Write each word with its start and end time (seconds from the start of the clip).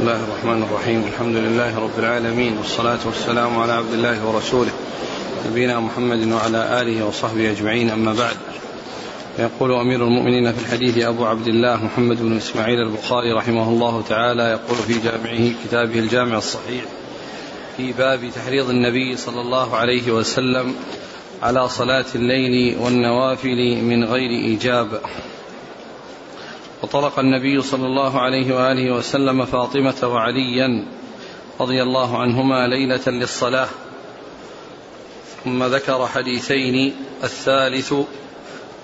بسم 0.00 0.08
الله 0.08 0.24
الرحمن 0.24 0.62
الرحيم 0.62 1.04
الحمد 1.12 1.36
لله 1.36 1.78
رب 1.78 1.98
العالمين 1.98 2.58
والصلاة 2.58 2.98
والسلام 3.06 3.58
على 3.58 3.72
عبد 3.72 3.92
الله 3.92 4.26
ورسوله 4.28 4.70
نبينا 5.50 5.80
محمد 5.80 6.32
وعلى 6.32 6.80
آله 6.82 7.06
وصحبه 7.06 7.50
أجمعين 7.50 7.90
أما 7.90 8.12
بعد 8.12 8.36
يقول 9.38 9.72
أمير 9.72 10.04
المؤمنين 10.04 10.52
في 10.52 10.60
الحديث 10.64 10.98
أبو 10.98 11.26
عبد 11.26 11.46
الله 11.46 11.84
محمد 11.84 12.22
بن 12.22 12.36
إسماعيل 12.36 12.80
البخاري 12.80 13.32
رحمه 13.32 13.68
الله 13.68 14.02
تعالى 14.08 14.42
يقول 14.42 14.76
في 14.76 15.00
جامعه 15.00 15.52
كتابه 15.64 15.98
الجامع 15.98 16.38
الصحيح 16.38 16.84
في 17.76 17.92
باب 17.92 18.30
تحريض 18.36 18.70
النبي 18.70 19.16
صلى 19.16 19.40
الله 19.40 19.76
عليه 19.76 20.12
وسلم 20.12 20.74
على 21.42 21.68
صلاة 21.68 22.06
الليل 22.14 22.78
والنوافل 22.78 23.82
من 23.82 24.04
غير 24.04 24.30
إيجاب 24.30 25.00
وطلق 26.82 27.18
النبي 27.18 27.62
صلى 27.62 27.86
الله 27.86 28.20
عليه 28.20 28.54
وآله 28.56 28.90
وسلم 28.90 29.44
فاطمة 29.44 29.94
وعليا 30.02 30.86
رضي 31.60 31.82
الله 31.82 32.18
عنهما 32.18 32.66
ليلة 32.66 33.02
للصلاة. 33.06 33.68
ثم 35.44 35.64
ذكر 35.64 36.06
حديثين 36.06 36.94
الثالث 37.24 37.94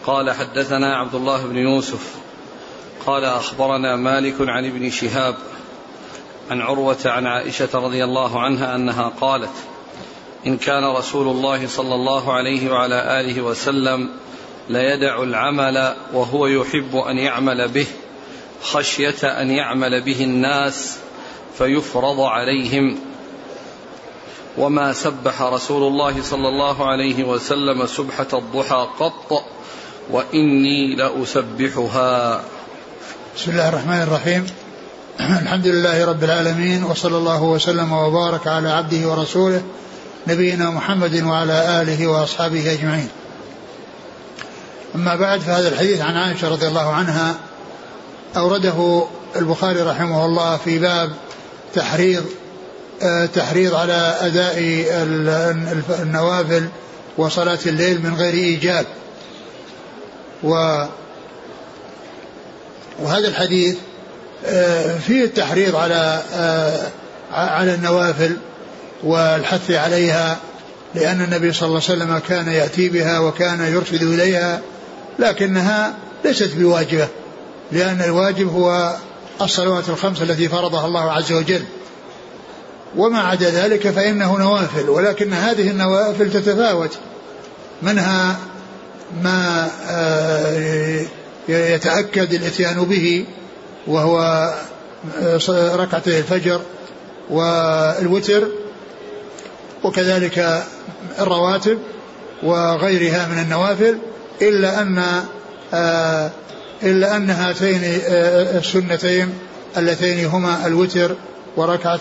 قال 0.06 0.30
حدثنا 0.30 0.96
عبد 0.96 1.14
الله 1.14 1.46
بن 1.46 1.56
يوسف 1.56 2.14
قال 3.06 3.24
أخبرنا 3.24 3.96
مالك 3.96 4.34
عن 4.40 4.64
ابن 4.64 4.90
شهاب 4.90 5.34
عن 6.50 6.60
عروة 6.60 6.96
عن 7.04 7.26
عائشة 7.26 7.68
رضي 7.74 8.04
الله 8.04 8.40
عنها 8.40 8.74
أنها 8.74 9.12
قالت 9.20 9.54
إن 10.46 10.56
كان 10.56 10.84
رسول 10.84 11.28
الله 11.28 11.66
صلى 11.66 11.94
الله 11.94 12.32
عليه 12.32 12.70
وعلى 12.72 13.20
آله 13.20 13.42
وسلم 13.42 14.10
ليدع 14.68 15.22
العمل 15.22 15.94
وهو 16.12 16.46
يحب 16.46 16.96
أن 16.96 17.18
يعمل 17.18 17.68
به 17.68 17.86
خشية 18.62 19.40
أن 19.40 19.50
يعمل 19.50 20.02
به 20.02 20.24
الناس 20.24 20.96
فيفرض 21.58 22.20
عليهم. 22.20 22.98
وما 24.58 24.92
سبح 24.92 25.42
رسول 25.42 25.82
الله 25.82 26.22
صلى 26.22 26.48
الله 26.48 26.86
عليه 26.90 27.24
وسلم 27.24 27.86
سبحة 27.86 28.26
الضحى 28.32 28.88
قط 29.00 29.44
وإني 30.10 30.96
لأسبحها. 30.96 32.42
بسم 33.36 33.50
الله 33.50 33.68
الرحمن 33.68 34.02
الرحيم. 34.02 34.46
الحمد 35.42 35.66
لله 35.66 36.04
رب 36.04 36.24
العالمين 36.24 36.84
وصلى 36.84 37.16
الله 37.16 37.42
وسلم 37.42 37.92
وبارك 37.92 38.46
على 38.46 38.68
عبده 38.68 39.08
ورسوله 39.08 39.62
نبينا 40.26 40.70
محمد 40.70 41.22
وعلى 41.22 41.82
آله 41.82 42.06
وأصحابه 42.06 42.72
أجمعين. 42.72 43.08
أما 44.96 45.14
بعد 45.14 45.40
فهذا 45.40 45.68
الحديث 45.68 46.00
عن 46.00 46.16
عائشة 46.16 46.48
رضي 46.48 46.66
الله 46.66 46.92
عنها 46.92 47.34
أورده 48.36 49.06
البخاري 49.36 49.82
رحمه 49.82 50.24
الله 50.24 50.56
في 50.56 50.78
باب 50.78 51.12
تحريض 51.74 52.24
آه، 53.02 53.26
تحريض 53.26 53.74
على 53.74 54.16
أداء 54.20 54.54
النوافل 56.02 56.68
وصلاة 57.18 57.58
الليل 57.66 58.02
من 58.02 58.14
غير 58.14 58.34
إيجاب. 58.34 58.86
و 60.42 60.84
وهذا 62.98 63.28
الحديث 63.28 63.76
آه، 64.46 64.98
فيه 64.98 65.24
التحريض 65.24 65.76
على 65.76 66.22
آه، 66.34 66.88
على 67.32 67.74
النوافل 67.74 68.36
والحث 69.04 69.70
عليها 69.70 70.38
لأن 70.94 71.22
النبي 71.22 71.52
صلى 71.52 71.68
الله 71.68 71.82
عليه 71.88 72.02
وسلم 72.02 72.18
كان 72.18 72.48
يأتي 72.48 72.88
بها 72.88 73.18
وكان 73.18 73.60
يرشد 73.60 74.02
إليها 74.02 74.60
لكنها 75.18 75.94
ليست 76.24 76.54
بواجبة 76.56 77.08
لأن 77.72 78.02
الواجب 78.02 78.48
هو 78.48 78.96
الصلوات 79.42 79.88
الخمس 79.88 80.22
التي 80.22 80.48
فرضها 80.48 80.86
الله 80.86 81.12
عز 81.12 81.32
وجل. 81.32 81.62
وما 82.96 83.20
عدا 83.20 83.50
ذلك 83.50 83.90
فإنه 83.90 84.38
نوافل 84.38 84.90
ولكن 84.90 85.32
هذه 85.32 85.70
النوافل 85.70 86.32
تتفاوت. 86.32 86.98
منها 87.82 88.36
ما 89.22 89.70
آه، 89.88 91.02
يتأكد 91.48 92.34
الإتيان 92.34 92.84
به 92.84 93.24
وهو 93.86 94.18
آه، 95.22 95.76
ركعتي 95.76 96.18
الفجر 96.18 96.60
والوتر 97.30 98.48
وكذلك 99.84 100.64
الرواتب 101.18 101.78
وغيرها 102.42 103.28
من 103.28 103.38
النوافل. 103.38 103.98
إلا 104.42 104.82
أن 104.82 105.04
آه، 105.74 106.30
إلا 106.82 107.16
أن 107.16 107.30
هاتين 107.30 107.80
آه، 107.84 108.58
السنتين 108.58 109.32
اللتين 109.76 110.26
هما 110.26 110.66
الوتر 110.66 111.16
وركعة 111.56 112.00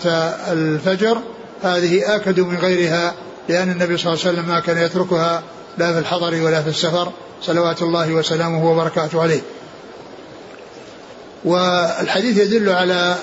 الفجر. 0.52 1.18
هذه 1.62 2.16
آكد 2.16 2.40
من 2.40 2.56
غيرها 2.56 3.14
لأن 3.48 3.70
النبي 3.70 3.96
صلى 3.96 4.12
الله 4.12 4.24
عليه 4.26 4.34
وسلم 4.34 4.48
ما 4.48 4.60
كان 4.60 4.78
يتركها 4.78 5.42
لا 5.78 5.92
في 5.92 5.98
الحضر 5.98 6.42
ولا 6.42 6.62
في 6.62 6.68
السفر. 6.68 7.12
صلوات 7.42 7.82
الله 7.82 8.12
وسلامه 8.12 8.70
وبركاته 8.70 9.22
عليه. 9.22 9.40
والحديث 11.44 12.38
يدل 12.38 12.68
على 12.68 13.16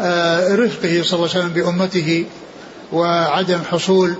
آه، 0.00 0.54
رفقه 0.54 1.02
صلى 1.02 1.18
الله 1.18 1.28
عليه 1.28 1.38
وسلم 1.38 1.48
بأمته 1.48 2.26
وعدم 2.92 3.58
حصول 3.70 4.14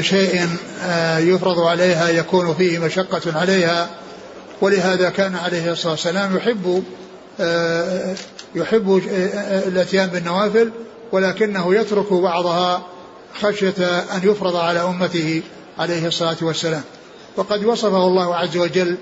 شيء 0.00 0.48
آه، 0.82 1.18
يفرض 1.18 1.60
عليها 1.60 2.08
يكون 2.08 2.54
فيه 2.54 2.78
مشقة 2.78 3.38
عليها. 3.38 3.88
ولهذا 4.60 5.10
كان 5.10 5.34
عليه 5.36 5.72
الصلاة 5.72 5.92
والسلام 5.92 6.36
يحب 6.36 6.84
آه، 7.40 8.14
يحب 8.54 9.02
الأتيان 9.66 10.06
بالنوافل 10.06 10.70
ولكنه 11.12 11.74
يترك 11.74 12.12
بعضها 12.12 12.82
خشية 13.42 14.04
أن 14.14 14.20
يفرض 14.22 14.56
على 14.56 14.80
أمته 14.80 15.42
عليه 15.78 16.06
الصلاة 16.06 16.36
والسلام. 16.42 16.82
وقد 17.36 17.64
وصفه 17.64 18.06
الله 18.06 18.36
عز 18.36 18.56
وجل 18.56 18.96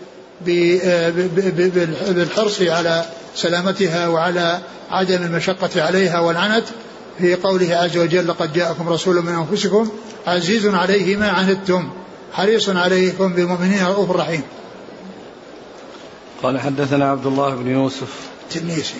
بالحرص 2.14 2.62
على 2.62 3.04
سلامتها 3.34 4.08
وعلى 4.08 4.58
عدم 4.90 5.22
المشقة 5.22 5.82
عليها 5.82 6.20
والعنت. 6.20 6.64
في 7.18 7.34
قوله 7.34 7.76
عز 7.76 7.98
وجل 7.98 8.28
لقد 8.28 8.52
جاءكم 8.52 8.88
رسول 8.88 9.22
من 9.22 9.32
أنفسكم 9.32 9.90
عزيز 10.26 10.66
عليه 10.66 11.16
ما 11.16 11.30
عنتم 11.30 11.90
حريص 12.32 12.68
عليكم 12.68 13.32
بالمؤمنين 13.32 13.86
رؤوف 13.86 14.10
رحيم. 14.10 14.42
قال 16.42 16.60
حدثنا 16.60 17.10
عبد 17.10 17.26
الله 17.26 17.54
بن 17.54 17.70
يوسف 17.70 18.32
التنيسي 18.42 18.94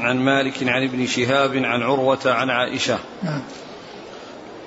عن 0.00 0.16
مالك 0.16 0.54
عن 0.62 0.82
ابن 0.82 1.06
شهاب 1.06 1.56
عن 1.56 1.82
عروة 1.82 2.18
عن 2.26 2.50
عائشة. 2.50 2.98
نعم. 3.22 3.40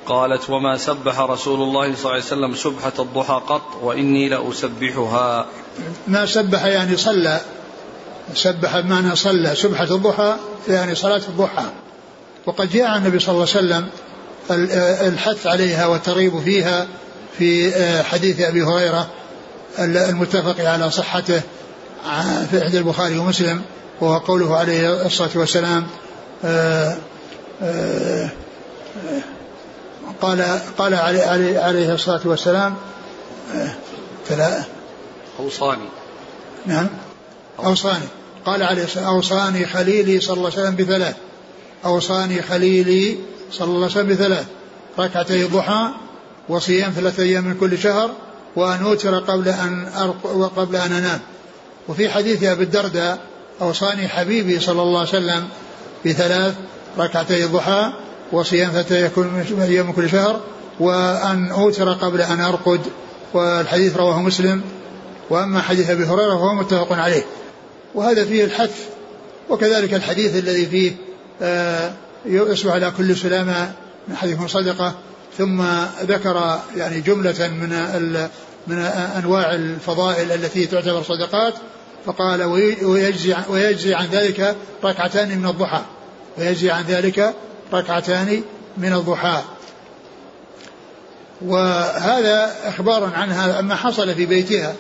قالت 0.06 0.50
وما 0.50 0.78
سبح 0.78 1.20
رسول 1.20 1.62
الله 1.62 1.96
صلى 1.96 2.00
الله 2.00 2.12
عليه 2.12 2.24
وسلم 2.24 2.56
سبحة 2.56 2.94
الضحى 3.00 3.42
قط 3.48 3.80
وإني 3.82 4.30
لأسبحها. 4.30 5.46
ما 6.08 6.26
سبح 6.26 6.66
يعني 6.66 6.98
صلى. 6.98 7.42
سبح 8.34 8.80
بمعنى 8.80 9.16
صلى. 9.16 9.56
سبحة 9.56 9.84
الضحى 9.96 10.36
يعني 10.68 10.96
صلاة 10.96 11.22
الضحى. 11.28 11.66
وقد 12.48 12.70
جاء 12.70 12.86
عن 12.86 12.98
النبي 12.98 13.20
صلى 13.20 13.30
الله 13.34 13.48
عليه 13.56 13.68
وسلم 13.68 13.88
الحث 15.08 15.48
عليها 15.48 15.88
والترغيب 15.88 16.40
فيها 16.40 16.88
في 17.38 17.74
حديث 18.04 18.42
أبي 18.42 18.64
هريرة 18.64 19.08
المتفق 19.80 20.66
على 20.66 20.92
صحته 20.92 21.42
في 22.52 22.64
إحدى 22.64 22.78
البخاري 22.78 23.18
ومسلم 23.18 23.62
وهو 24.02 24.18
قوله 24.18 24.58
عليه 24.58 25.06
الصلاة 25.06 25.30
والسلام 25.36 25.88
قال 30.22 30.60
قال 30.78 30.94
عليه, 30.94 31.60
عليه 31.60 31.94
الصلاة 31.94 32.22
والسلام 32.26 32.76
فلا 34.30 34.64
أوصاني. 35.40 35.90
نعم 36.66 36.88
أوصاني. 37.60 38.06
قال 38.46 38.64
عليه 38.64 38.86
أوصاني 38.98 39.66
خليلي 39.66 40.20
صلى 40.20 40.38
الله 40.38 40.52
عليه 40.52 40.62
وسلم 40.62 40.76
بثلاث. 40.76 41.16
أوصاني 41.86 42.42
خليلي 42.42 43.18
صلى 43.52 43.68
الله 43.68 43.78
عليه 43.78 43.86
وسلم 43.86 44.08
بثلاث 44.08 44.46
ركعتي 45.00 45.44
ضحى 45.44 45.90
وصيام 46.50 46.92
ثلاثة 46.92 47.24
أيام 47.24 47.44
من 47.44 47.58
كل 47.60 47.78
شهر 47.78 48.12
وأن 48.56 48.84
أوتر 48.84 49.20
قبل 49.20 49.50
أن 49.50 49.88
وقبل 50.24 50.76
أن 50.76 50.92
أنام. 50.92 51.20
وفي 51.88 52.10
حديث 52.10 52.44
أبي 52.44 52.64
الدرداء 52.64 53.20
أوصاني 53.62 54.08
حبيبي 54.08 54.60
صلى 54.60 54.82
الله 54.82 55.00
عليه 55.00 55.10
وسلم 55.10 55.48
بثلاث 56.06 56.56
ركعتي 56.98 57.46
الضحى 57.46 57.94
وصيام 58.32 58.72
ثلاثة 58.72 59.64
أيام 59.64 59.88
من 59.88 59.94
كل 59.94 60.10
شهر 60.10 60.42
وأن 60.80 61.52
أوتر 61.52 61.94
قبل 61.94 62.22
أن 62.22 62.42
أرقد. 62.42 62.82
والحديث 63.34 63.98
رواه 63.98 64.22
مسلم. 64.22 64.62
وأما 65.30 65.62
حديث 65.62 65.90
أبي 65.90 66.04
هريرة 66.04 66.36
فهو 66.38 66.54
متفق 66.54 66.94
عليه. 66.94 67.24
وهذا 67.96 68.26
فيه 68.26 68.44
الحث 68.44 68.88
وكذلك 69.50 69.94
الحديث 69.94 70.36
الذي 70.36 70.66
فيه 70.66 70.92
يصبح 72.26 72.74
على 72.74 72.92
كل 72.98 73.16
سلامة 73.16 73.72
من 74.08 74.16
حديث 74.16 74.44
صدقة 74.46 74.96
ثم 75.38 75.64
ذكر 76.02 76.60
يعني 76.76 77.02
جملة 77.02 77.48
من 77.48 78.30
من 78.68 78.78
أنواع 79.18 79.54
الفضائل 79.54 80.32
التي 80.32 80.66
تعتبر 80.66 81.04
صدقات 81.04 81.54
فقال 82.06 82.44
ويجزي 82.84 83.36
ويجزي 83.50 83.94
عن 83.94 84.06
ذلك 84.06 84.56
ركعتان 84.84 85.38
من 85.38 85.46
الضحى 85.46 85.82
ويجزي 86.38 86.72
عن 86.72 86.84
ذلك 86.84 87.34
ركعتان 87.74 88.42
من 88.78 88.94
الضحى. 88.94 89.42
وهذا 91.42 92.56
إخبار 92.66 93.12
عنها 93.16 93.60
أما 93.60 93.76
حصل 93.76 94.16
في 94.16 94.26
بيتها 94.26 94.76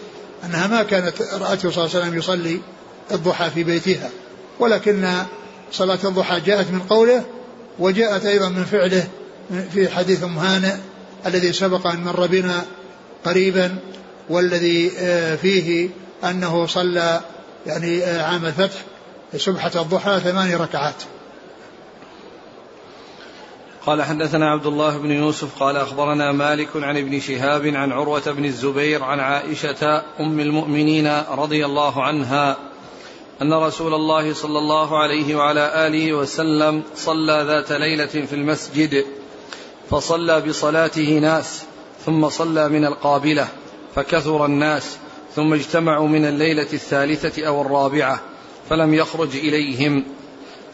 أنها 0.46 0.68
ما 0.68 0.84
كانت 0.84 1.22
رأته 1.22 1.72
صلى 1.72 1.86
الله 1.86 1.96
عليه 1.96 2.06
وسلم 2.06 2.18
يصلي 2.18 2.62
الضحى 3.12 3.50
في 3.50 3.64
بيتها 3.64 4.10
ولكن 4.60 5.06
صلاة 5.72 6.00
الضحى 6.04 6.40
جاءت 6.40 6.72
من 6.72 6.80
قوله 6.80 7.26
وجاءت 7.80 8.26
أيضا 8.26 8.50
من 8.50 8.66
فعله 8.66 9.08
في 9.74 9.90
حديث 9.90 10.24
أم 10.24 10.38
هانئ 10.38 10.74
الذي 11.26 11.54
سبق 11.54 11.88
أن 11.88 12.04
مر 12.04 12.28
بنا 12.28 12.66
قريبا 13.26 13.78
والذي 14.30 14.92
آه، 14.98 15.36
فيه 15.36 15.90
أنه 16.24 16.66
صلى 16.66 17.22
يعني 17.68 18.04
آه، 18.04 18.24
عام 18.24 18.46
الفتح 18.46 18.80
سبحة 19.38 19.72
الضحى 19.76 20.20
ثمان 20.20 20.56
ركعات. 20.56 21.04
قال 23.86 24.04
حدثنا 24.04 24.52
عبد 24.52 24.66
الله 24.66 24.98
بن 24.98 25.12
يوسف 25.12 25.64
قال 25.64 25.78
أخبرنا 25.78 26.32
مالك 26.32 26.68
عن 26.76 26.98
ابن 26.98 27.20
شهاب 27.20 27.66
عن 27.66 27.92
عروة 27.92 28.32
بن 28.32 28.46
الزبير 28.46 29.04
عن 29.04 29.20
عائشة 29.20 30.04
أم 30.20 30.40
المؤمنين 30.40 31.08
رضي 31.30 31.66
الله 31.66 32.04
عنها 32.04 32.58
أن 33.42 33.54
رسول 33.54 33.94
الله 33.94 34.34
صلى 34.34 34.60
الله 34.60 34.98
عليه 35.00 35.36
وعلى 35.36 35.88
آله 35.88 36.14
وسلم 36.14 36.84
صلى 36.96 37.44
ذات 37.48 37.72
ليلة 37.72 38.06
في 38.06 38.34
المسجد 38.34 39.06
فصلى 39.90 40.42
بصلاته 40.42 41.20
ناس 41.20 41.66
ثم 42.06 42.30
صلى 42.30 42.70
من 42.70 42.86
القابلة 42.86 43.48
فكثر 43.96 44.46
الناس 44.46 44.98
ثم 45.36 45.54
اجتمعوا 45.54 46.08
من 46.08 46.26
الليلة 46.26 46.68
الثالثة 46.74 47.48
أو 47.48 47.62
الرابعة 47.62 48.22
فلم 48.70 48.94
يخرج 48.94 49.36
إليهم. 49.36 50.04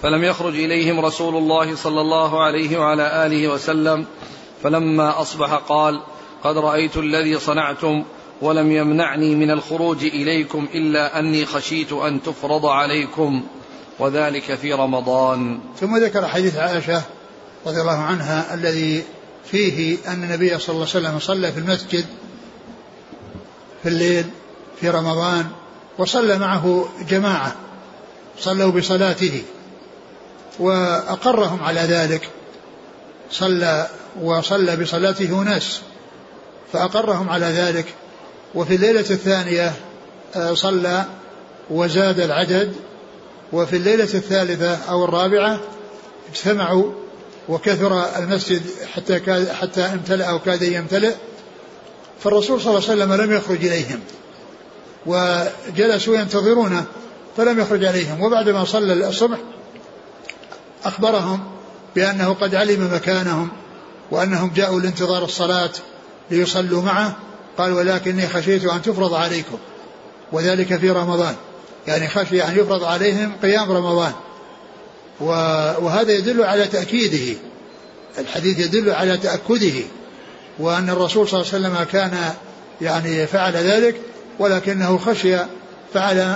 فلم 0.02 0.24
يخرج 0.24 0.56
إليهم 0.56 1.06
رسول 1.06 1.36
الله 1.36 1.76
صلى 1.76 2.02
الله 2.02 2.44
عليه 2.44 2.78
وعلى 2.78 3.26
آله 3.26 3.48
وسلم 3.48 4.06
فلما 4.64 5.22
أصبح 5.22 5.54
قال 5.54 6.02
قد 6.44 6.58
رأيت 6.58 6.98
الذي 6.98 7.40
صنعتم 7.40 8.04
ولم 8.42 8.72
يمنعني 8.72 9.36
من 9.36 9.52
الخروج 9.52 10.04
إليكم 10.04 10.68
إلا 10.76 11.20
أني 11.20 11.46
خشيت 11.46 11.94
أن 11.94 12.24
تفرض 12.24 12.66
عليكم. 12.66 13.44
وذلك 14.00 14.56
في 14.56 14.74
رمضان. 14.74 15.60
ثم 15.80 15.98
ذكر 15.98 16.28
حديث 16.28 16.58
عائشة 16.58 17.02
رضي 17.66 17.82
الله 17.82 17.98
عنها 17.98 18.54
الذي 18.54 19.04
فيه 19.46 19.98
أن 20.08 20.24
النبي 20.24 20.60
صلى 20.60 20.76
الله 20.76 20.88
عليه 20.96 21.08
وسلم 21.08 21.20
صلى 21.20 21.52
في 21.52 21.60
المسجد 21.60 22.06
في 23.84 23.90
الليل 23.90 24.26
في 24.82 24.90
رمضان 24.90 25.48
وصلى 25.98 26.38
معه 26.38 26.90
جماعة 27.10 27.56
صلوا 28.40 28.72
بصلاته 28.72 29.44
وأقرهم 30.60 31.64
على 31.64 31.82
ذلك. 31.82 32.30
صلى 33.32 33.88
وصلى 34.22 34.76
بصلاته 34.76 35.42
أناس 35.42 35.82
فأقرهم 36.74 37.30
على 37.30 37.46
ذلك. 37.46 37.86
وفي 38.56 38.76
الليلة 38.76 39.00
الثانية 39.00 39.74
آه، 40.36 40.54
صلى 40.54 41.06
وزاد 41.70 42.20
العدد 42.20 42.74
وفي 43.54 43.76
الليلة 43.76 44.04
الثالثة 44.04 44.76
أو 44.76 45.06
الرابعة 45.06 45.60
اجتمعوا 46.32 46.92
وكثر 47.50 48.18
المسجد 48.18 48.62
حتى 48.94 49.20
كاد 49.20 49.52
حتى 49.52 49.82
امتلأ 49.82 50.26
أو 50.26 50.40
كاد 50.40 50.62
يمتلئ. 50.62 51.14
فالرسول 52.20 52.62
صلى 52.62 52.78
الله 52.78 52.90
عليه 52.90 53.04
وسلم 53.04 53.14
لم 53.14 53.32
يخرج 53.32 53.66
إليهم 53.66 54.00
وجلسوا 55.06 56.16
ينتظرونه 56.16 56.86
فلم 57.38 57.60
يخرج 57.60 57.86
عليهم. 57.86 58.22
وبعدما 58.22 58.64
صلى 58.66 59.08
الصبح 59.08 59.38
أخبرهم 60.86 61.44
بأنه 61.96 62.34
قد 62.34 62.56
علم 62.56 62.94
مكانهم 62.94 63.50
وأنهم 64.12 64.52
جاءوا 64.56 64.80
لانتظار 64.82 65.24
الصلاة 65.24 65.72
ليصلوا 66.32 66.82
معه. 66.82 67.16
قال 67.58 67.74
ولكني 67.74 68.28
خشيت 68.28 68.66
أن 68.66 68.82
تفرض 68.82 69.14
عليكم. 69.14 69.58
وذلك 70.32 70.78
في 70.78 70.90
رمضان. 70.90 71.36
يعني 71.88 72.08
خشي 72.08 72.44
أن 72.44 72.58
يفرض 72.60 72.84
عليهم 72.84 73.32
قيام 73.42 73.72
رمضان. 73.72 74.12
وهذا 75.20 76.12
يدل 76.12 76.44
على 76.44 76.68
تأكيده. 76.68 77.40
الحديث 78.20 78.60
يدل 78.60 78.92
على 78.92 79.18
تأكده. 79.18 79.84
وأن 80.60 80.90
الرسول 80.90 81.28
صلى 81.28 81.42
الله 81.42 81.54
عليه 81.54 81.68
وسلم 81.68 81.84
كان 81.92 82.34
يعني 82.82 83.28
فعل 83.28 83.54
ذلك 83.54 83.96
ولكنه 84.40 84.98
خشي 84.98 85.38
فعل 85.94 86.36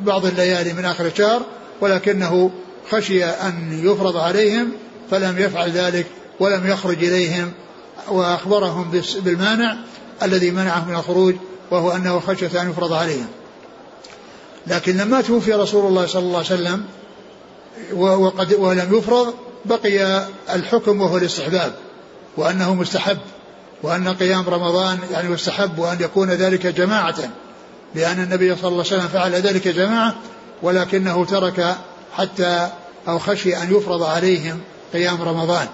بعض 0.00 0.26
الليالي 0.26 0.72
من 0.72 0.84
آخر 0.84 1.06
الشهر 1.06 1.42
ولكنه 1.80 2.50
خشي 2.90 3.24
أن 3.24 3.80
يفرض 3.84 4.16
عليهم 4.16 4.72
فلم 5.10 5.38
يفعل 5.38 5.70
ذلك 5.70 6.06
ولم 6.40 6.66
يخرج 6.66 7.04
إليهم 7.04 7.52
وأخبرهم 8.08 9.02
بالمانع 9.16 9.76
الذي 10.22 10.50
منعه 10.50 10.84
من 10.88 10.94
الخروج 10.94 11.34
وهو 11.70 11.90
أنه 11.90 12.20
خشية 12.20 12.62
أن 12.62 12.70
يفرض 12.70 12.92
عليهم. 12.92 13.26
لكن 14.66 14.96
لما 14.96 15.20
توفي 15.20 15.52
رسول 15.52 15.86
الله 15.86 16.06
صلى 16.06 16.22
الله 16.22 16.36
عليه 16.36 16.46
وسلم 16.46 16.84
وقد 17.92 18.54
ولم 18.54 18.94
يفرض 18.94 19.34
بقي 19.64 20.26
الحكم 20.50 21.00
وهو 21.00 21.16
الاستحباب 21.16 21.74
وأنه 22.36 22.74
مستحب 22.74 23.18
وأن 23.82 24.08
قيام 24.08 24.48
رمضان 24.48 24.98
يعني 25.12 25.28
مستحب 25.28 25.78
وأن 25.78 25.96
يكون 26.00 26.30
ذلك 26.30 26.66
جماعة 26.66 27.16
لأن 27.94 28.22
النبي 28.22 28.56
صلى 28.56 28.68
الله 28.68 28.84
عليه 28.84 28.96
وسلم 28.96 29.08
فعل 29.08 29.32
ذلك 29.32 29.68
جماعة 29.68 30.14
ولكنه 30.62 31.24
ترك 31.24 31.76
حتى 32.16 32.70
أو 33.08 33.18
خشي 33.18 33.56
أن 33.56 33.76
يفرض 33.76 34.02
عليهم 34.02 34.60
قيام 34.92 35.22
رمضان. 35.22 35.66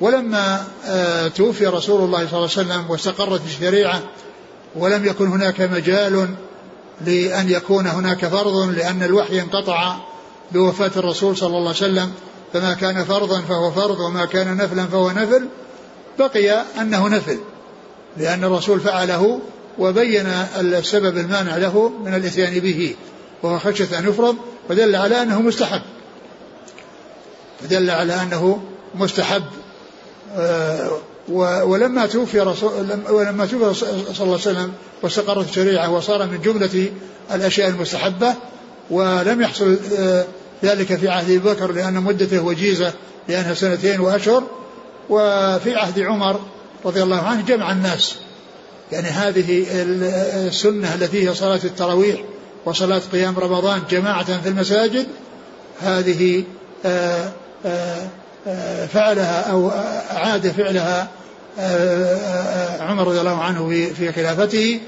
ولما 0.00 0.64
آه، 0.86 1.28
توفي 1.28 1.66
رسول 1.66 2.04
الله 2.04 2.18
صلى 2.18 2.38
الله 2.38 2.50
عليه 2.56 2.68
وسلم 2.68 2.90
واستقرت 2.90 3.40
الشريعة 3.46 4.02
ولم 4.76 5.04
يكن 5.04 5.26
هناك 5.26 5.60
مجال 5.60 6.28
لأن 7.06 7.50
يكون 7.50 7.86
هناك 7.86 8.26
فرض 8.26 8.56
لأن 8.56 9.02
الوحي 9.02 9.40
انقطع 9.40 9.96
بوفاة 10.52 10.90
الرسول 10.96 11.36
صلى 11.36 11.48
الله 11.48 11.58
عليه 11.58 11.70
وسلم 11.70 12.12
فما 12.52 12.74
كان 12.74 13.04
فرضا 13.04 13.40
فهو 13.40 13.70
فرض 13.70 14.00
وما 14.00 14.24
كان 14.24 14.56
نفلا 14.56 14.86
فهو 14.86 15.10
نفل. 15.10 15.48
بقي 16.18 16.64
أنه 16.80 17.08
نفل 17.08 17.38
لأن 18.16 18.44
الرسول 18.44 18.80
فعله 18.80 19.40
وبين 19.78 20.26
السبب 20.56 21.18
المانع 21.18 21.56
له 21.56 21.92
من 22.04 22.14
الإتيان 22.14 22.60
به 22.60 22.96
وهو 23.42 23.58
خشية 23.58 23.98
أن 23.98 24.08
يفرض 24.08 24.36
ودل 24.70 24.96
على 24.96 25.22
أنه 25.22 25.40
مستحب. 25.40 25.82
ودل 27.64 27.90
على 27.90 28.22
أنه 28.22 28.62
مستحب. 28.94 29.42
ولما 31.28 32.06
توفي 32.06 32.40
رسول 32.40 32.72
ولما 33.10 33.46
توفي 33.46 33.74
صلى 33.74 34.04
الله 34.20 34.20
عليه 34.20 34.32
وسلم 34.32 34.72
واستقرت 35.02 35.48
الشريعة 35.48 35.90
وصار 35.90 36.26
من 36.26 36.40
جملة 36.40 36.90
الأشياء 37.34 37.68
المستحبة 37.68 38.34
ولم 38.90 39.42
يحصل 39.42 39.78
آه، 39.98 40.24
ذلك 40.64 40.94
في 40.94 41.08
عهد 41.08 41.24
أبي 41.24 41.38
بكر 41.38 41.72
لأن 41.72 41.94
مدته 41.94 42.44
وجيزة 42.44 42.92
لأنها 43.28 43.54
سنتين 43.54 44.00
وأشهر. 44.00 44.42
وفي 45.10 45.74
عهد 45.74 46.00
عمر 46.00 46.40
رضي 46.84 47.02
الله 47.02 47.22
عنه 47.22 47.44
جمع 47.46 47.72
الناس. 47.72 48.16
يعني 48.92 49.08
هذه 49.08 49.66
السنة 50.48 50.94
التي 50.94 51.28
هي 51.28 51.34
صلاة 51.34 51.60
التراويح 51.64 52.20
وصلاة 52.64 53.02
قيام 53.12 53.38
رمضان 53.38 53.82
جماعة 53.90 54.40
في 54.42 54.48
المساجد 54.48 55.06
هذه 55.80 56.44
آه، 56.84 56.88
آه، 56.88 57.30
آه، 57.66 58.08
فعلها 58.92 59.50
أو 59.50 59.70
أعاد 60.10 60.48
فعلها 60.48 61.08
عمر 62.80 63.08
رضي 63.08 63.20
الله 63.20 63.42
عنه 63.42 63.68
في 63.96 64.12
خلافته 64.12 64.80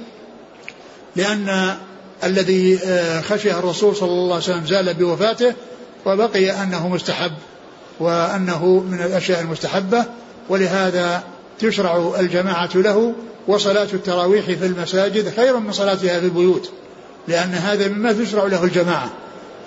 لأن 1.16 1.74
الذي 2.24 2.78
خشيه 3.28 3.58
الرسول 3.58 3.96
صلى 3.96 4.10
الله 4.10 4.34
عليه 4.34 4.44
وسلم 4.44 4.66
زال 4.66 4.94
بوفاته 4.94 5.54
وبقي 6.06 6.50
أنه 6.62 6.88
مستحب 6.88 7.32
وأنه 8.00 8.84
من 8.88 9.00
الأشياء 9.02 9.40
المستحبة 9.40 10.04
ولهذا 10.48 11.22
تشرع 11.58 12.14
الجماعة 12.20 12.70
له 12.74 13.14
وصلاة 13.48 13.88
التراويح 13.94 14.44
في 14.44 14.66
المساجد 14.66 15.34
خير 15.36 15.56
من 15.56 15.72
صلاتها 15.72 16.20
في 16.20 16.26
البيوت 16.26 16.70
لأن 17.28 17.54
هذا 17.54 17.88
مما 17.88 18.12
تشرع 18.12 18.44
له 18.44 18.64
الجماعة 18.64 19.10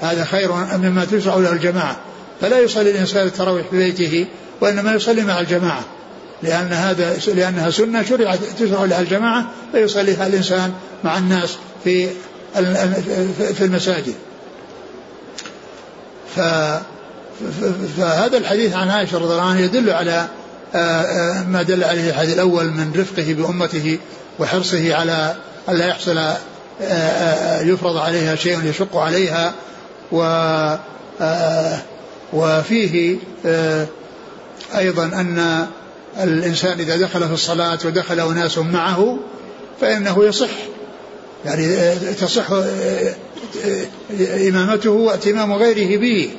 هذا 0.01 0.24
خير 0.24 0.51
مما 0.53 1.05
تشرع 1.05 1.36
له 1.36 1.51
الجماعة. 1.51 1.95
فلا 2.41 2.60
يصلي 2.60 2.91
الإنسان 2.91 3.27
التراويح 3.27 3.67
في 3.67 3.77
بيته 3.77 4.27
وإنما 4.62 4.93
يصلي 4.93 5.21
مع 5.21 5.39
الجماعة. 5.39 5.83
لأن 6.43 6.74
هذا 6.74 7.17
لأنها 7.27 7.69
سنة 7.69 8.03
شرعت 8.03 8.39
تشرع 8.60 8.86
لها 8.86 9.01
الجماعة 9.01 9.51
فيصليها 9.71 10.27
الإنسان 10.27 10.74
مع 11.03 11.17
الناس 11.17 11.57
في 11.83 12.07
في 13.53 13.62
المساجد. 13.62 14.15
ف 16.36 16.39
فهذا 17.98 18.38
الحديث 18.38 18.75
عن 18.75 18.89
عائشة 18.89 19.17
رضي 19.17 19.31
الله 19.31 19.41
عنها 19.41 19.62
يدل 19.62 19.89
على 19.89 20.27
آه، 20.75 20.77
آه، 20.77 21.43
ما 21.43 21.62
دل 21.62 21.83
عليه 21.83 22.10
الحديث 22.10 22.33
الأول 22.33 22.65
من 22.65 22.93
رفقه 22.95 23.33
بأمته 23.33 23.98
وحرصه 24.39 24.95
على 24.95 25.36
ألا 25.69 25.88
يحصل 25.88 26.17
آه، 26.81 27.62
يفرض 27.62 27.98
عليها 27.98 28.36
شيء 28.36 28.65
يشق 28.65 28.98
عليها 28.98 29.53
و 30.12 30.24
وفيه 32.34 33.18
آه، 33.46 33.88
أيضا 34.78 35.06
أن 35.06 35.68
الإنسان 36.24 36.80
إذا 36.80 36.98
دخل 36.98 37.28
في 37.28 37.34
الصلاة 37.34 37.80
ودخل 37.86 38.20
أناس 38.20 38.58
معه 38.58 39.18
فإنه 39.82 40.26
يصح. 40.26 40.50
يعني 41.46 41.66
آه، 41.66 42.12
تصح 42.12 42.52
آه، 42.52 43.16
إمامته 44.50 44.90
واتمام 44.90 45.54
غيره 45.54 45.98
به. 46.00 46.32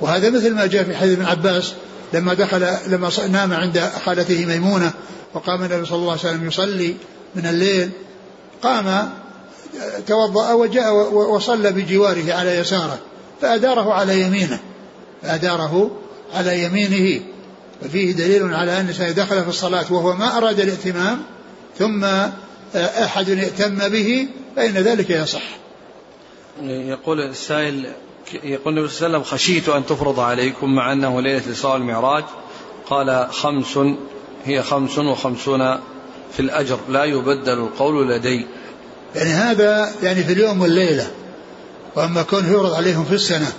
وهذا 0.00 0.30
مثل 0.30 0.54
ما 0.54 0.66
جاء 0.66 0.84
في 0.84 0.96
حديث 0.96 1.12
ابن 1.12 1.24
عباس 1.24 1.72
لما 2.12 2.34
دخل 2.34 2.66
لما 2.86 3.10
نام 3.28 3.52
عند 3.52 3.90
خالته 4.04 4.46
ميمونة 4.46 4.92
وقام 5.34 5.62
النبي 5.62 5.86
صلى 5.86 5.98
الله 5.98 6.10
عليه 6.10 6.20
وسلم 6.20 6.48
يصلي 6.48 6.94
من 7.34 7.46
الليل 7.46 7.90
قام 8.62 9.10
توضأ 10.06 10.52
وجاء 10.52 10.94
وصلى 11.14 11.72
بجواره 11.72 12.32
على 12.32 12.56
يساره 12.58 12.98
فأداره 13.40 13.92
على 13.92 14.20
يمينه. 14.20 14.58
فأداره 15.24 15.90
على 16.34 16.64
يمينه. 16.64 17.20
ففيه 17.82 18.12
دليل 18.12 18.54
على 18.54 18.80
أن 18.80 18.84
الإنسان 18.84 19.14
دخل 19.14 19.42
في 19.42 19.48
الصلاة 19.48 19.92
وهو 19.92 20.12
ما 20.16 20.38
أراد 20.38 20.60
الائتمام 20.60 21.22
ثم 21.78 22.04
أحد 22.76 23.30
ائتم 23.30 23.88
به 23.88 24.28
فإن 24.56 24.72
ذلك 24.72 25.10
يصح. 25.10 25.42
يقول 26.62 27.20
السائل 27.20 27.86
يقول 28.44 28.78
النبي 28.78 28.88
صلى 28.88 29.06
الله 29.06 29.18
عليه 29.18 29.18
وسلم 29.18 29.22
خشيت 29.22 29.68
أن 29.68 29.86
تفرض 29.86 30.20
عليكم 30.20 30.74
مع 30.74 30.92
أنه 30.92 31.20
ليلة 31.20 31.42
الإسراء 31.46 31.74
والمعراج 31.74 32.24
قال 32.90 33.28
خمس 33.32 33.78
هي 34.44 34.62
خمس 34.62 34.98
وخمسون 34.98 35.78
في 36.32 36.40
الأجر 36.40 36.78
لا 36.88 37.04
يبدل 37.04 37.58
القول 37.58 38.08
لدي. 38.08 38.46
يعني 39.14 39.30
هذا 39.30 39.92
يعني 40.02 40.24
في 40.24 40.32
اليوم 40.32 40.60
والليلة 40.60 41.10
وأما 41.96 42.22
كونه 42.22 42.50
يفرض 42.50 42.74
عليهم 42.74 43.04
في 43.04 43.14
السنة. 43.14 43.52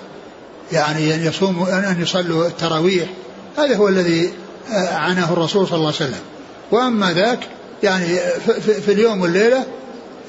يعني 0.72 1.16
أن 1.16 1.26
يصوموا 1.26 1.92
أن 1.92 2.02
يصلوا 2.02 2.48
التراويح. 2.48 3.10
هذا 3.58 3.76
هو 3.76 3.88
الذي 3.88 4.34
آه، 4.72 4.94
عناه 4.94 5.34
الرسول 5.34 5.68
صلى 5.68 5.76
الله 5.76 5.88
عليه 5.88 5.96
وسلم. 5.96 6.22
وأما 6.72 7.14
ذاك 7.14 7.40
يعني 7.84 8.20
في 8.86 8.92
اليوم 8.92 9.22
والليلة 9.22 9.66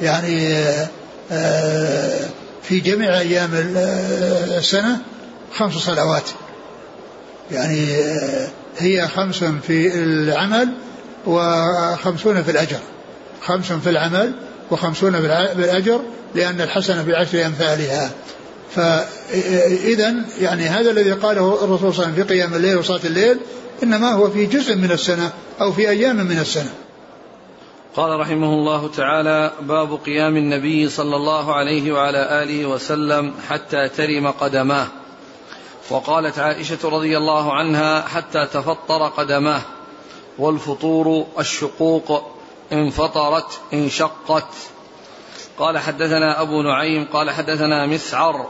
يعني 0.02 0.54
آه، 0.54 0.88
آه، 1.32 2.28
في 2.62 2.80
جميع 2.80 3.18
أيام 3.18 3.50
السنة 3.54 4.98
خمس 5.54 5.72
صلوات. 5.72 6.30
يعني 7.50 7.86
هي 8.78 9.08
خمس 9.08 9.44
في 9.44 9.94
العمل 9.94 10.68
وخمسون 11.26 12.42
في 12.42 12.50
الأجر. 12.50 12.80
خمس 13.42 13.72
في 13.72 13.90
العمل 13.90 14.32
وخمسون 14.70 15.12
بالأجر 15.56 16.00
لأن 16.34 16.60
الحسنة 16.60 17.02
بعشر 17.02 17.46
أمثالها. 17.46 18.10
فإذا 19.28 20.14
يعني 20.40 20.62
هذا 20.62 20.90
الذي 20.90 21.12
قاله 21.12 21.64
الرسول 21.64 21.94
صلى 21.94 22.04
الله 22.04 22.04
عليه 22.04 22.12
وسلم 22.12 22.14
في 22.14 22.34
قيام 22.34 22.54
الليل 22.54 22.78
وصلاة 22.78 23.00
الليل 23.04 23.38
إنما 23.82 24.12
هو 24.12 24.30
في 24.30 24.46
جزء 24.46 24.76
من 24.76 24.90
السنة 24.90 25.32
أو 25.60 25.72
في 25.72 25.88
أيام 25.88 26.16
من 26.16 26.38
السنة. 26.38 26.74
قال 27.96 28.20
رحمه 28.20 28.54
الله 28.54 28.90
تعالى 28.96 29.52
باب 29.60 29.98
قيام 30.06 30.36
النبي 30.36 30.88
صلى 30.88 31.16
الله 31.16 31.54
عليه 31.54 31.92
وعلى 31.92 32.42
آله 32.42 32.66
وسلم 32.66 33.34
حتى 33.48 33.88
ترم 33.88 34.30
قدماه. 34.30 34.86
وقالت 35.90 36.38
عائشة 36.38 36.78
رضي 36.84 37.16
الله 37.16 37.54
عنها 37.54 38.02
حتى 38.02 38.46
تفطر 38.46 39.08
قدماه 39.08 39.62
والفطور 40.38 41.26
الشقوق 41.38 42.32
انفطرت 42.72 43.60
انشقت. 43.74 44.52
قال 45.58 45.78
حدثنا 45.78 46.42
أبو 46.42 46.62
نعيم 46.62 47.04
قال 47.12 47.30
حدثنا 47.30 47.86
مسعر 47.86 48.46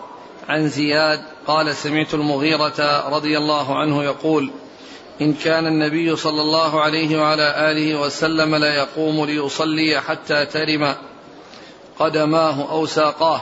عن 0.48 0.68
زياد 0.68 1.20
قال 1.46 1.76
سمعت 1.76 2.14
المغيرة 2.14 3.08
رضي 3.08 3.38
الله 3.38 3.78
عنه 3.78 4.04
يقول 4.04 4.50
إن 5.20 5.34
كان 5.34 5.66
النبي 5.66 6.16
صلى 6.16 6.40
الله 6.40 6.80
عليه 6.80 7.20
وعلى 7.20 7.70
آله 7.70 8.00
وسلم 8.00 8.54
لا 8.54 8.74
يقوم 8.74 9.24
ليصلي 9.24 10.00
حتى 10.00 10.46
ترم 10.46 10.94
قدماه 11.98 12.70
أو 12.70 12.86
ساقاه 12.86 13.40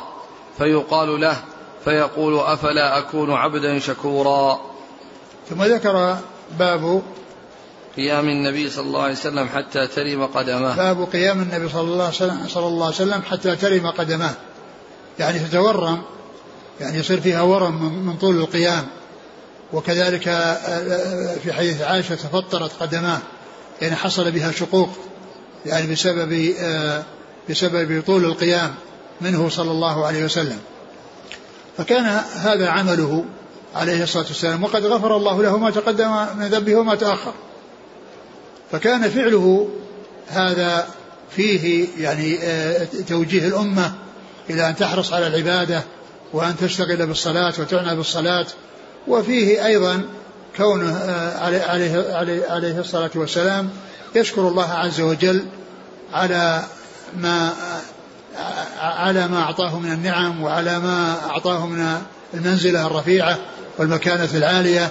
فيقال 0.58 1.20
له 1.20 1.36
فيقول 1.84 2.40
أفلا 2.40 2.98
أكون 2.98 3.32
عبدا 3.32 3.78
شكورا. 3.78 4.60
ثم 5.50 5.62
ذكر 5.62 6.16
باب 6.58 7.02
قيام 7.96 8.28
النبي 8.28 8.70
صلى 8.70 8.86
الله 8.86 9.02
عليه 9.02 9.12
وسلم 9.12 9.48
حتى 9.48 9.86
ترم 9.86 10.26
قدماه. 10.26 10.76
باب 10.76 11.08
قيام 11.12 11.42
النبي 11.42 11.68
صلى 11.68 11.80
الله 11.80 12.04
عليه 12.04 12.14
وسلم, 12.14 12.46
صلى 12.48 12.66
الله 12.66 12.86
عليه 12.86 12.94
وسلم 12.94 13.22
حتى 13.30 13.56
ترم 13.56 13.86
قدماه. 13.86 14.34
يعني 15.18 15.38
تتورم 15.38 16.02
يعني 16.80 16.98
يصير 16.98 17.20
فيها 17.20 17.42
ورم 17.42 18.06
من 18.06 18.16
طول 18.16 18.36
القيام. 18.36 18.86
وكذلك 19.72 20.28
آه، 20.28 20.32
آه، 20.32 21.36
في 21.36 21.52
حديث 21.52 21.82
عائشة 21.82 22.14
تفطرت 22.14 22.72
قدماه. 22.80 23.18
يعني 23.82 23.96
حصل 23.96 24.30
بها 24.30 24.50
شقوق. 24.50 24.88
يعني 25.66 25.92
بسبب 25.92 26.54
آه، 26.60 27.02
بسبب 27.50 28.02
طول 28.06 28.24
القيام 28.24 28.74
منه 29.20 29.48
صلى 29.48 29.70
الله 29.70 30.06
عليه 30.06 30.24
وسلم. 30.24 30.58
فكان 31.78 32.04
هذا 32.34 32.68
عمله 32.68 33.24
عليه 33.74 34.02
الصلاة 34.02 34.24
والسلام 34.24 34.64
وقد 34.64 34.84
غفر 34.84 35.16
الله 35.16 35.42
له 35.42 35.58
ما 35.58 35.70
تقدم 35.70 36.26
من 36.38 36.46
ذنبه 36.46 36.76
وما 36.76 36.94
تأخر. 36.94 37.32
فكان 38.72 39.10
فعله 39.10 39.68
هذا 40.28 40.86
فيه 41.30 41.88
يعني 41.98 42.38
توجيه 43.08 43.46
الأمة 43.46 43.92
إلى 44.50 44.68
أن 44.68 44.76
تحرص 44.76 45.12
على 45.12 45.26
العبادة 45.26 45.82
وأن 46.34 46.56
تشتغل 46.56 47.06
بالصلاة 47.06 47.52
وتعنى 47.58 47.96
بالصلاة. 47.96 48.46
وفيه 49.08 49.66
أيضا 49.66 50.02
كونه 50.56 50.96
آه، 50.96 51.44
عليه, 51.44 51.62
عليه, 51.62 52.44
عليه 52.50 52.78
الصلاة 52.80 53.10
والسلام 53.14 53.70
يشكر 54.14 54.48
الله 54.48 54.70
عز 54.72 55.00
وجل 55.00 55.44
على 56.12 56.62
ما 57.16 57.52
آه، 58.36 58.80
على 58.80 59.28
ما 59.28 59.38
أعطاه 59.38 59.78
من 59.78 59.92
النعم 59.92 60.42
وعلى 60.42 60.78
ما 60.78 61.16
أعطاه 61.30 61.66
من 61.66 61.98
المنزلة 62.34 62.86
الرفيعة 62.86 63.38
والمكانة 63.78 64.28
العالية. 64.34 64.90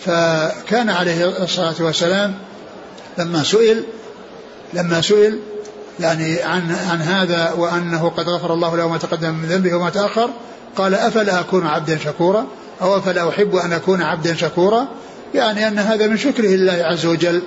فكان 0.00 0.90
عليه 0.90 1.42
الصلاة 1.42 1.74
والسلام 1.80 2.34
لما 3.18 3.42
سئل 3.42 3.84
لما 4.72 5.00
سئل 5.00 5.38
يعني 6.00 6.42
عن 6.42 6.76
عن 6.90 7.02
هذا 7.02 7.52
وأنه 7.52 8.08
قد 8.08 8.28
غفر 8.28 8.54
الله 8.54 8.76
له 8.76 8.88
ما 8.88 8.98
تقدم 8.98 9.34
من 9.34 9.48
ذنبه 9.48 9.74
وما 9.74 9.90
تأخر 9.90 10.30
قال 10.76 10.94
أفلا 10.94 11.40
أكون 11.40 11.66
عبدا 11.66 11.98
شكورا 11.98 12.46
أو 12.82 12.96
أفلا 12.96 13.28
أحب 13.28 13.56
أن 13.56 13.72
أكون 13.72 14.02
عبدا 14.02 14.34
شكورا؟ 14.34 14.88
يعني 15.34 15.68
أن 15.68 15.78
هذا 15.78 16.06
من 16.06 16.16
شكره 16.16 16.46
لله 16.46 16.72
عز 16.72 17.06
وجل 17.06 17.42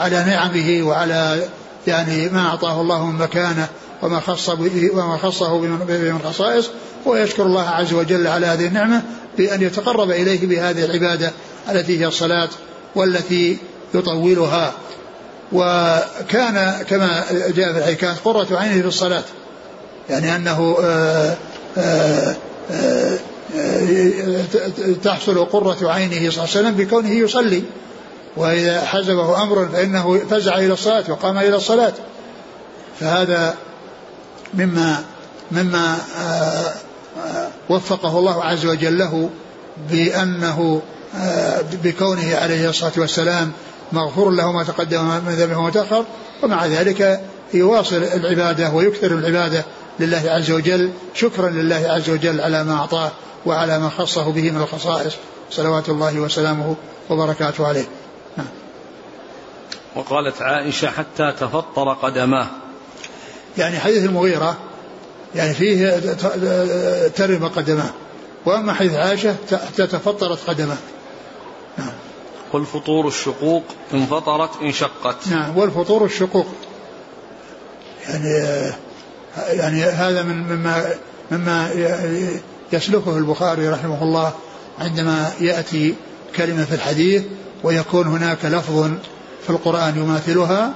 على 0.00 0.24
نعمه 0.24 0.88
وعلى 0.88 1.48
يعني 1.86 2.28
ما 2.28 2.40
أعطاه 2.40 2.80
الله 2.80 3.06
من 3.06 3.18
مكانة 3.18 3.68
وما 4.02 4.20
خص 4.20 4.48
وما 4.94 5.16
خصه 5.16 5.58
من 5.58 6.20
خصائص 6.24 6.70
ويشكر 7.06 7.46
الله 7.46 7.68
عز 7.68 7.92
وجل 7.92 8.26
على 8.26 8.46
هذه 8.46 8.66
النعمة 8.66 9.02
بأن 9.38 9.62
يتقرب 9.62 10.10
إليه 10.10 10.46
بهذه 10.46 10.84
العبادة 10.84 11.32
التي 11.70 12.00
هي 12.00 12.06
الصلاة 12.06 12.48
والتي 12.94 13.58
يطولها. 13.94 14.72
وكان 15.54 16.84
كما 16.90 17.24
جاء 17.30 17.72
في 17.72 17.78
الحكاية 17.78 18.14
قرة 18.24 18.46
عينه 18.50 18.80
في 18.80 18.88
الصلاة. 18.88 19.22
يعني 20.10 20.36
أنه 20.36 20.76
آآ 20.82 21.36
آآ 21.78 22.36
آآ 22.70 23.18
تحصل 25.04 25.44
قرة 25.44 25.90
عينه 25.90 26.14
صلى 26.14 26.28
الله 26.28 26.40
عليه 26.40 26.50
وسلم 26.50 26.74
بكونه 26.74 27.10
يصلي. 27.10 27.62
وإذا 28.36 28.80
حزبه 28.80 29.42
أمر 29.42 29.68
فإنه 29.68 30.18
فزع 30.30 30.58
إلى 30.58 30.72
الصلاة 30.72 31.04
وقام 31.08 31.38
إلى 31.38 31.56
الصلاة. 31.56 31.92
فهذا 33.00 33.54
مما 34.54 35.04
مما 35.52 35.96
آه، 36.18 36.72
آه، 37.26 37.48
وفقه 37.68 38.18
الله 38.18 38.44
عز 38.44 38.66
وجل 38.66 38.98
له 38.98 39.30
بأنه 39.90 40.82
آه، 41.16 41.60
بكونه 41.84 42.36
عليه 42.36 42.68
الصلاة 42.68 42.92
والسلام 42.96 43.52
مغفور 43.92 44.30
له 44.30 44.52
ما 44.52 44.64
تقدم 44.64 45.04
من 45.04 45.34
ذنبه 45.34 45.58
وما 45.58 45.70
تأخر 45.70 46.04
ومع 46.42 46.66
ذلك 46.66 47.20
يواصل 47.54 47.96
العبادة 47.96 48.70
ويكثر 48.70 49.06
العبادة 49.06 49.64
لله 50.00 50.22
عز 50.26 50.50
وجل 50.50 50.90
شكرا 51.14 51.50
لله 51.50 51.86
عز 51.88 52.10
وجل 52.10 52.40
على 52.40 52.64
ما 52.64 52.74
أعطاه 52.74 53.10
وعلى 53.46 53.78
ما 53.78 53.88
خصه 53.88 54.32
به 54.32 54.50
من 54.50 54.62
الخصائص. 54.62 55.14
صلوات 55.50 55.88
الله 55.88 56.20
وسلامه 56.20 56.76
وبركاته 57.10 57.66
عليه. 57.66 57.84
نعم. 58.36 58.46
وقالت 59.96 60.42
عائشة 60.42 60.90
حتى 60.90 61.32
تفطر 61.40 61.92
قدماه. 61.92 62.46
يعني 63.58 63.78
حديث 63.78 64.04
المغيرة 64.04 64.56
يعني 65.34 65.54
فيه 65.54 65.98
ترم 67.08 67.48
قدماه. 67.56 67.90
وأما 68.46 68.72
حديث 68.72 68.94
عائشة 68.94 69.36
حتى 69.50 69.86
تفطرت 69.86 70.38
قدماه. 70.50 70.76
قل 72.54 72.66
فطور 72.66 73.08
الشقوق 73.08 73.62
انفطرت 73.94 74.50
انشقت. 74.62 75.28
نعم 75.28 75.58
والفطور 75.58 76.04
الشقوق. 76.04 76.46
يعني 78.08 78.72
يعني 79.48 79.84
هذا 79.84 80.22
من 80.22 80.36
مما 80.36 80.94
مما 81.30 81.70
يسلكه 82.72 83.18
البخاري 83.18 83.68
رحمه 83.68 84.02
الله 84.02 84.32
عندما 84.78 85.32
يأتي 85.40 85.94
كلمة 86.36 86.64
في 86.64 86.74
الحديث 86.74 87.22
ويكون 87.62 88.06
هناك 88.06 88.44
لفظ 88.44 88.90
في 89.44 89.50
القرآن 89.50 89.98
يماثلها 89.98 90.74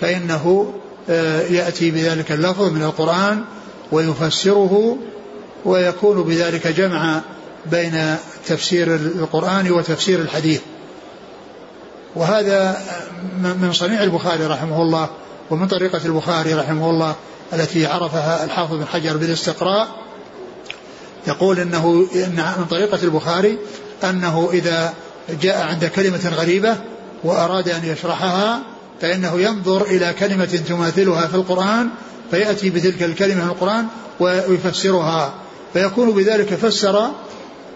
فإنه 0.00 0.74
آه، 1.10 1.40
يأتي 1.42 1.90
بذلك 1.90 2.32
اللفظ 2.32 2.72
من 2.72 2.82
القرآن 2.82 3.44
ويفسره 3.92 4.98
ويكون 5.64 6.22
بذلك 6.22 6.66
جمع 6.66 7.20
بين 7.66 8.16
تفسير 8.46 8.94
القرآن 8.94 9.70
وتفسير 9.70 10.20
الحديث. 10.20 10.60
وهذا 12.16 12.76
من 13.42 13.72
صنيع 13.72 14.02
البخاري 14.02 14.46
رحمه 14.46 14.82
الله 14.82 15.08
ومن 15.50 15.66
طريقة 15.66 16.00
البخاري 16.04 16.54
رحمه 16.54 16.90
الله 16.90 17.14
التي 17.52 17.86
عرفها 17.86 18.44
الحافظ 18.44 18.74
بن 18.74 18.86
حجر 18.86 19.16
بالاستقراء. 19.16 19.88
يقول 21.26 21.60
إنه 21.60 22.06
إن 22.14 22.44
من 22.58 22.64
طريقة 22.70 22.98
البخاري 23.02 23.58
أنه 24.04 24.48
إذا 24.52 24.94
جاء 25.42 25.66
عند 25.66 25.84
كلمة 25.84 26.28
غريبة 26.28 26.76
وأراد 27.24 27.68
أن 27.68 27.84
يشرحها 27.84 28.60
فإنه 29.00 29.40
ينظر 29.40 29.82
إلى 29.82 30.14
كلمة 30.18 30.62
تماثلها 30.68 31.26
في 31.26 31.34
القرآن 31.34 31.88
فيأتي 32.30 32.70
بتلك 32.70 33.02
الكلمة 33.02 33.44
في 33.44 33.50
القرآن 33.50 33.86
ويفسرها. 34.20 35.34
فيكون 35.72 36.10
بذلك 36.10 36.54
فسر 36.54 37.10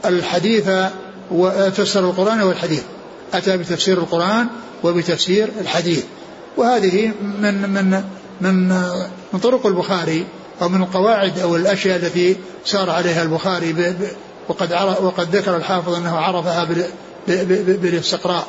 الحديث 0.05 0.71
وفسر 1.31 2.01
القرآن 2.01 2.43
والحديث. 2.43 2.83
أتى 3.35 3.57
بتفسير 3.57 3.99
القرآن 3.99 4.47
وبتفسير 4.85 5.49
الحديث. 5.61 6.05
وهذه 6.57 7.13
من 7.21 7.71
من 7.71 8.03
من 8.41 8.69
من 9.33 9.39
طرق 9.43 9.67
البخاري 9.67 10.27
أو 10.63 10.69
من 10.69 10.83
القواعد 10.83 11.39
أو 11.39 11.57
الأشياء 11.57 11.97
التي 11.97 12.37
سار 12.65 12.91
عليها 12.91 13.23
البخاري 13.23 13.95
وقد 14.49 14.73
وقد 15.03 15.37
ذكر 15.37 15.57
الحافظ 15.57 15.95
أنه 15.95 16.17
عرفها 16.17 16.69
بالاستقراء. 17.83 18.47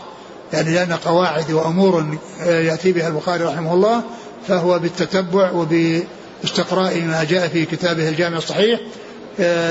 يعني 0.53 0.75
لأن 0.75 0.93
قواعد 0.93 1.51
وأمور 1.51 2.17
يأتي 2.45 2.91
بها 2.91 3.07
البخاري 3.07 3.43
رحمه 3.43 3.73
الله 3.73 4.03
فهو 4.47 4.79
بالتتبع 4.79 5.51
وباستقراء 5.51 7.01
ما 7.01 7.23
جاء 7.23 7.47
في 7.47 7.65
كتابه 7.65 8.09
الجامع 8.09 8.37
الصحيح 8.37 8.79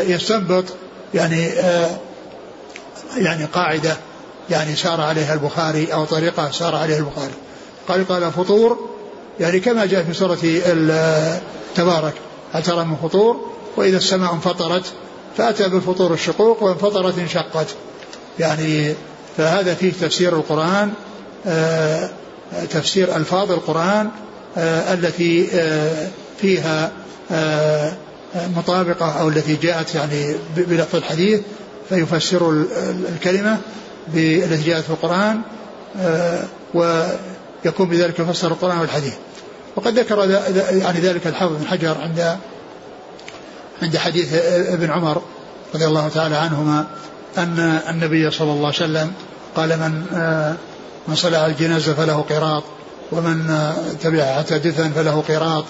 يستنبط 0.08 0.64
يعني 1.14 1.48
يعني 3.16 3.44
قاعدة 3.44 3.96
يعني 4.50 4.76
سار 4.76 5.00
عليها 5.00 5.34
البخاري 5.34 5.92
أو 5.92 6.04
طريقة 6.04 6.50
سار 6.50 6.74
عليها 6.74 6.98
البخاري. 6.98 7.32
قال 7.88 8.08
قال 8.08 8.32
فطور 8.32 8.88
يعني 9.40 9.60
كما 9.60 9.86
جاء 9.86 10.04
في 10.04 10.14
سورة 10.14 10.38
تبارك 11.74 12.14
هل 12.52 12.62
ترى 12.62 12.84
من 12.84 12.96
فطور؟ 12.96 13.40
وإذا 13.76 13.96
السماء 13.96 14.34
انفطرت 14.34 14.84
فأتى 15.36 15.68
بالفطور 15.68 16.12
الشقوق 16.14 16.62
وانفطرت 16.62 17.18
انشقت. 17.18 17.66
يعني 18.38 18.94
فهذا 19.36 19.74
فيه 19.74 19.92
تفسير 19.92 20.36
القرآن 20.36 20.92
آه، 21.46 22.10
تفسير 22.70 23.16
ألفاظ 23.16 23.52
القرآن 23.52 24.10
آه، 24.56 24.94
التي 24.94 25.48
آه، 25.54 26.08
فيها 26.40 26.92
مطابقة 28.56 29.20
أو 29.20 29.28
التي 29.28 29.56
جاءت 29.56 29.94
يعني 29.94 30.34
بلفظ 30.56 30.96
الحديث 30.96 31.40
فيفسر 31.88 32.64
الكلمة. 33.14 33.58
التي 34.16 34.62
جاءت 34.62 34.84
في 34.84 34.90
القرآن 34.90 35.40
ويكون 36.74 37.88
بذلك 37.88 38.18
يفسر 38.18 38.48
القرآن 38.48 38.78
والحديث. 38.78 39.14
وقد 39.76 39.98
ذكر 39.98 40.30
يعني 40.72 41.00
ذلك 41.00 41.26
الحافظ 41.26 41.56
بن 41.56 41.66
حجر 41.66 41.98
عند 42.00 42.36
عند 43.82 43.96
حديث 43.96 44.34
ابن 44.72 44.90
عمر 44.90 45.22
رضي 45.74 45.86
الله 45.86 46.08
تعالى 46.08 46.36
عنهما 46.36 46.86
أن 47.38 47.80
النبي 47.88 48.30
صلى 48.30 48.52
الله 48.52 48.66
عليه 48.66 48.76
وسلم 48.76 49.12
قال 49.56 49.68
من 49.68 50.04
من 51.08 51.14
صلى 51.14 51.36
على 51.36 51.52
الجنازة 51.52 51.94
فله 51.94 52.24
قراط 52.30 52.62
ومن 53.12 53.46
تبعها 54.02 54.38
حتى 54.38 54.58
دفن 54.58 54.90
فله 54.90 55.22
قراط. 55.28 55.64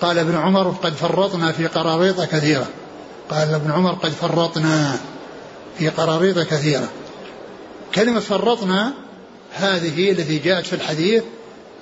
قال 0.00 0.18
ابن 0.18 0.36
عمر 0.36 0.68
قد 0.68 0.92
فرطنا 0.92 1.52
في 1.52 1.66
قراريط 1.66 2.20
كثيرة. 2.20 2.66
قال 3.30 3.54
ابن 3.54 3.70
عمر 3.70 3.92
قد 3.92 4.10
فرطنا 4.10 4.96
في 5.78 5.88
قراريط 5.88 6.38
كثيرة. 6.38 6.88
كلمة 7.94 8.20
فرطنا 8.20 8.94
هذه 9.52 10.10
التي 10.10 10.38
جاءت 10.38 10.66
في 10.66 10.72
الحديث 10.72 11.22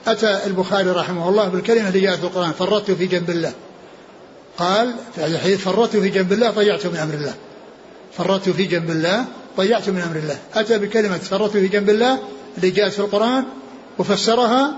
أتى 0.07 0.47
البخاري 0.47 0.91
رحمه 0.91 1.29
الله 1.29 1.49
بالكلمة 1.49 1.89
اللي 1.89 2.01
جاءت 2.01 2.19
في 2.19 2.25
القرآن 2.25 2.53
فرطت 2.53 2.91
في 2.91 3.07
جنب 3.07 3.31
الله. 3.31 3.53
قال 4.59 4.95
في 5.15 5.21
هذا 5.21 5.37
الحديث 5.37 5.61
فرطت 5.61 5.97
في 5.97 6.09
جنب 6.09 6.33
الله 6.33 6.51
ضيعت 6.51 6.87
من 6.87 6.97
أمر 6.97 7.15
الله. 7.15 7.35
فرطت 8.19 8.49
في 8.49 8.65
جنب 8.65 8.91
الله 8.91 9.25
ضيعت 9.57 9.89
من 9.89 10.01
أمر 10.01 10.17
الله. 10.17 10.39
أتى 10.55 10.79
بكلمة 10.79 11.19
فرطت 11.19 11.53
في 11.53 11.69
جنب 11.69 11.91
الله 11.91 12.19
اللي 12.57 12.71
جاءت 12.71 12.93
في 12.93 12.99
القرآن 12.99 13.45
وفسرها 13.99 14.75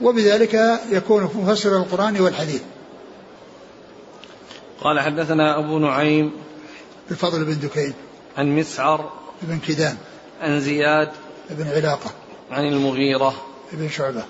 وبذلك 0.00 0.80
يكون 0.90 1.30
مفسر 1.34 1.76
القرآن 1.76 2.20
والحديث. 2.20 2.62
قال 4.80 5.00
حدثنا 5.00 5.58
أبو 5.58 5.78
نعيم 5.78 6.32
الفضل 7.10 7.44
بن 7.44 7.58
دكين. 7.60 7.94
عن 8.38 8.56
مسعر 8.56 9.12
بن 9.42 9.58
كدام. 9.58 9.96
عن 10.42 10.60
زياد 10.60 11.10
بن 11.50 11.68
علاقة. 11.68 12.10
عن 12.50 12.64
المغيرة. 12.64 13.34
بن 13.72 13.88
شعبة. 13.88 14.24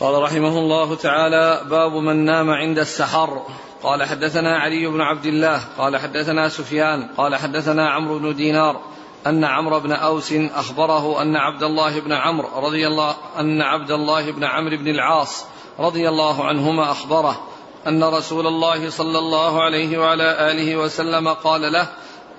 قال 0.00 0.22
رحمه 0.22 0.58
الله 0.58 0.94
تعالى 0.94 1.60
باب 1.70 1.92
من 1.92 2.24
نام 2.24 2.50
عند 2.50 2.78
السحر. 2.78 3.46
قال 3.82 4.04
حدثنا 4.04 4.58
علي 4.58 4.86
بن 4.86 5.00
عبد 5.00 5.26
الله 5.26 5.60
قال 5.78 5.96
حدثنا 5.96 6.48
سفيان 6.48 7.08
قال 7.16 7.36
حدثنا 7.36 7.90
عمرو 7.90 8.18
بن 8.18 8.34
دينار 8.34 8.80
أن 9.26 9.44
عمرو 9.44 9.80
بن 9.80 9.92
أوس 9.92 10.32
أخبره 10.32 11.22
أن 11.22 11.36
عبد 11.36 11.62
الله 11.62 12.00
بن 12.00 12.12
عمرو 12.12 12.48
رضي 12.66 12.86
الله 12.86 13.14
أن 13.38 13.62
عبد 13.62 13.90
الله 13.90 14.30
بن 14.30 14.44
عمرو 14.44 14.76
بن 14.76 14.88
العاص 14.88 15.44
رضي 15.78 16.08
الله 16.08 16.44
عنهما 16.44 16.90
أخبره 16.90 17.40
أن 17.86 18.04
رسول 18.04 18.46
الله 18.46 18.90
صلى 18.90 19.18
الله 19.18 19.62
عليه 19.62 19.98
وعلى 19.98 20.50
آله 20.50 20.76
وسلم 20.76 21.28
قال 21.28 21.72
له 21.72 21.88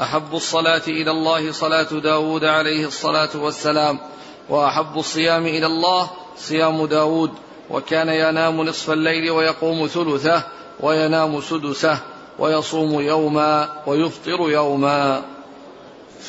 أحب 0.02 0.36
الصلاة 0.36 0.82
إلى 0.88 1.12
الله 1.12 1.52
صلاة 1.52 2.00
داود 2.04 2.44
عليه 2.44 2.88
الصلاة 2.88 3.30
والسلام 3.36 4.00
وأحب 4.50 4.98
الصيام 4.98 5.46
إلى 5.46 5.66
الله 5.66 6.10
صيام 6.38 6.86
داود 6.86 7.32
وكان 7.70 8.10
ينام 8.10 8.62
نصف 8.62 8.92
الليل 8.92 9.32
ويقوم 9.32 9.88
ثلثه 9.88 10.44
وينام 10.80 11.42
سدسه 11.42 12.00
ويصوم 12.40 13.02
يوما 13.02 13.70
ويفطر 13.88 14.52
يوما. 14.52 15.22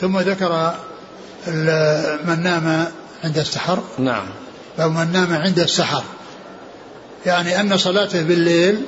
ثم 0.00 0.18
ذكر 0.18 0.74
من 2.24 2.42
نام 2.42 2.92
عند 3.24 3.38
السحر. 3.38 3.82
نعم. 3.98 4.26
أو 4.80 4.90
من 4.90 5.12
نام 5.12 5.34
عند 5.34 5.58
السحر. 5.58 6.02
يعني 7.26 7.60
أن 7.60 7.76
صلاته 7.76 8.22
بالليل 8.22 8.82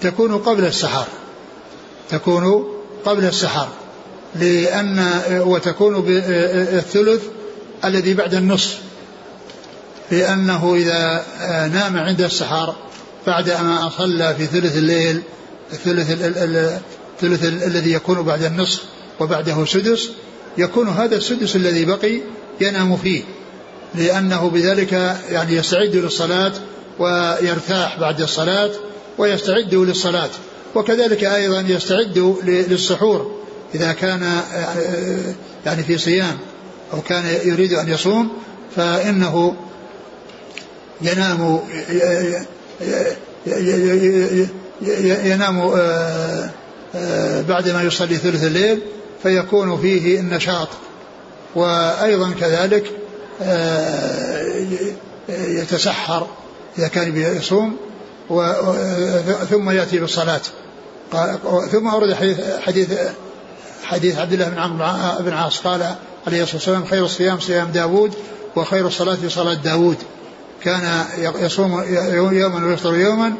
تكون 0.00 0.38
قبل 0.38 0.64
السحر. 0.64 1.04
تكون 2.08 2.66
قبل 3.04 3.24
السحر. 3.24 3.68
لأن 4.34 5.20
وتكون 5.30 6.00
بالثلث 6.00 7.22
الذي 7.84 8.14
بعد 8.14 8.34
النصف. 8.34 8.78
لأنه 10.10 10.74
إذا 10.74 11.24
نام 11.72 11.96
عند 11.96 12.20
السحر 12.20 12.74
بعد 13.26 13.50
ما 13.50 13.90
صلى 13.98 14.34
في 14.34 14.46
ثلث 14.46 14.76
الليل 14.76 15.22
الثلث 15.72 16.10
الثلث 17.22 17.44
الذي 17.44 17.92
يكون 17.92 18.22
بعد 18.22 18.42
النصف 18.42 18.82
وبعده 19.20 19.64
سدس 19.64 20.10
يكون 20.58 20.88
هذا 20.88 21.16
السدس 21.16 21.56
الذي 21.56 21.84
بقي 21.84 22.20
ينام 22.60 22.96
فيه. 22.96 23.22
لأنه 23.94 24.50
بذلك 24.50 24.92
يعني 25.30 25.56
يستعد 25.56 25.96
للصلاة 25.96 26.52
ويرتاح 26.98 28.00
بعد 28.00 28.20
الصلاة 28.20 28.70
ويستعد 29.18 29.74
للصلاة. 29.74 30.30
وكذلك 30.74 31.24
أيضا 31.24 31.60
يستعد 31.60 32.36
للسحور. 32.44 33.36
إذا 33.74 33.92
كان 33.92 34.40
يعني 35.66 35.82
في 35.82 35.98
صيام 35.98 36.38
أو 36.92 37.00
كان 37.00 37.24
يريد 37.44 37.72
أن 37.72 37.88
يصوم 37.88 38.32
فإنه 38.76 39.56
ينام 41.02 41.60
ينام 45.24 45.70
بعد 47.48 47.68
ما 47.68 47.82
يصلي 47.82 48.16
ثلث 48.16 48.44
الليل 48.44 48.82
فيكون 49.22 49.80
فيه 49.80 50.20
النشاط. 50.20 50.68
وأيضا 51.54 52.34
كذلك 52.40 52.92
يتسحر 55.28 56.26
إذا 56.78 56.88
كان 56.88 57.16
يصوم 57.16 57.76
ثم 59.50 59.70
يأتي 59.70 59.98
بالصلاة. 59.98 60.40
ثم 61.72 61.88
أورد 61.88 62.14
حديث 62.14 62.40
حديث 62.60 62.88
حديث 63.86 64.18
عبد 64.18 64.32
الله 64.32 64.48
بن 64.48 64.58
عمرو 64.58 64.86
بن 65.24 65.32
عاص 65.32 65.60
قال 65.60 65.94
عليه 66.26 66.42
الصلاة 66.42 66.56
والسلام 66.56 66.84
خير 66.84 67.04
الصيام 67.04 67.40
صيام 67.40 67.68
داود 67.68 68.14
وخير 68.56 68.86
الصلاة 68.86 69.18
صلاة 69.28 69.54
داود 69.54 69.96
كان 70.62 71.04
يصوم 71.38 71.84
يوما 72.32 72.66
ويفطر 72.66 72.96
يوما 72.96 73.32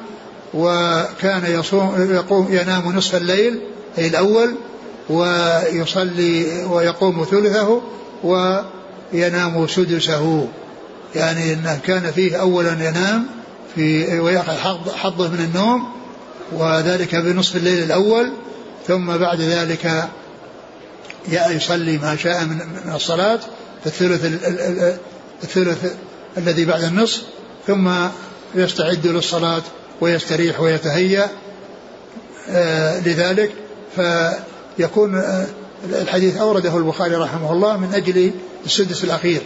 وكان 0.55 1.43
يصوم 1.47 2.11
يقوم 2.15 2.49
ينام 2.51 2.97
نصف 2.97 3.15
الليل 3.15 3.61
أي 3.99 4.07
الأول 4.07 4.55
ويصلي 5.11 6.65
ويقوم 6.65 7.25
ثلثه 7.25 7.81
وينام 8.25 9.67
سدسه. 9.67 10.49
يعني 11.15 11.53
إنه 11.53 11.81
كان 11.87 12.11
فيه 12.13 12.37
أولا 12.37 12.73
ينام 12.73 13.27
في 13.75 14.19
ويأخذ 14.21 14.91
حظه 14.97 15.29
من 15.29 15.41
النوم 15.41 15.89
وذلك 16.53 17.15
بنصف 17.17 17.57
الليل 17.57 17.83
الأول 17.83 18.33
ثم 18.87 19.17
بعد 19.17 19.41
ذلك 19.41 20.09
يصلي 21.29 21.99
ما 21.99 22.17
شاء 22.17 22.45
من 22.45 22.61
الصلاة 22.95 23.41
في 23.85 23.87
الثلث 23.87 24.25
الثلث 25.43 25.95
الذي 26.37 26.65
بعد 26.65 26.83
النصف 26.83 27.23
ثم 27.67 27.91
يستعد 28.55 29.07
للصلاة 29.07 29.63
ويستريح 30.01 30.61
ويتهيأ 30.61 31.29
آه، 32.51 33.01
لذلك 33.01 33.51
فيكون 33.97 35.15
آه، 35.15 35.47
الحديث 35.85 36.37
أورده 36.37 36.77
البخاري 36.77 37.15
رحمه 37.15 37.53
الله 37.53 37.77
من 37.77 37.95
أجل 37.95 38.33
السدس 38.67 39.05
الأخير 39.05 39.41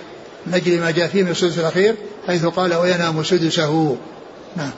من 0.46 0.54
أجل 0.54 0.80
ما 0.80 0.90
جاء 0.90 1.08
فيه 1.08 1.22
من 1.22 1.30
السدس 1.30 1.58
الأخير 1.58 1.94
حيث 2.26 2.46
قال 2.46 2.74
وينام 2.74 3.24
سدسه 3.24 3.96
نعم. 4.56 4.70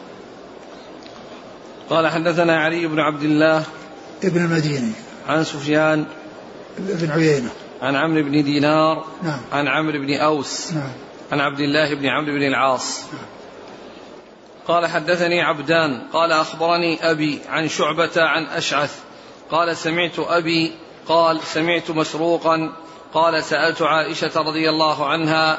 قال 1.90 2.08
حدثنا 2.08 2.56
علي 2.60 2.86
بن 2.86 2.98
عبد 2.98 3.22
الله 3.22 3.64
ابن 4.24 4.44
المديني. 4.44 4.92
عن 5.28 5.44
سفيان 5.44 6.06
بن 6.78 7.10
عيينة. 7.10 7.50
عن 7.82 7.96
عمرو 7.96 8.22
بن 8.22 8.44
دينار 8.44 9.04
نعم. 9.22 9.40
عن 9.52 9.68
عمرو 9.68 9.98
بن 9.98 10.14
أوس 10.14 10.72
نعم. 10.72 10.92
عن 11.32 11.40
عبد 11.40 11.60
الله 11.60 11.94
بن 11.94 12.06
عمرو 12.06 12.32
بن 12.32 12.42
العاص. 12.42 13.04
نعم 13.12 13.26
قال 14.68 14.86
حدثني 14.86 15.40
عبدان 15.40 16.02
قال 16.12 16.32
أخبرني 16.32 17.10
أبي 17.10 17.38
عن 17.48 17.68
شعبة 17.68 18.10
عن 18.16 18.44
أشعث. 18.44 18.98
قال 19.50 19.76
سمعت 19.76 20.18
أبي 20.18 20.72
قال 21.08 21.40
سمعت 21.42 21.90
مسروقا. 21.90 22.72
قال 23.14 23.44
سألت 23.44 23.82
عائشة 23.82 24.30
رضي 24.36 24.70
الله 24.70 25.06
عنها 25.06 25.58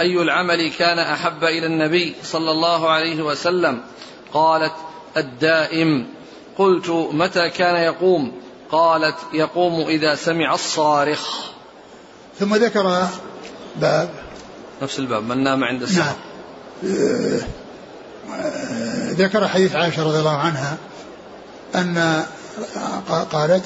أي 0.00 0.22
العمل 0.22 0.70
كان 0.70 0.98
أحب 0.98 1.44
إلى 1.44 1.66
النبي 1.66 2.14
صلى 2.22 2.50
الله 2.50 2.90
عليه 2.90 3.22
وسلم؟ 3.22 3.80
قالت 4.32 4.72
الدائم. 5.16 6.06
قلت 6.58 6.90
متى 6.90 7.50
كان 7.50 7.76
يقوم؟ 7.76 8.43
قالت 8.74 9.16
يقوم 9.32 9.88
إذا 9.88 10.14
سمع 10.14 10.54
الصارخ. 10.54 11.50
ثم 12.40 12.54
ذكر 12.54 13.06
باب. 13.80 14.08
نفس 14.82 14.98
الباب 14.98 15.22
من 15.22 15.42
نام 15.42 15.64
عند 15.64 15.82
السحر. 15.82 16.14
نعم. 16.82 17.40
ذكر 19.10 19.48
حديث 19.48 19.76
عائشة 19.76 20.04
رضي 20.04 20.18
الله 20.18 20.36
عنها 20.36 20.76
أن 21.74 22.24
قالت 23.32 23.64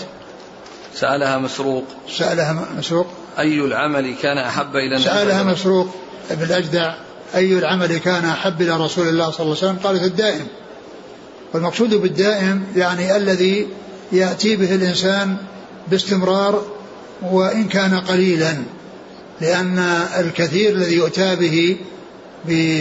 سألها 0.94 1.38
مسروق. 1.38 1.84
سألها 2.18 2.66
مسروق. 2.78 3.06
أي 3.38 3.60
العمل 3.60 4.14
كان 4.22 4.38
أحب 4.38 4.76
إلى 4.76 4.86
النبي؟ 4.86 5.02
سألها 5.02 5.42
مسروق 5.42 5.88
بن 6.30 6.42
الأجدع 6.42 6.94
أي 7.34 7.58
العمل 7.58 7.98
كان 7.98 8.24
أحب 8.24 8.62
إلى 8.62 8.76
رسول 8.76 9.08
الله 9.08 9.30
صلى 9.30 9.40
الله 9.40 9.56
عليه 9.56 9.66
وسلم؟ 9.66 9.78
قالت 9.84 10.02
الدائم. 10.02 10.46
والمقصود 11.54 11.94
بالدائم 11.94 12.66
يعني 12.76 13.16
الذي 13.16 13.68
يأتي 14.12 14.56
به 14.56 14.74
الإنسان 14.74 15.36
باستمرار 15.90 16.64
وإن 17.22 17.68
كان 17.68 18.00
قليلا 18.00 18.56
لأن 19.40 19.78
الكثير 20.18 20.72
الذي 20.72 20.94
يؤتى 20.94 21.36
به 21.36 21.76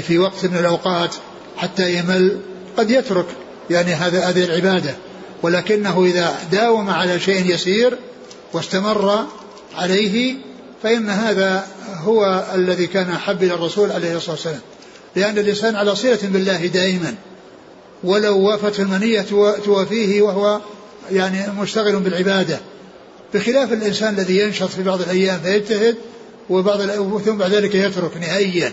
في 0.01 0.17
وقت 0.17 0.45
من 0.45 0.57
الأوقات 0.57 1.15
حتى 1.57 1.93
يمل 1.93 2.39
قد 2.77 2.91
يترك 2.91 3.25
يعني 3.69 3.93
هذا 3.93 4.29
هذه 4.29 4.43
العبادة. 4.43 4.95
ولكنه 5.43 6.05
إذا 6.05 6.35
داوم 6.51 6.89
على 6.89 7.19
شيء 7.19 7.53
يسير 7.53 7.97
واستمر 8.53 9.25
عليه 9.75 10.35
فإن 10.83 11.09
هذا 11.09 11.67
هو 11.97 12.45
الذي 12.55 12.87
كان 12.87 13.11
أحب 13.11 13.43
إلى 13.43 13.53
الرسول 13.53 13.91
عليه 13.91 14.15
الصلاة 14.15 14.35
والسلام. 14.35 14.59
لأن 15.15 15.37
الإنسان 15.37 15.75
على 15.75 15.95
صلة 15.95 16.19
بالله 16.23 16.65
دائما 16.65 17.15
ولو 18.03 18.39
وافته 18.39 18.81
المنية 18.83 19.25
توافيه 19.65 20.21
وهو 20.21 20.61
يعني 21.11 21.61
مشتغل 21.61 21.99
بالعبادة. 21.99 22.59
بخلاف 23.33 23.73
الإنسان 23.73 24.13
الذي 24.13 24.39
ينشط 24.39 24.69
في 24.69 24.83
بعض 24.83 25.01
الأيام 25.01 25.39
فيجتهد 25.39 25.95
وبعض 26.49 26.81
ثم 27.19 27.37
بعد 27.37 27.53
ذلك 27.53 27.75
يترك 27.75 28.17
نهائيا 28.17 28.71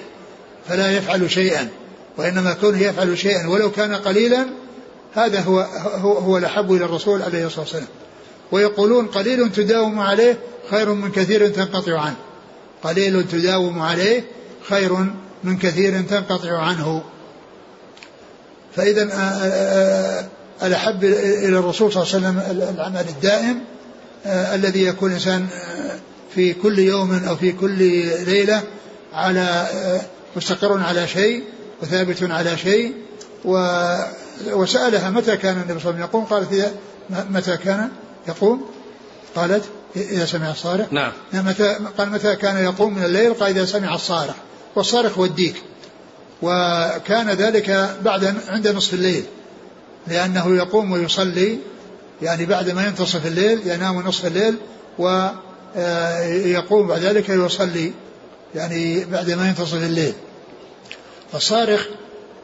فلا 0.68 0.96
يفعل 0.96 1.30
شيئا 1.30 1.68
وإنما 2.16 2.52
كونه 2.52 2.80
يفعل 2.80 3.18
شيئا 3.18 3.48
ولو 3.48 3.70
كان 3.70 3.94
قليلا 3.94 4.46
هذا 5.14 5.40
هو 5.40 5.60
هو, 5.94 6.12
هو 6.12 6.38
الأحب 6.38 6.72
إلى 6.72 6.84
الرسول 6.84 7.22
عليه 7.22 7.46
الصلاة 7.46 7.60
والسلام. 7.60 7.86
ويقولون 8.52 9.06
قليل 9.06 9.52
تداوم 9.52 10.00
عليه 10.00 10.38
خير 10.70 10.92
من 10.92 11.12
كثير 11.12 11.48
تنقطع 11.48 12.00
عنه. 12.00 12.16
قليل 12.82 13.28
تداوم 13.28 13.82
عليه 13.82 14.24
خير 14.68 14.92
من 15.44 15.58
كثير 15.58 16.02
تنقطع 16.02 16.58
عنه. 16.58 17.02
فإذا 18.76 19.04
الأحب 20.62 21.04
إلى 21.04 21.58
الرسول 21.58 21.92
صلى 21.92 22.02
الله 22.02 22.14
عليه 22.14 22.38
وسلم 22.38 22.74
العمل 22.74 23.08
الدائم 23.08 23.60
الذي 24.26 24.84
يكون 24.84 25.10
الإنسان 25.10 25.46
في 26.34 26.52
كل 26.52 26.78
يوم 26.78 27.24
أو 27.28 27.36
في 27.36 27.52
كل 27.52 27.78
ليلة 28.24 28.62
على 29.12 29.66
مستقر 30.36 30.80
على 30.80 31.08
شيء 31.08 31.44
وثابت 31.82 32.22
على 32.22 32.58
شيء. 32.58 32.94
وسألها 34.52 35.10
متى 35.10 35.36
كان 35.36 35.56
النبي 35.56 35.80
صلى 35.80 35.90
الله 35.90 35.92
عليه 35.92 35.98
وسلم 35.98 36.00
يقوم؟ 36.00 36.24
قالت 36.24 36.72
متى 37.30 37.56
كان 37.56 37.88
يقوم؟ 38.28 38.66
قالت 39.36 39.64
إذا 39.96 40.24
سمع 40.24 40.50
الصارخ. 40.50 40.86
نعم. 40.92 41.12
متى 41.32 41.76
قال 41.98 42.10
متى 42.10 42.36
كان 42.36 42.64
يقوم 42.64 42.94
من 42.94 43.04
الليل؟ 43.04 43.34
قال 43.34 43.50
إذا 43.50 43.64
سمع 43.64 43.94
الصارخ. 43.94 44.34
والصارخ 44.76 45.18
هو 45.18 45.24
الديك 45.24 45.54
وكان 46.42 47.30
ذلك 47.30 47.96
بعد 48.04 48.34
عند 48.48 48.68
نصف 48.68 48.94
الليل. 48.94 49.24
لأنه 50.08 50.56
يقوم 50.56 50.92
ويصلي 50.92 51.58
يعني 52.22 52.46
بعد 52.46 52.70
ما 52.70 52.86
ينتصف 52.86 53.26
الليل 53.26 53.60
ينام 53.66 54.00
نصف 54.00 54.26
الليل 54.26 54.56
ويقوم 54.98 56.86
بعد 56.86 57.00
ذلك 57.00 57.28
يصلي 57.28 57.92
يعني 58.54 59.04
بعد 59.04 59.30
ما 59.30 59.48
ينتصف 59.48 59.74
الليل. 59.74 60.12
فالصارخ 61.32 61.86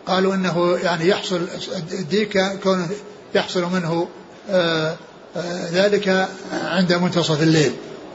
قالوا 0.07 0.35
إنه 0.35 0.79
يعني 0.83 1.09
يحصل 1.09 1.47
الديك 1.93 2.39
كونه 2.63 2.89
يحصل 3.35 3.65
منه 3.73 4.09
آه، 4.51 4.97
آه، 5.37 5.71
ذلك 5.73 6.29
عند 6.53 6.93
منتصف 6.93 7.43
الليل 7.43 7.73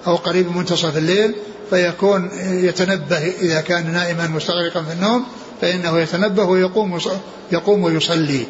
أو 0.07 0.15
قريب 0.15 0.47
من 0.47 0.57
منتصف 0.57 0.97
الليل 0.97 1.35
فيكون 1.69 2.29
يتنبه 2.43 3.33
إذا 3.41 3.61
كان 3.61 3.93
نائما 3.93 4.27
مستغرقا 4.27 4.83
في 4.83 4.93
النوم 4.93 5.25
فإنه 5.61 5.99
يتنبه 5.99 6.43
ويقوم 6.43 6.99
يقوم 7.51 7.83
ويصلي. 7.83 8.45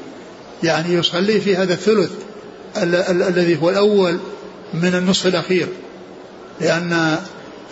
يعني 0.63 0.94
يصلي 0.94 1.41
في 1.41 1.56
هذا 1.56 1.74
الثلث 1.74 2.12
الذي 3.10 3.62
هو 3.62 3.70
الأول 3.70 4.20
من 4.74 4.96
النصف 4.96 5.28
الأخير 5.28 5.68
لأن 6.62 7.20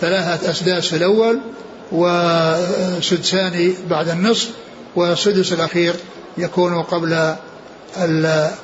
ثلاثة 0.01 0.51
أسداس 0.51 0.87
في 0.87 0.95
الأول 0.95 1.39
وسدسان 1.91 3.73
بعد 3.89 4.09
النصف 4.09 4.49
والسدس 4.95 5.53
الأخير 5.53 5.95
يكون 6.37 6.81
قبل 6.81 7.35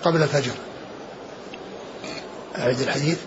قبل 0.03 0.23
الفجر. 0.23 0.51
أعيد 2.57 2.79
الحديث. 2.79 3.17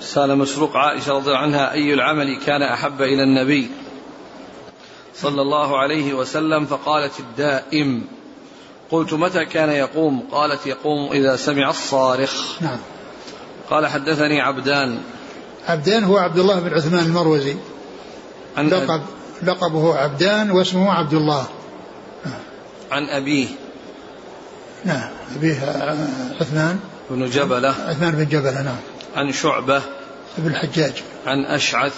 سأل 0.00 0.38
مسروق 0.38 0.76
عائشة 0.76 1.12
رضي 1.12 1.26
الله 1.26 1.38
عنها 1.38 1.72
أي 1.72 1.94
العمل 1.94 2.38
كان 2.46 2.62
أحب 2.62 3.02
إلى 3.02 3.22
النبي 3.22 3.70
صلى 5.16 5.42
الله 5.42 5.78
عليه 5.78 6.14
وسلم؟ 6.14 6.66
فقالت 6.66 7.20
الدائم. 7.20 8.06
قلت 8.90 9.12
متى 9.14 9.44
كان 9.44 9.70
يقوم؟ 9.70 10.22
قالت 10.32 10.66
يقوم 10.66 11.12
إذا 11.12 11.36
سمع 11.36 11.70
الصارخ. 11.70 12.62
نعم. 12.62 12.78
قال 13.70 13.86
حدثني 13.86 14.40
عبدان. 14.40 14.98
عبدان 15.68 16.04
هو 16.04 16.16
عبد 16.18 16.38
الله 16.38 16.60
بن 16.60 16.74
عثمان 16.74 17.04
المروزي. 17.04 17.56
عن 18.56 18.68
لقب 18.68 19.02
لقبه 19.42 19.94
عبدان 19.94 20.50
واسمه 20.50 20.92
عبد 20.92 21.14
الله. 21.14 21.46
عن 22.92 23.08
أبيه. 23.08 23.46
نعم. 24.84 25.08
أبيه 25.36 25.58
عثمان. 26.40 26.80
بن 27.10 27.30
جبلة. 27.30 27.68
عثمان 27.68 28.10
بن 28.10 28.24
جبلة 28.24 28.62
نعم. 28.62 28.76
عن 29.16 29.32
شعبة. 29.32 29.82
بن 30.38 30.50
الحجاج. 30.50 31.02
عن 31.26 31.44
أشعث. 31.44 31.94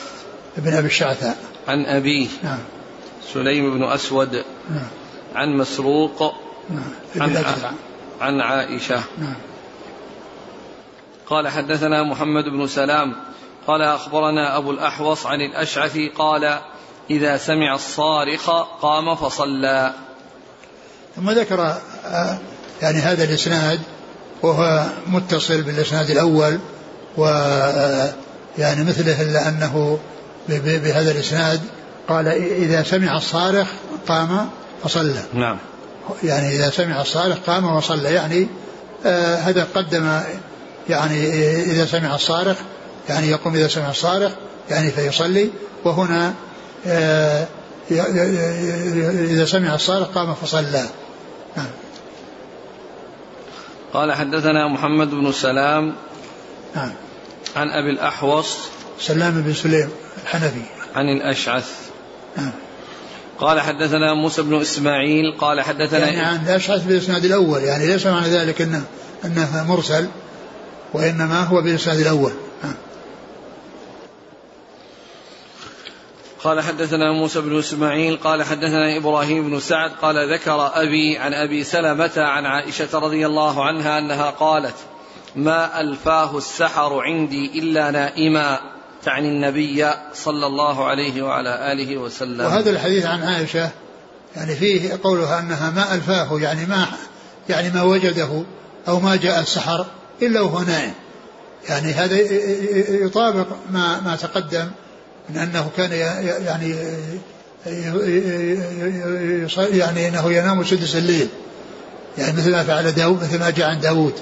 بن 0.56 0.74
أبي 0.74 0.86
الشعثاء. 0.86 1.36
عن 1.68 1.86
أبيه. 1.86 2.28
نعم. 2.42 2.58
سليم 3.34 3.74
بن 3.74 3.84
أسود. 3.84 4.34
نعم. 4.70 4.88
عن 5.34 5.56
مسروق. 5.56 6.45
عن, 7.16 7.44
عن 8.20 8.40
عائشة. 8.40 9.00
نعم. 9.18 9.34
قال 11.26 11.48
حدثنا 11.48 12.02
محمد 12.02 12.44
بن 12.44 12.66
سلام 12.66 13.16
قال 13.66 13.82
أخبرنا 13.82 14.56
أبو 14.56 14.70
الأحوص 14.70 15.26
عن 15.26 15.40
الأشعث 15.40 15.98
قال 16.18 16.58
إذا 17.10 17.36
سمع 17.36 17.74
الصارخ 17.74 18.50
قام 18.82 19.14
فصلى. 19.14 19.92
ثم 21.16 21.30
ذكر 21.30 21.76
آه، 22.06 22.38
يعني 22.82 22.98
هذا 22.98 23.24
الإسناد 23.24 23.80
وهو 24.42 24.86
متصل 25.06 25.62
بالإسناد 25.62 26.10
الأول 26.10 26.58
و 27.16 27.24
يعني 28.58 28.84
مثله 28.84 29.22
إلا 29.22 29.48
أنه 29.48 29.98
بهذا 30.48 31.10
الإسناد 31.10 31.60
قال 32.08 32.28
إذا 32.38 32.82
سمع 32.82 33.16
الصارخ 33.16 33.68
قام 34.08 34.50
فصلى. 34.84 35.22
نعم. 35.34 35.58
يعني 36.24 36.56
إذا 36.56 36.70
سمع 36.70 37.00
الصارخ 37.00 37.36
قام 37.46 37.76
وصلى. 37.76 38.14
يعني 38.14 38.48
آه 39.06 39.36
هذا 39.36 39.66
قدم 39.74 40.20
يعني 40.88 41.30
إذا 41.62 41.86
سمع 41.86 42.14
الصارخ 42.14 42.56
يعني 43.08 43.28
يقوم 43.28 43.54
إذا 43.54 43.68
سمع 43.68 43.90
الصارخ 43.90 44.32
يعني 44.70 44.90
فيصلي. 44.90 45.50
وهنا 45.84 46.34
آه 46.86 47.46
إذا 47.90 49.44
سمع 49.44 49.74
الصارخ 49.74 50.06
قام 50.08 50.34
فصلى. 50.34 50.86
نعم. 51.56 51.70
قال 53.92 54.12
حدثنا 54.12 54.68
محمد 54.68 55.10
بن 55.10 55.32
سلام 55.32 55.94
نعم. 56.76 56.92
عن 57.56 57.70
أبي 57.70 57.90
الأحوص 57.90 58.56
سلام 59.00 59.42
بن 59.42 59.54
سليم 59.54 59.90
الحنفي. 60.22 60.62
عن 60.94 61.08
الأشعث. 61.08 61.70
نعم. 62.36 62.50
قال 63.38 63.60
حدثنا 63.60 64.14
موسى 64.14 64.42
بن 64.42 64.60
إسماعيل 64.60 65.38
قال 65.38 65.60
حدثنا 65.60 65.98
يعني 65.98 66.20
عن 66.20 66.44
الأشعث 66.46 66.84
بالإسناد 66.84 67.24
الأول 67.24 67.62
يعني 67.62 67.86
ليس 67.86 68.06
معنى 68.06 68.28
ذلك 68.28 68.62
أنه 68.62 68.84
أنه 69.24 69.64
مرسل 69.68 70.08
وإنما 70.92 71.42
هو 71.42 71.62
بالإسناد 71.62 71.98
الأول. 71.98 72.32
نعم 72.64 72.74
قال 76.44 76.60
حدثنا 76.60 77.12
موسى 77.12 77.40
بن 77.40 77.58
إسماعيل 77.58 78.16
قال 78.16 78.42
حدثنا 78.42 78.96
إبراهيم 78.96 79.50
بن 79.50 79.60
سعد 79.60 79.90
قال 80.02 80.32
ذكر 80.32 80.70
أبي 80.74 81.18
عن 81.18 81.34
أبي 81.34 81.64
سلمة 81.64 82.12
عن 82.16 82.46
عائشة 82.46 82.98
رضي 82.98 83.26
الله 83.26 83.64
عنها 83.64 83.98
أنها 83.98 84.30
قالت 84.30 84.74
ما 85.36 85.80
ألفاه 85.80 86.38
السحر 86.38 87.00
عندي 87.00 87.58
إلا 87.58 87.90
نائما. 87.90 88.75
تعني 89.06 89.28
النبي 89.28 89.90
صلى 90.14 90.46
الله 90.46 90.84
عليه 90.84 91.22
وعلى 91.22 91.72
آله 91.72 91.96
وسلم. 91.96 92.40
وهذا 92.40 92.70
الحديث 92.70 93.06
عن 93.06 93.22
عائشة 93.22 93.70
يعني 94.36 94.54
فيه 94.54 94.98
قولها 95.04 95.40
أنها 95.40 95.70
ما 95.70 95.94
ألفاه 95.94 96.40
يعني 96.40 96.66
ما 96.66 96.86
يعني 97.48 97.70
ما 97.70 97.82
وجده 97.82 98.44
أو 98.88 99.00
ما 99.00 99.16
جاء 99.16 99.40
السحر 99.40 99.86
إلا 100.22 100.40
وهو 100.40 100.60
نائم. 100.60 100.92
يعني 101.68 101.92
هذا 101.92 102.16
يطابق 103.04 103.46
ما 103.70 104.00
ما 104.00 104.16
تقدم 104.16 104.68
من 105.30 105.36
أنه 105.36 105.70
كان 105.76 105.92
يعني 105.92 106.74
يعني 109.78 110.08
أنه 110.08 110.32
ينام 110.32 110.64
سدس 110.64 110.96
الليل. 110.96 111.28
يعني 112.18 112.36
مثل 112.36 112.50
ما 112.50 112.62
فعل 112.62 112.92
داود 112.92 113.22
مثل 113.22 113.38
ما 113.38 113.50
جاء 113.50 113.70
عن 113.70 113.80
داود 113.80 114.14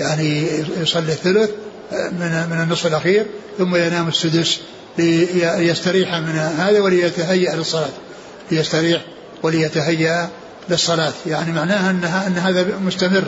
يعني 0.00 0.46
يصلي 0.80 1.12
الثلث 1.12 1.50
من 1.92 2.46
من 2.50 2.60
النصف 2.62 2.86
الأخير 2.86 3.26
ثم 3.58 3.76
ينام 3.76 4.08
السدس 4.08 4.60
ليستريح 4.98 6.14
من 6.14 6.36
هذا 6.36 6.80
وليتهيأ 6.80 7.54
للصلاة. 7.54 7.88
ليستريح 8.50 9.02
وليتهيأ 9.42 10.28
للصلاة. 10.68 11.12
يعني 11.26 11.52
معناها 11.52 11.90
أنها 11.90 12.26
أن 12.26 12.32
هذا 12.32 12.78
مستمر 12.86 13.24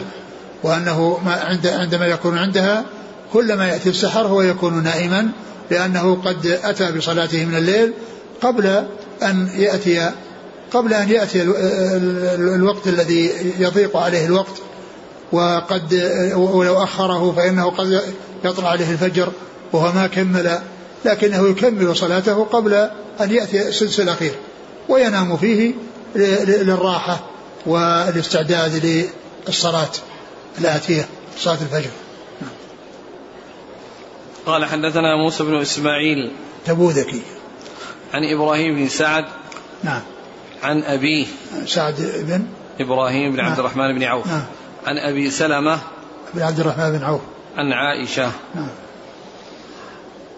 وأنه 0.63 1.21
ما 1.25 1.33
عند 1.33 1.67
عندما 1.67 2.07
يكون 2.07 2.39
عندها 2.39 2.85
كلما 3.33 3.69
يأتي 3.69 3.89
السحر 3.89 4.27
هو 4.27 4.43
يكون 4.43 4.83
نائما 4.83 5.29
لأنه 5.71 6.15
قد 6.15 6.47
أتى 6.47 6.93
بصلاته 6.93 7.45
من 7.45 7.57
الليل 7.57 7.93
قبل 8.43 8.85
أن 9.23 9.49
يأتي 9.57 10.11
قبل 10.73 10.95
أن 10.95 11.11
يأتي 11.11 11.43
الوقت 12.35 12.87
الذي 12.87 13.31
يضيق 13.59 13.97
عليه 13.97 14.27
الوقت. 14.27 14.63
وقد 15.33 15.95
ولو 16.35 16.83
أخره 16.83 17.33
فإنه 17.37 17.71
قد 17.71 18.03
يطلع 18.45 18.69
عليه 18.69 18.91
الفجر 18.91 19.33
وهو 19.73 19.93
ما 19.93 20.07
كمل 20.07 20.59
لكنه 21.05 21.49
يكمل 21.49 21.97
صلاته 21.97 22.45
قبل 22.45 22.75
أن 23.21 23.31
يأتي 23.31 23.69
السدس 23.69 24.01
الأخير 24.01 24.35
وينام 24.89 25.37
فيه 25.37 25.75
للراحة 26.15 27.21
والاستعداد 27.67 29.05
للصلاة 29.49 29.91
الآتية 30.59 31.09
صلاة 31.39 31.59
الفجر. 31.63 31.91
قال 34.47 34.65
حدثنا 34.65 35.17
موسى 35.17 35.45
بن 35.45 35.61
إسماعيل 35.61 36.33
تبوذكي. 36.67 37.23
عن 38.15 38.25
إبراهيم 38.25 38.77
بن 38.77 38.89
سعد 38.89 39.25
نعم. 39.83 40.01
عن 40.63 40.83
أبيه 40.83 41.27
سعد 41.67 41.95
بن 42.29 42.47
إبراهيم 42.81 43.31
بن 43.31 43.37
نعم. 43.37 43.47
عبد 43.47 43.59
الرحمن 43.59 43.99
بن 43.99 44.03
عوف. 44.03 44.27
نعم. 44.27 44.45
عن 44.87 44.99
أبي 44.99 45.31
سلمة 45.31 45.79
بن 46.35 46.43
عبد 46.43 46.61
الرحمن 46.61 46.99
بن 46.99 47.05
عوف. 47.05 47.21
عن 47.57 47.73
عائشة. 47.73 48.33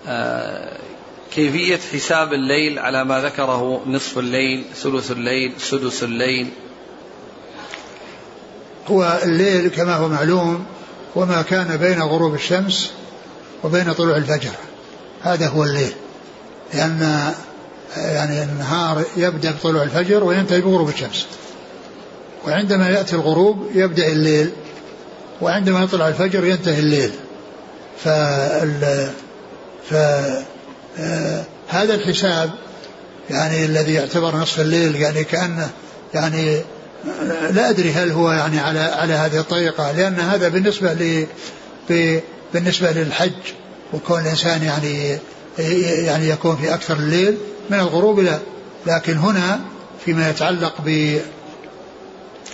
آه 0.06 0.78
كيفية 1.32 1.80
حساب 1.92 2.32
الليل 2.32 2.78
على 2.78 3.04
ما 3.04 3.20
ذكره 3.20 3.82
نصف 3.86 4.18
الليل 4.18 4.64
ثلث 4.74 5.10
الليل 5.10 5.52
سدس 5.58 6.02
الليل. 6.02 6.48
هو 8.88 9.18
الليل 9.24 9.68
كما 9.68 9.96
هو 9.96 10.08
معلوم 10.08 10.64
وما 11.14 11.42
كان 11.42 11.76
بين 11.76 12.02
غروب 12.02 12.34
الشمس 12.34 12.92
وبين 13.64 13.92
طلوع 13.92 14.16
الفجر. 14.16 14.52
هذا 15.22 15.48
هو 15.48 15.64
الليل. 15.64 15.92
لأن 16.74 17.32
يعني 17.96 18.42
النهار 18.42 19.04
يبدأ 19.16 19.50
بطلوع 19.50 19.82
الفجر 19.82 20.24
وينتهي 20.24 20.60
بغروب 20.60 20.88
الشمس. 20.88 21.26
وعندما 22.46 22.88
يأتي 22.88 23.16
الغروب 23.16 23.70
يبدأ 23.74 24.08
الليل. 24.08 24.50
وعندما 25.44 25.82
يطلع 25.82 26.08
الفجر 26.08 26.44
ينتهي 26.44 26.78
الليل. 26.78 27.10
ف 28.04 28.08
ف 29.90 29.94
هذا 31.68 31.94
الحساب 31.94 32.50
يعني 33.30 33.64
الذي 33.64 33.94
يعتبر 33.94 34.36
نصف 34.36 34.60
الليل 34.60 34.96
يعني 34.96 35.24
كأنه 35.24 35.70
يعني 36.14 36.60
لا 37.50 37.70
أدري 37.70 37.92
هل 37.92 38.10
هو 38.10 38.30
يعني 38.32 38.60
على 38.60 38.80
على 38.80 39.12
هذه 39.12 39.40
الطريقة 39.40 39.92
لأن 39.92 40.20
هذا 40.20 40.48
بالنسبة 40.48 40.92
ل 40.92 41.26
بالنسبة 42.54 42.90
للحج 42.90 43.32
وكون 43.92 44.20
الإنسان 44.20 44.62
يعني 44.62 45.18
يعني 46.06 46.28
يكون 46.28 46.56
في 46.56 46.74
أكثر 46.74 46.96
الليل 46.96 47.36
من 47.70 47.78
الغروب 47.78 48.20
لا 48.20 48.38
لكن 48.86 49.16
هنا 49.16 49.60
فيما 50.04 50.30
يتعلق 50.30 50.74
ب 50.84 51.18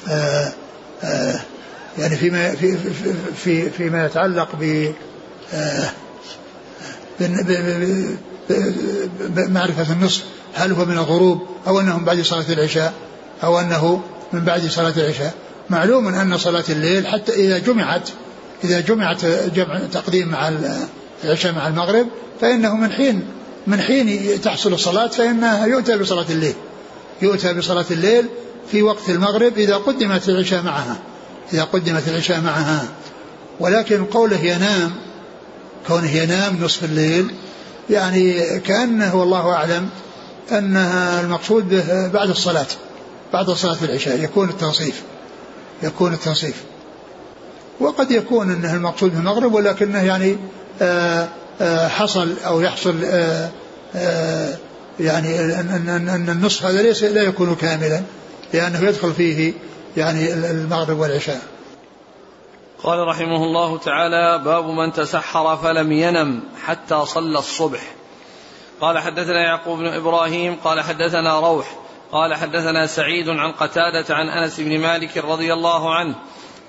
آه، 0.09 0.13
آه، 0.13 0.53
يعني 1.99 2.17
فيما 2.17 2.55
في 2.55 2.77
في 3.37 3.71
فيما 3.71 4.07
يتعلق 4.07 4.49
ب 4.61 4.93
آه، 5.55 5.91
بمعرفة 9.21 9.93
النصف 9.93 10.25
هل 10.55 10.73
هو 10.73 10.85
من 10.85 10.93
الغروب 10.93 11.47
أو 11.67 11.81
أنه 11.81 11.99
من 11.99 12.05
بعد 12.05 12.21
صلاة 12.21 12.53
العشاء 12.53 12.93
أو 13.45 13.61
أنه 13.61 14.03
من 14.33 14.45
بعد 14.45 14.67
صلاة 14.67 14.93
العشاء؟ 14.97 15.35
معلوم 15.71 16.09
أن 16.09 16.39
صلاة 16.39 16.65
الليل 16.69 17.07
حتى 17.07 17.33
إذا 17.33 17.59
جمعت 17.59 18.09
إذا 18.65 18.81
جمعت 18.81 19.25
جمع 19.27 19.81
تقديم 19.93 20.29
مع 20.29 20.53
العشاء 21.25 21.53
مع 21.53 21.69
المغرب 21.69 22.07
فإنه 22.41 22.77
من 22.77 22.93
حين 22.93 23.23
من 23.67 23.81
حين 23.81 24.41
تحصل 24.41 24.73
الصلاة 24.73 25.07
فإنها 25.07 25.67
يؤتى 25.67 25.99
بصلاة 25.99 26.27
الليل. 26.31 26.55
يؤتى 27.23 27.55
بصلاة 27.55 27.85
الليل 27.91 28.27
في 28.71 28.83
وقت 28.83 29.09
المغرب 29.09 29.59
إذا 29.59 29.77
قدمت 29.77 30.29
العشاء 30.29 30.63
معها. 30.63 30.97
إذا 31.53 31.65
قدمت 31.65 32.09
العشاء 32.09 32.41
معها. 32.41 32.85
ولكن 33.61 34.05
قوله 34.05 34.41
ينام 34.41 34.93
كونه 35.89 36.11
ينام 36.11 36.65
نصف 36.65 36.85
الليل 36.85 37.35
يعني 37.91 38.59
كأنه 38.61 39.17
والله 39.17 39.51
أعلم 39.53 39.89
أنها 40.53 41.21
المقصود 41.21 41.69
به 41.69 42.09
بعد 42.09 42.29
الصلاة 42.29 42.67
بعد 43.33 43.51
صلاة 43.51 43.77
العشاء 43.83 44.25
يكون 44.25 44.49
التنصيف 44.49 45.03
يكون 45.83 46.13
التنصيف. 46.13 46.63
وقد 47.81 48.11
يكون 48.11 48.51
أنه 48.51 48.75
المقصود 48.75 49.15
بالمغرب 49.15 49.55
ولكنه 49.55 50.03
يعني 50.03 50.37
آآ 50.83 51.29
آآ 51.61 51.89
حصل 51.89 52.35
أو 52.47 52.61
يحصل 52.61 52.95
آآ 53.05 53.51
يعني 55.01 55.61
أن 55.61 56.29
النصف 56.29 56.65
هذا 56.65 56.83
ليس 56.83 57.03
لا 57.03 57.23
يكون 57.23 57.55
كاملا 57.55 58.03
لأنه 58.55 58.81
يدخل 58.89 59.13
فيه 59.13 59.53
يعني 59.97 60.33
المغرب 60.33 60.99
والعشاء. 60.99 61.43
قال 62.83 63.07
رحمه 63.07 63.45
الله 63.45 63.79
تعالى 63.79 64.45
باب 64.45 64.65
من 64.65 64.93
تسحر 64.93 65.57
فلم 65.57 65.93
ينم 65.93 66.43
حتى 66.65 67.05
صلى 67.05 67.39
الصبح. 67.39 67.81
قال 68.81 68.99
حدثنا 68.99 69.43
يعقوب 69.43 69.79
بن 69.79 69.87
إبراهيم 69.87 70.57
قال 70.65 70.81
حدثنا 70.81 71.41
روح 71.41 71.67
قال 72.13 72.35
حدثنا 72.35 72.87
سعيد 72.87 73.29
عن 73.29 73.53
قتادة 73.53 74.15
عن 74.15 74.29
أنس 74.29 74.61
بن 74.61 74.81
مالك 74.81 75.19
رضي 75.19 75.53
الله 75.53 75.95
عنه 75.95 76.15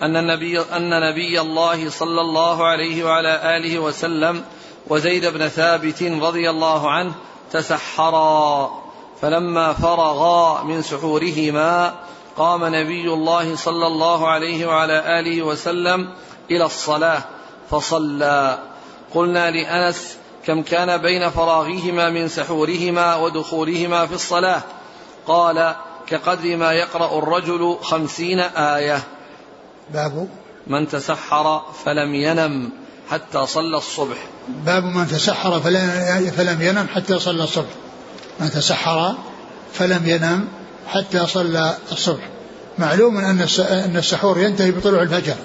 أن 0.02 0.18
النبي 0.18 0.60
أن 0.60 0.90
نبي 0.90 1.42
الله 1.42 1.90
صلى 1.90 2.22
الله 2.22 2.66
عليه 2.66 3.04
وعلى 3.04 3.58
آله 3.58 3.80
وسلم 3.80 4.44
وزيد 4.88 5.26
بن 5.26 5.48
ثابت 5.48 6.04
رضي 6.04 6.50
الله 6.50 6.92
عنه 6.92 7.14
تسحرا 7.52 8.72
فلما 9.22 9.74
فرغا 9.74 10.64
من 10.64 10.82
سحورهما 10.82 11.94
قام 12.38 12.76
نبي 12.76 13.14
الله 13.14 13.56
صلى 13.56 13.88
الله 13.88 14.28
عليه 14.28 14.66
وعلى 14.66 15.20
آله 15.20 15.42
وسلم 15.42 16.10
إلى 16.52 16.66
الصلاة 16.66 17.24
فصلى. 17.72 18.60
قلنا 19.16 19.52
لأنس 19.52 20.18
كم 20.46 20.62
كان 20.62 20.98
بين 20.98 21.30
فراغهما 21.30 22.10
من 22.10 22.28
سحورهما 22.28 23.16
ودخولهما 23.16 24.06
في 24.06 24.14
الصلاة؟ 24.14 24.62
قال 25.28 25.76
كقدر 26.08 26.58
ما 26.58 26.74
يقرأ 26.74 27.20
الرجل 27.20 27.78
خمسين 27.82 28.40
آية. 28.40 29.04
باب؟ 29.94 30.28
من 30.68 30.88
تسحر 30.88 31.62
فلم 31.86 32.16
ينم 32.16 32.70
حتى 33.10 33.46
صلى 33.46 33.78
الصبح. 33.78 34.18
باب 34.48 34.84
من 34.84 35.08
تسحر 35.08 35.60
فلم 36.38 36.62
ينم 36.62 36.88
حتى 36.96 37.20
صلى 37.20 37.44
الصبح. 37.44 37.70
من 38.40 38.50
تسحر 38.50 39.16
فلم 39.74 40.08
ينم 40.08 40.61
حتى 40.88 41.28
صلى 41.28 41.78
الصبح. 41.92 42.30
معلوم 42.78 43.18
أن 43.18 43.96
السحور 43.96 44.40
ينتهي 44.40 44.72
بطلوع 44.72 45.02
الفجر 45.02 45.36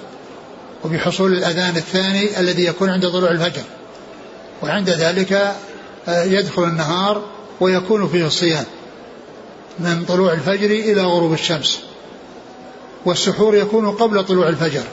وبحصول 0.85 1.33
الأذان 1.33 1.77
الثاني 1.77 2.39
الذي 2.39 2.65
يكون 2.65 2.89
عند 2.89 3.09
طلوع 3.09 3.31
الفجر. 3.31 3.63
وعند 4.63 4.89
ذلك 4.89 5.55
آه، 6.07 6.23
يدخل 6.23 6.63
النهار 6.63 7.21
ويكون 7.59 8.07
فيه 8.07 8.27
الصيام 8.27 8.65
من 9.79 10.05
طلوع 10.05 10.33
الفجر 10.33 10.65
إلى 10.65 11.01
غروب 11.01 11.33
الشمس. 11.33 11.79
والسحور 13.05 13.55
يكون 13.55 13.91
قبل 13.91 14.25
طلوع 14.25 14.49
الفجر 14.49 14.83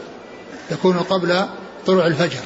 يكون 0.71 0.97
قبل 0.99 1.47
طلوع 1.87 2.07
الفجر. 2.07 2.41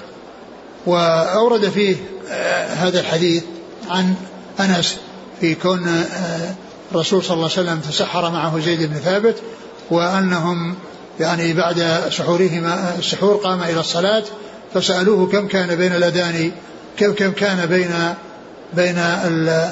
وأورد 0.87 1.69
فيه 1.69 1.97
آه، 2.31 2.67
هذا 2.67 3.01
الحديث 3.01 3.45
عن 3.91 4.15
أنس 4.61 4.97
في 5.41 5.55
كون 5.55 5.89
آه، 5.89 6.55
الرسول 6.93 7.25
صلى 7.25 7.35
الله 7.35 7.51
عليه 7.57 7.69
وسلم 7.69 7.81
تسحر 7.81 8.31
معه 8.31 8.59
زيد 8.59 8.83
بن 8.83 8.95
ثابت 8.95 9.37
وأنهم 9.91 10.75
يعني 11.21 11.53
بعد 11.53 12.01
سحورهما 12.11 12.95
السحور 12.99 13.35
قام 13.35 13.63
إلى 13.63 13.81
الصلاة 13.81 14.23
فسألوه 14.75 15.27
كم 15.27 15.49
كان 15.49 15.77
بين 15.77 15.95
الأذان 15.95 16.53
كم 16.97 17.13
كم 17.13 17.31
كان 17.31 17.67
بين 17.67 18.15
بين 18.75 18.99
ال 18.99 19.69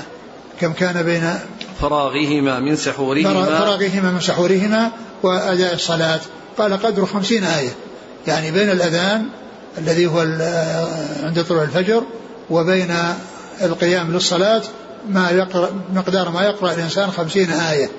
كم 0.61 0.72
كان 0.72 1.02
بين 1.02 1.35
فراغهما 1.81 2.61
من 2.61 2.76
سحورهما. 2.76 3.44
فراغهما 3.44 4.11
من 4.11 4.20
سحورهما 4.20 4.90
وأداء 5.22 5.74
الصلاة. 5.74 6.20
قال 6.59 6.83
قدر 6.83 7.07
خمسين 7.07 7.44
آية. 7.44 7.70
يعني 8.26 8.50
بين 8.50 8.70
الأذان 8.70 9.26
الذي 9.79 10.07
هو 10.07 10.18
عند 11.22 11.44
طلوع 11.48 11.62
الفجر 11.62 12.02
وبين 12.50 12.94
القيام 13.62 14.12
للصلاة 14.12 14.62
ما 15.09 15.31
يقرأ 15.31 15.71
مقدار 15.95 16.31
ما 16.31 16.42
يقرأ 16.42 16.73
الإنسان 16.73 17.11
خمسين 17.11 17.51
آية. 17.51 17.90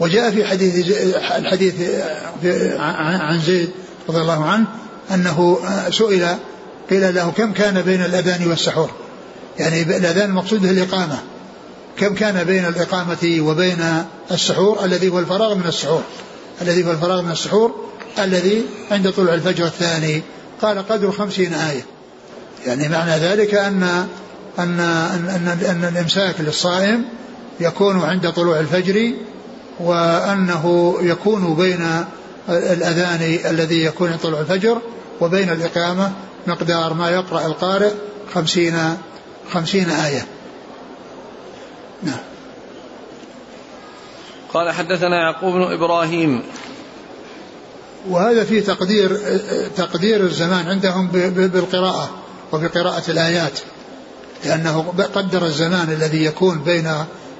وجاء 0.00 0.30
في 0.30 0.44
حديث 0.44 0.90
الحديث 1.16 1.74
عن 3.20 3.40
زيد 3.40 3.70
رضي 4.08 4.20
الله 4.20 4.44
عنه 4.44 4.66
أنه 5.14 5.58
سئل 5.90 6.36
قيل 6.90 7.14
له 7.14 7.32
كم 7.36 7.52
كان 7.52 7.82
بين 7.82 8.04
الأذان 8.04 8.48
والسحور؟ 8.48 8.90
يعني 9.58 9.82
الأذان 9.82 10.30
المقصود 10.30 10.64
الإقامة. 10.64 11.18
كم 11.98 12.14
كان 12.14 12.44
بين 12.44 12.66
الإقامة 12.66 13.38
وبين 13.40 14.04
السحور؟ 14.30 14.84
الذي 14.84 15.08
هو 15.08 15.18
الفراغ 15.18 15.54
من 15.54 15.66
السحور. 15.66 16.02
الذي 16.62 16.84
هو 16.84 16.90
الفراغ 16.90 17.22
من 17.22 17.30
السحور 17.30 17.90
الذي 18.18 18.64
عند 18.90 19.10
طلوع 19.12 19.34
الفجر 19.34 19.64
الثاني. 19.64 20.22
قال 20.62 20.88
قدر 20.88 21.12
خمسين 21.12 21.54
آية. 21.54 21.86
يعني 22.66 22.88
معنى 22.88 23.16
ذلك 23.16 23.54
أن 23.54 24.06
أن 24.58 24.80
أن, 24.80 25.28
أن, 25.28 25.58
أن 25.70 25.84
الإمساك 25.84 26.40
للصائم 26.40 27.04
يكون 27.60 28.00
عند 28.00 28.32
طلوع 28.32 28.60
الفجر 28.60 29.12
وأنه 29.80 30.94
يكون 31.00 31.54
بين 31.54 32.04
الأذان 32.48 33.38
الذي 33.50 33.84
يكون 33.84 34.10
عند 34.10 34.20
طلوع 34.20 34.40
الفجر 34.40 34.80
وبين 35.20 35.50
الإقامة 35.50 36.12
مقدار 36.46 36.94
ما 36.94 37.10
يقرأ 37.10 37.46
القارئ 37.46 37.90
خمسين 38.34 38.96
خمسين 39.52 39.90
آية. 39.90 40.26
نعم. 42.02 42.18
قال 44.54 44.70
حدثنا 44.70 45.16
يعقوب 45.16 45.54
بن 45.54 45.72
إبراهيم. 45.72 46.42
وهذا 48.08 48.44
في 48.44 48.60
تقدير 48.60 49.20
تقدير 49.76 50.20
الزمان 50.20 50.68
عندهم 50.68 51.08
بالقراءة 51.08 52.10
وبقراءة 52.52 53.10
الآيات. 53.10 53.60
لأنه 54.44 54.94
قدر 55.14 55.46
الزمان 55.46 55.92
الذي 55.92 56.24
يكون 56.24 56.58
بين 56.58 56.92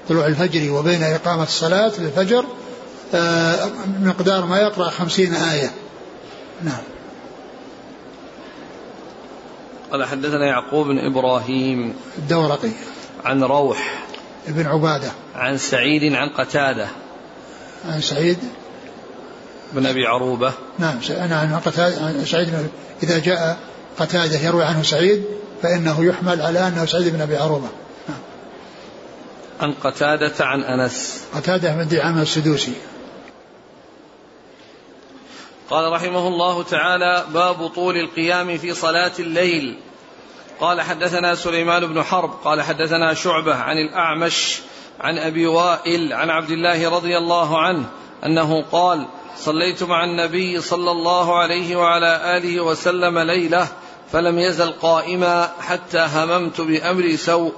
طلوع 0.08 0.26
الفجر 0.26 0.72
وبين 0.72 1.02
إقامة 1.02 1.42
الصلاة 1.42 1.92
للفجر 1.98 2.44
آه، 3.14 3.70
مقدار 4.00 4.46
ما 4.46 4.58
يقرأ 4.58 4.90
خمسين 4.90 5.34
آية. 5.34 5.70
نعم. 6.62 6.82
قال 9.92 10.04
حدثنا 10.04 10.46
يعقوب 10.46 10.86
بن 10.86 10.98
إبراهيم 10.98 11.94
الدورقي. 12.18 12.70
عن 13.24 13.42
روح 13.42 14.04
ابن 14.48 14.66
عبادة. 14.66 15.10
عن 15.34 15.58
سعيد 15.58 16.12
عن 16.12 16.28
قتادة 16.28 16.86
عن 17.88 18.00
سعيد. 18.00 18.38
بن 19.72 19.86
أبي 19.86 20.06
عروبة. 20.06 20.52
نعم 20.78 20.98
أنا 21.10 21.36
عن 21.36 21.60
قتادة 21.64 22.06
عن 22.06 22.24
سعيد 22.24 22.68
إذا 23.02 23.18
جاء 23.18 23.58
قتادة 23.98 24.38
يروي 24.38 24.64
عنه 24.64 24.82
سعيد 24.82 25.24
فإنه 25.62 26.04
يحمل 26.04 26.42
على 26.42 26.68
أنه 26.68 26.84
سعيد 26.84 27.12
بن 27.12 27.20
أبي 27.20 27.36
عروبة. 27.36 27.68
عن 29.60 29.72
قتادة 29.72 30.44
عن 30.44 30.62
أنس. 30.62 31.24
قتادة 31.34 31.72
بن 31.72 31.88
دعامة 31.88 32.22
السدوسي. 32.22 32.74
قال 35.70 35.92
رحمه 35.92 36.28
الله 36.28 36.62
تعالى 36.62 37.24
باب 37.34 37.66
طول 37.66 37.96
القيام 37.96 38.58
في 38.58 38.74
صلاة 38.74 39.12
الليل. 39.18 39.78
قال 40.60 40.80
حدثنا 40.80 41.34
سليمان 41.34 41.86
بن 41.86 42.02
حرب 42.02 42.30
قال 42.44 42.62
حدثنا 42.62 43.14
شعبة 43.14 43.54
عن 43.54 43.76
الأعمش 43.76 44.60
عن 45.00 45.18
أبي 45.18 45.46
وائل 45.46 46.12
عن 46.12 46.30
عبد 46.30 46.50
الله 46.50 46.90
رضي 46.90 47.18
الله 47.18 47.58
عنه 47.58 47.84
أنه 48.26 48.62
قال 48.72 49.06
صليت 49.36 49.82
مع 49.82 50.04
النبي 50.04 50.60
صلى 50.60 50.90
الله 50.90 51.38
عليه 51.38 51.76
وعلى 51.76 52.36
آله 52.36 52.60
وسلم 52.60 53.18
ليلة 53.18 53.68
فلم 54.14 54.38
يزل 54.38 54.70
قائما 54.70 55.50
حتى 55.60 56.06
هممت 56.14 56.60
بأمر 56.60 57.16
سوء. 57.16 57.52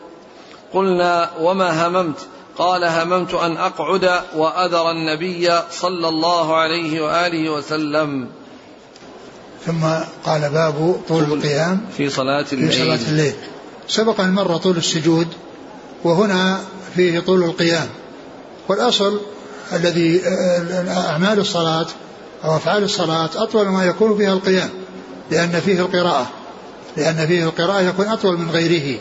قلنا 0.73 1.31
وما 1.40 1.87
هممت؟ 1.87 2.16
قال 2.59 2.85
هممت 2.85 3.35
أن 3.35 3.57
أقعد 3.57 4.21
وأذر 4.37 4.90
النبي 4.90 5.61
صلى 5.71 6.09
الله 6.09 6.57
عليه 6.57 7.01
وآله 7.01 7.51
وسلم. 7.51 8.29
ثم 9.66 9.85
قال 10.25 10.51
باب 10.51 11.01
طول 11.09 11.23
القيام 11.23 11.81
في 11.97 12.11
صلاة 12.11 12.47
الليل 12.53 12.71
في 12.73 12.79
صلاة 12.79 13.09
الليل. 13.09 13.35
سبق 13.88 14.21
أن 14.21 14.33
مر 14.33 14.57
طول 14.57 14.77
السجود 14.77 15.29
وهنا 16.05 16.61
فيه 16.95 17.21
طول 17.21 17.45
القيام. 17.45 17.88
والأصل 18.69 19.21
الذي 19.73 20.23
أعمال 20.88 21.38
الصلاة 21.38 21.87
أو 22.45 22.57
أفعال 22.57 22.83
الصلاة 22.83 23.31
أطول 23.37 23.66
ما 23.69 23.85
يكون 23.85 24.16
فيها 24.16 24.33
القيام 24.33 24.71
لأن 25.31 25.61
فيه 25.61 25.81
القراءة. 25.81 26.27
لأن 26.97 27.27
فيه 27.27 27.45
القراءة 27.45 27.81
يكون 27.81 28.07
أطول 28.07 28.39
من 28.39 28.51
غيره. 28.51 28.99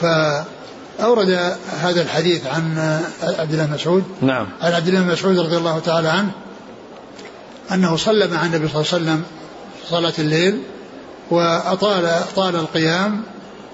فأورد 0.00 1.56
هذا 1.80 2.02
الحديث 2.02 2.46
عن 2.46 2.78
عبد 3.22 3.52
الله 3.52 3.66
مسعود 3.66 4.04
نعم. 4.20 4.48
عن 4.62 4.72
عبد 4.72 4.88
الله 4.88 5.00
مسعود 5.00 5.38
رضي 5.38 5.56
الله 5.56 5.78
تعالى 5.78 6.08
عنه 6.08 6.30
أنه 7.72 7.96
صلى 7.96 8.26
مع 8.26 8.46
النبي 8.46 8.68
صلى 8.68 8.80
الله 8.80 8.92
عليه 8.92 9.04
وسلم 9.04 9.22
صلاة 9.90 10.12
الليل 10.18 10.62
وأطال 11.30 12.20
طال 12.36 12.56
القيام 12.56 13.22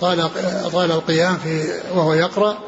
طال 0.00 0.28
طال 0.72 0.92
القيام 0.92 1.37
في 1.37 1.64
وهو 1.94 2.14
يقرأ 2.14 2.59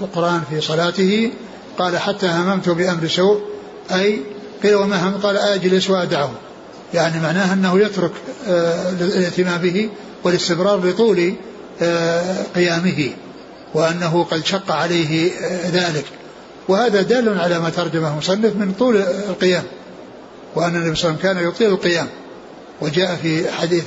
القرآن 0.00 0.42
في 0.50 0.60
صلاته 0.60 1.32
قال 1.78 1.98
حتى 1.98 2.26
هممت 2.26 2.68
بأمر 2.68 3.08
سوء 3.08 3.40
أي 3.92 4.20
قيل 4.62 4.74
وما 4.74 5.08
هم؟ 5.08 5.14
قال 5.22 5.36
أجلس 5.36 5.90
وأدعه. 5.90 6.30
يعني 6.94 7.20
معناه 7.20 7.52
أنه 7.52 7.80
يترك 7.80 8.10
آه، 8.48 8.90
الاهتمام 8.90 9.60
به 9.60 9.88
والاستمرار 10.24 10.86
لطول 10.86 11.34
آه، 11.82 12.42
قيامه 12.54 13.10
وأنه 13.74 14.24
قد 14.30 14.44
شق 14.44 14.72
عليه 14.72 15.30
آه، 15.32 15.70
ذلك. 15.70 16.04
وهذا 16.68 17.02
دال 17.02 17.40
على 17.40 17.58
ما 17.58 17.70
ترجمه 17.70 18.12
المصنف 18.12 18.56
من 18.56 18.72
طول 18.78 18.96
القيام 19.28 19.62
وأن 20.54 20.76
النبي 20.76 20.96
صلى 20.96 21.10
الله 21.10 21.20
عليه 21.20 21.30
وسلم 21.30 21.42
كان 21.42 21.48
يطيل 21.48 21.68
القيام. 21.68 22.06
وجاء 22.80 23.16
في 23.22 23.52
حديث 23.52 23.84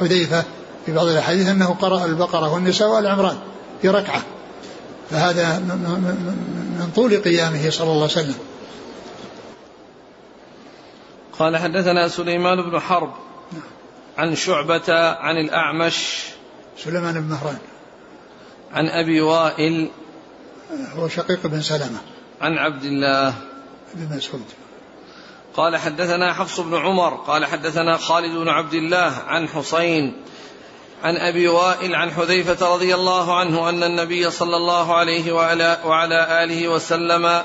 حذيفة 0.00 0.44
في 0.86 0.92
بعض 0.92 1.06
الأحاديث 1.06 1.48
أنه 1.48 1.66
قرأ 1.66 2.04
البقرة 2.04 2.52
والنساء 2.54 2.88
والعمران 2.88 3.36
في 3.82 3.88
ركعة. 3.88 4.22
فهذا 5.10 5.58
من 6.78 6.90
طول 6.96 7.16
قيامه 7.16 7.70
صلى 7.70 7.90
الله 7.90 8.02
عليه 8.02 8.12
وسلم. 8.12 8.34
قال 11.40 11.56
حدثنا 11.56 12.08
سليمان 12.08 12.62
بن 12.70 12.80
حرب 12.80 13.12
عن 14.18 14.34
شعبة 14.34 15.10
عن 15.10 15.36
الأعمش 15.36 16.24
سليمان 16.78 17.14
بن 17.14 17.28
مهران. 17.28 17.58
عن 18.72 18.86
أبي 18.88 19.20
وائل 19.20 19.90
هو 20.96 21.08
شقيق 21.08 21.46
بن 21.46 21.62
سلمة. 21.62 21.98
عن 22.40 22.58
عبد 22.58 22.84
الله 22.84 23.34
بن 23.94 24.16
مسعود. 24.16 24.44
قال 25.54 25.76
حدثنا 25.76 26.32
حفص 26.32 26.60
بن 26.60 26.76
عمر 26.76 27.14
قال 27.14 27.46
حدثنا 27.46 27.96
خالد 27.96 28.36
بن 28.36 28.48
عبد 28.48 28.74
الله 28.74 29.12
عن 29.26 29.48
حسين 29.48 30.16
عن 31.02 31.16
أبي 31.16 31.48
وائل 31.48 31.94
عن 31.94 32.10
حذيفة 32.10 32.74
رضي 32.74 32.94
الله 32.94 33.38
عنه 33.38 33.68
أن 33.68 33.82
النبي 33.82 34.30
صلى 34.30 34.56
الله 34.56 34.94
عليه 34.94 35.32
وعلى, 35.32 35.78
وعلى 35.84 36.44
آله 36.44 36.68
وسلم 36.68 37.42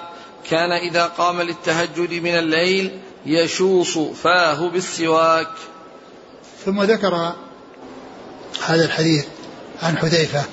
كان 0.49 0.71
إذا 0.71 1.05
قام 1.05 1.41
للتهجد 1.41 2.13
من 2.13 2.35
الليل 2.35 2.99
يشوص 3.25 3.97
فاه 3.97 4.69
بالسواك. 4.69 5.51
ثم 6.65 6.83
ذكر 6.83 7.33
هذا 8.65 8.85
الحديث 8.85 9.25
عن 9.83 9.97
حذيفة 9.97 10.43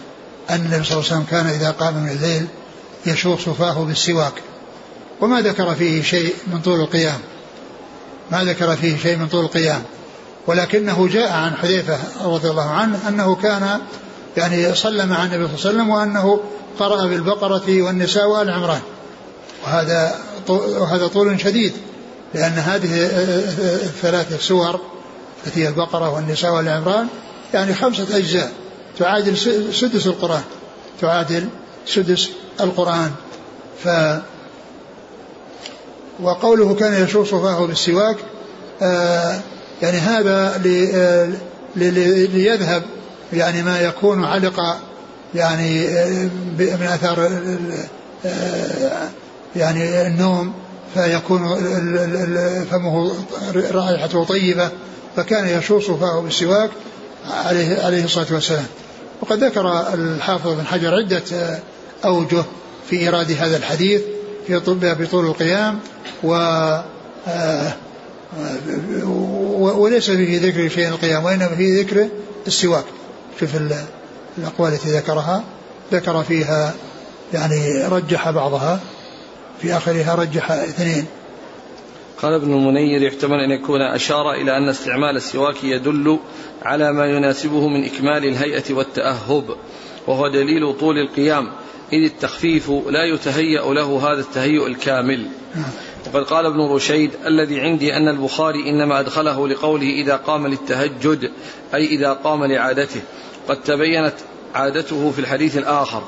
أن 0.50 0.56
النبي 0.56 0.84
صلى 0.84 0.98
الله 0.98 1.10
عليه 1.10 1.16
وسلم 1.16 1.24
كان 1.30 1.46
إذا 1.46 1.70
قام 1.70 1.94
من 1.94 2.08
الليل 2.08 2.46
يشوص 3.06 3.48
فاه 3.48 3.84
بالسواك. 3.84 4.32
وما 5.20 5.40
ذكر 5.40 5.74
فيه 5.74 6.02
شيء 6.02 6.34
من 6.46 6.60
طول 6.60 6.80
القيام. 6.80 7.20
ما 8.30 8.44
ذكر 8.44 8.76
فيه 8.76 8.96
شيء 8.96 9.16
من 9.16 9.28
طول 9.28 9.44
القيام. 9.44 9.82
ولكنه 10.46 11.08
جاء 11.08 11.32
عن 11.32 11.56
حذيفة 11.56 11.98
رضي 12.24 12.50
الله 12.50 12.70
عنه 12.70 13.08
أنه 13.08 13.34
كان 13.34 13.80
يعني 14.36 14.74
صلى 14.74 15.06
مع 15.06 15.24
النبي 15.24 15.46
صلى 15.46 15.70
الله 15.70 15.82
عليه 15.82 15.82
وسلم 15.82 15.90
وأنه 15.90 16.40
قرأ 16.78 17.06
بالبقرة 17.06 17.82
والنساء 17.82 18.28
وآل 18.28 18.50
عمران. 18.50 18.80
وهذا 19.64 20.18
وهذا 20.48 21.06
طول 21.06 21.40
شديد. 21.40 21.72
لأن 22.34 22.52
هذه 22.52 23.06
الثلاث 23.84 24.40
سور 24.40 24.80
التي 25.46 25.62
هي 25.64 25.68
البقرة 25.68 26.10
والنساء 26.10 26.52
وآل 26.52 26.68
عمران 26.68 27.06
يعني 27.54 27.74
خمسة 27.74 28.16
أجزاء. 28.16 28.52
تعادل 28.98 29.36
سدس 29.74 30.06
القرآن. 30.06 30.42
تعادل 31.00 31.48
سدس 31.86 32.30
القرآن. 32.60 33.10
ف 33.84 33.88
وقوله 36.22 36.74
كان 36.74 37.04
يشوص 37.04 37.34
فاه 37.34 37.66
بالسواك 37.66 38.16
آه 38.82 39.40
يعني 39.82 39.98
هذا 39.98 40.62
آه، 40.94 41.28
ليذهب 41.76 42.82
يعني 43.32 43.62
ما 43.62 43.80
يكون 43.80 44.24
علق 44.24 44.60
يعني 45.34 45.88
آه، 45.88 46.28
من 46.58 46.88
آثار 46.92 47.30
آه، 48.26 49.08
يعني 49.56 50.06
النوم 50.06 50.52
فيكون 50.94 51.54
فمه 52.70 53.12
رائحته 53.54 54.24
طيبة 54.24 54.70
فكان 55.16 55.58
يشوص 55.58 55.90
فاه 55.90 56.20
بالسواك 56.20 56.70
عليه 57.30 57.82
عليه 57.82 58.04
الصلاة 58.04 58.26
والسلام. 58.30 58.66
وقد 59.20 59.44
ذكر 59.44 59.94
الحافظ 59.94 60.52
بن 60.52 60.66
حجر 60.66 60.94
عدة 60.94 61.22
أوجه 62.04 62.44
في 62.90 62.98
إيراد 62.98 63.32
هذا 63.32 63.56
الحديث 63.56 64.00
في 64.46 64.58
بطول 64.94 65.26
القيام 65.26 65.78
و 66.24 66.34
وليس 69.54 70.10
فيه 70.10 70.48
ذكر 70.48 70.68
شيء 70.68 70.88
القيام 70.88 71.24
وإنما 71.24 71.54
فيه 71.56 71.80
ذكر 71.80 72.08
السواك. 72.46 72.84
شوف 73.40 73.50
الأقوال 74.38 74.72
التي 74.72 74.90
ذكرها. 74.90 75.44
ذكر 75.92 76.22
فيها 76.22 76.74
يعني 77.34 77.84
رجح 77.84 78.30
بعضها. 78.30 78.80
في 79.60 79.76
آخرها 79.76 80.14
رجح 80.14 80.50
اثنين. 80.50 81.06
قال 82.22 82.34
ابن 82.34 82.52
المنير 82.52 83.02
يحتمل 83.02 83.40
أن 83.40 83.50
يكون 83.50 83.82
أشار 83.82 84.32
إلى 84.32 84.56
أن 84.56 84.68
استعمال 84.68 85.16
السواك 85.16 85.64
يدل 85.64 86.18
على 86.62 86.92
ما 86.92 87.06
يناسبه 87.06 87.68
من 87.68 87.84
إكمال 87.84 88.24
الهيئة 88.24 88.74
والتأهب 88.74 89.56
وهو 90.06 90.28
دليل 90.28 90.72
طول 90.78 90.98
القيام 90.98 91.52
إذ 91.92 92.04
التخفيف 92.04 92.70
لا 92.70 93.04
يتهيأ 93.04 93.74
له 93.74 94.12
هذا 94.12 94.20
التهيؤ 94.20 94.66
الكامل. 94.66 95.26
وقد 96.06 96.22
قال 96.22 96.46
ابن 96.46 96.60
رشيد 96.60 97.10
الذي 97.26 97.60
عندي 97.60 97.96
أن 97.96 98.08
البخاري 98.08 98.70
إنما 98.70 99.00
أدخله 99.00 99.48
لقوله 99.48 99.86
إذا 99.86 100.16
قام 100.16 100.46
للتهجد 100.46 101.30
أي 101.74 101.86
إذا 101.86 102.12
قام 102.12 102.44
لعادته. 102.44 103.00
قد 103.48 103.62
تبينت 103.62 104.14
عادته 104.54 105.10
في 105.10 105.18
الحديث 105.18 105.58
الآخر. 105.58 106.02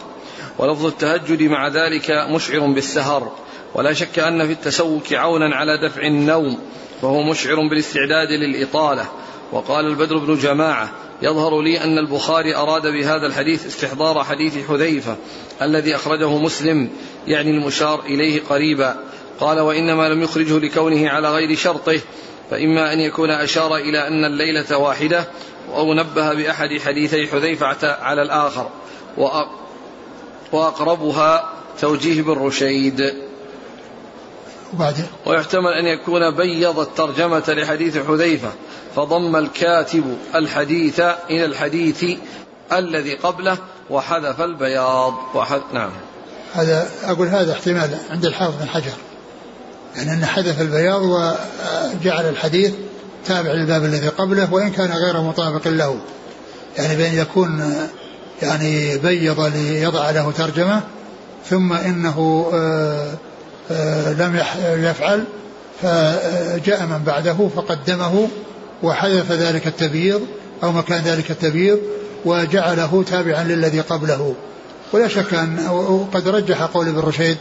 ولفظ 0.59 0.87
التهجد 0.87 1.43
مع 1.43 1.69
ذلك 1.69 2.11
مشعر 2.11 2.61
بالسهر 2.61 3.33
ولا 3.75 3.93
شك 3.93 4.19
أن 4.19 4.47
في 4.47 4.53
التسوك 4.53 5.13
عونا 5.13 5.57
على 5.57 5.79
دفع 5.89 6.03
النوم 6.03 6.59
فهو 7.03 7.23
مشعر 7.23 7.69
بالاستعداد 7.69 8.29
للإطالة. 8.31 9.07
وقال 9.53 9.87
البدر 9.87 10.19
بن 10.19 10.39
جماعة 10.39 10.91
يظهر 11.23 11.61
لي 11.61 11.85
أن 11.85 11.99
البخاري 11.99 12.57
أراد 12.57 12.87
بهذا 12.87 13.27
الحديث 13.27 13.67
استحضار 13.67 14.25
حديث 14.25 14.69
حذيفة 14.69 15.17
الذي 15.63 15.95
أخرجه 15.95 16.39
مسلم 16.39 16.91
يعني 17.27 17.51
المشار 17.51 18.01
إليه 18.07 18.43
قريبا. 18.49 18.97
قال 19.41 19.61
وإنما 19.61 20.09
لم 20.09 20.23
يخرجه 20.23 20.59
لكونه 20.59 21.11
على 21.11 21.31
غير 21.31 21.57
شرطه 21.57 22.01
فإما 22.51 22.93
أن 22.93 23.01
يكون 23.01 23.31
أشار 23.31 23.77
إلى 23.77 24.07
أن 24.09 24.25
الليلة 24.25 24.79
واحدة 24.79 25.25
أو 25.75 25.95
نبه 25.95 26.35
بأحد 26.35 26.81
حديثي 26.85 27.27
حذيفة 27.27 27.93
على 27.93 28.23
الآخر. 28.23 28.69
وأقربها 30.53 31.51
توجيه 31.81 32.23
بالرشيد 32.23 33.15
وبعدين 34.75 35.07
ويحتمل 35.27 35.73
أن 35.73 35.87
يكون 35.87 36.37
بيض 36.37 36.79
الترجمة 36.79 37.45
لحديث 37.49 37.99
حذيفة 37.99 38.53
فضم 38.97 39.37
الكاتب 39.37 40.17
الحديث 40.35 41.01
إلى 41.31 41.45
الحديث 41.45 42.05
الذي 42.73 43.15
قبله 43.15 43.59
وحذف 43.91 44.41
البياض. 44.41 45.15
وحذ 45.35 45.61
نعم. 45.73 45.91
هذا 46.55 46.91
أقول 47.05 47.29
هذا 47.29 47.53
احتمال 47.53 47.99
عند 48.11 48.25
الحافظ 48.25 48.55
بن 48.61 48.69
حجر. 48.69 48.93
يعني 49.97 50.13
أن 50.13 50.27
حذف 50.27 50.61
البياض 50.61 51.03
وجعل 51.03 52.29
الحديث 52.29 52.73
تابع 53.27 53.53
للباب 53.53 53.85
الذي 53.85 54.09
قبله 54.09 54.53
وإن 54.53 54.71
كان 54.71 54.93
غير 54.93 55.21
مطابق 55.21 55.69
له. 55.69 56.01
يعني 56.77 56.97
بأن 56.97 57.15
يكون 57.15 57.75
يعني 58.43 58.99
بيض 58.99 59.41
ليضع 59.41 60.11
له 60.11 60.32
ترجمة 60.32 60.80
ثم 61.51 61.72
إنه 61.72 62.51
آه، 62.55 63.12
آه، 63.70 64.12
لم 64.12 64.43
يفعل 64.62 65.24
فجاء 65.82 66.87
من 66.87 67.03
بعده 67.07 67.49
فقدمه 67.57 68.28
وحذف 68.82 69.32
ذلك 69.32 69.66
التبييض 69.66 70.20
أو 70.62 70.72
مكان 70.72 71.03
ذلك 71.03 71.30
التبييض 71.30 71.78
وجعله 72.24 73.05
تابعا 73.11 73.45
للذي 73.45 73.80
قبله. 73.80 74.35
ولا 74.93 75.09
شك 75.09 75.35
أن 75.35 75.66
وقد 75.68 76.28
رجح 76.28 76.62
قول 76.62 76.89
ابن 76.89 76.99
رشيد 76.99 77.37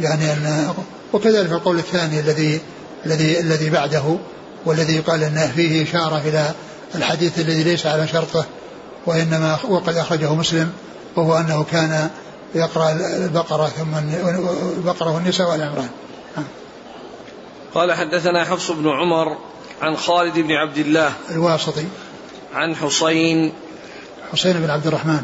يعني 0.00 0.32
أن 0.32 0.68
وكذلك 1.12 1.52
القول 1.52 1.78
الثاني 1.78 2.20
الذي 2.20 2.60
الذي 3.06 3.40
الذي 3.40 3.70
بعده 3.70 4.16
والذي 4.64 4.96
يقال 4.96 5.22
انه 5.22 5.52
فيه 5.56 5.82
إشارة 5.82 6.22
إلى 6.24 6.50
الحديث 6.94 7.38
الذي 7.38 7.62
ليس 7.62 7.86
على 7.86 8.08
شرطه. 8.08 8.44
وإنما 9.06 9.58
وقد 9.68 9.96
أخرجه 9.96 10.34
مسلم 10.34 10.72
وهو 11.16 11.36
أنه 11.36 11.64
كان 11.70 12.10
يقرأ 12.54 12.92
البقرة 12.92 13.66
ثم 13.66 13.94
البقرة 14.76 15.14
والنساء 15.14 15.50
والعمران. 15.50 15.88
قال 17.74 17.92
حدثنا 17.92 18.44
حفص 18.44 18.70
بن 18.70 18.88
عمر 18.88 19.36
عن 19.82 19.96
خالد 19.96 20.38
بن 20.38 20.52
عبد 20.52 20.78
الله 20.78 21.12
الواسطي. 21.30 21.86
عن 22.54 22.76
حسين 22.76 23.52
حسين 24.32 24.52
بن 24.52 24.70
عبد 24.70 24.86
الرحمن. 24.86 25.22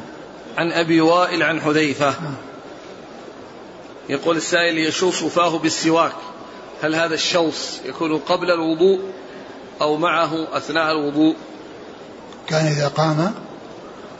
عن 0.58 0.72
أبي 0.72 1.00
وائل 1.00 1.42
عن 1.42 1.60
حذيفة. 1.60 2.08
آه. 2.08 2.52
يقول 4.08 4.36
السائل 4.36 4.78
يشوص 4.78 5.24
فاه 5.24 5.58
بالسواك 5.58 6.12
هل 6.82 6.94
هذا 6.94 7.14
الشوص 7.14 7.80
يكون 7.84 8.18
قبل 8.18 8.50
الوضوء 8.50 9.00
أو 9.80 9.96
معه 9.96 10.56
أثناء 10.56 10.92
الوضوء؟ 10.92 11.36
كان 12.46 12.66
إذا 12.66 12.88
قام 12.88 13.34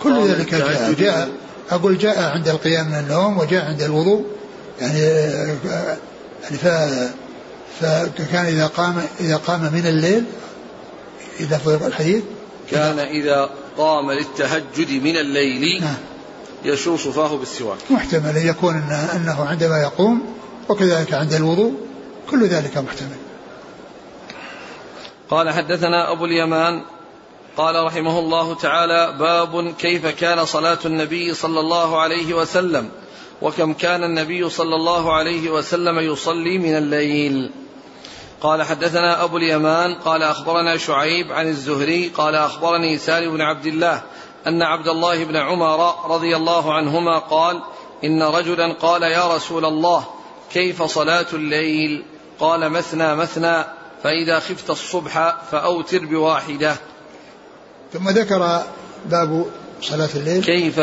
كل 0.03 0.29
ذلك 0.29 0.55
جاء, 0.55 0.93
جاء. 0.93 1.29
أقول 1.71 1.99
جاء 1.99 2.23
عند 2.23 2.49
القيام 2.49 2.87
من 2.89 2.95
النوم 2.95 3.39
وجاء 3.39 3.65
عند 3.65 3.83
الوضوء. 3.83 4.27
يعني 4.81 4.99
يعني 6.43 6.57
ف 6.57 6.67
فكان 7.81 8.47
إذا 8.47 8.67
قام 8.67 9.03
إذا 9.21 9.37
قام 9.37 9.61
من 9.61 9.87
الليل 9.87 10.25
إذا 11.41 11.61
الحديث. 11.87 12.23
كان 12.71 12.99
إذا 12.99 13.51
قام 13.79 14.11
للتهجد 14.11 14.91
من 14.91 15.17
الليل 15.17 15.81
نعم. 15.81 15.95
يشوص 16.65 17.09
فاه 17.09 17.37
بالسواك. 17.37 17.79
محتمل 17.91 18.37
أن 18.37 18.47
يكون 18.47 18.75
أنه 19.17 19.45
عندما 19.45 19.83
يقوم 19.83 20.23
وكذلك 20.69 21.15
عند 21.15 21.33
الوضوء 21.33 21.73
كل 22.31 22.47
ذلك 22.47 22.79
محتمل. 22.79 23.17
قال 25.31 25.51
حدثنا 25.51 26.13
أبو 26.13 26.25
اليمان 26.25 26.83
قال 27.57 27.85
رحمه 27.85 28.19
الله 28.19 28.55
تعالى 28.55 29.17
باب 29.19 29.75
كيف 29.79 30.07
كان 30.07 30.45
صلاة 30.45 30.79
النبي 30.85 31.35
صلى 31.35 31.61
الله 31.61 32.01
عليه 32.01 32.35
وسلم 32.35 32.91
وكم 33.43 33.73
كان 33.73 34.05
النبي 34.05 34.49
صلى 34.49 34.75
الله 34.75 35.13
عليه 35.13 35.51
وسلم 35.51 35.99
يصلي 35.99 36.59
من 36.59 36.77
الليل. 36.77 37.51
قال 38.41 38.63
حدثنا 38.63 39.25
أبو 39.25 39.37
اليمان 39.37 39.95
قال 39.95 40.23
أخبرنا 40.23 40.77
شعيب 40.77 41.33
عن 41.33 41.49
الزهري 41.49 42.09
قال 42.09 42.35
أخبرني 42.35 42.99
سالم 42.99 43.33
بن 43.33 43.41
عبد 43.41 43.67
الله 43.67 44.03
أن 44.47 44.63
عبد 44.63 44.89
الله 44.89 45.25
بن 45.25 45.37
عمر 45.37 45.95
رضي 46.15 46.37
الله 46.37 46.75
عنهما 46.75 47.19
قال 47.19 47.63
إن 48.05 48.23
رجلا 48.23 48.73
قال 48.73 49.03
يا 49.03 49.35
رسول 49.35 49.65
الله 49.65 50.05
كيف 50.53 50.83
صلاة 50.83 51.27
الليل؟ 51.33 52.05
قال 52.41 52.71
مثنى 52.71 53.15
مثنى 53.15 53.65
فإذا 54.03 54.39
خفت 54.39 54.71
الصبح 54.71 55.37
فأوتر 55.51 56.05
بواحدة. 56.05 56.77
ثم 57.93 58.09
ذكر 58.09 58.63
باب 59.11 59.47
صلاة 59.83 60.09
الليل. 60.15 60.45
كيف 60.45 60.81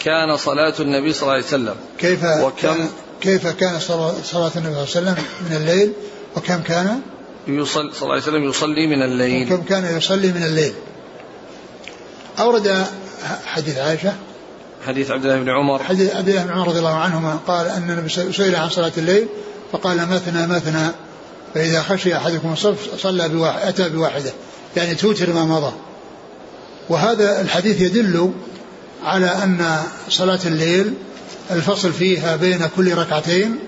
كان 0.00 0.36
صلاة 0.36 0.74
النبي 0.80 1.12
صلى 1.12 1.22
الله 1.22 1.32
عليه 1.32 1.44
وسلم؟ 1.44 1.74
كيف 1.98 2.24
وكم 2.24 2.88
كيف 3.20 3.46
كان 3.46 3.80
صلاة 3.80 4.10
النبي 4.10 4.24
صلى 4.24 4.40
الله 4.40 4.50
عليه 4.56 4.80
وسلم 4.80 5.16
من 5.50 5.56
الليل؟ 5.56 5.92
وكم 6.36 6.62
كان؟ 6.62 7.00
يصلي 7.46 7.92
صلى 7.92 8.02
الله 8.02 8.12
عليه 8.12 8.22
وسلم 8.22 8.48
يصلي 8.48 8.86
من 8.86 9.02
الليل. 9.02 9.52
وكم 9.52 9.62
كان 9.62 9.96
يصلي 9.96 10.28
من 10.32 10.42
الليل؟ 10.42 10.74
أورد 12.38 12.86
حديث 13.46 13.78
عائشة. 13.78 14.12
حديث 14.86 15.10
عبد 15.10 15.24
الله 15.24 15.38
بن 15.38 15.50
عمر. 15.50 15.82
حديث 15.82 16.16
عبد 16.16 16.28
الله 16.28 16.42
بن 16.42 16.50
عمر 16.50 16.68
رضي 16.68 16.78
الله 16.78 16.94
عنهما 16.94 17.38
قال 17.46 17.66
أن 17.66 17.90
النبي 17.90 18.08
سئل 18.08 18.56
عن 18.56 18.68
صلاة 18.68 18.92
الليل 18.96 19.28
فقال 19.72 19.96
مثنى 19.96 20.46
مثنى 20.46 20.90
فإذا 21.54 21.82
خشي 21.82 22.16
أحدكم 22.16 22.52
الصف 22.52 23.00
صلى 23.00 23.28
بواحد 23.28 23.68
أتى 23.68 23.88
بواحدة. 23.88 24.32
يعني 24.76 24.94
توتر 24.94 25.32
ما 25.32 25.44
مضى. 25.44 25.72
وهذا 26.88 27.40
الحديث 27.40 27.80
يدل 27.80 28.32
على 29.04 29.26
أن 29.26 29.78
صلاة 30.08 30.40
الليل 30.46 30.94
الفصل 31.50 31.92
فيها 31.92 32.36
بين 32.36 32.66
كل 32.76 32.94
ركعتين. 32.94 33.58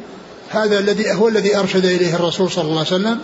هذا 0.50 0.78
الذي 0.78 1.12
هو 1.12 1.28
الذي 1.28 1.56
أرشد 1.56 1.84
إليه 1.84 2.14
الرسول 2.14 2.50
صلى 2.50 2.64
الله 2.64 2.78
عليه 2.78 2.88
وسلم 2.88 3.18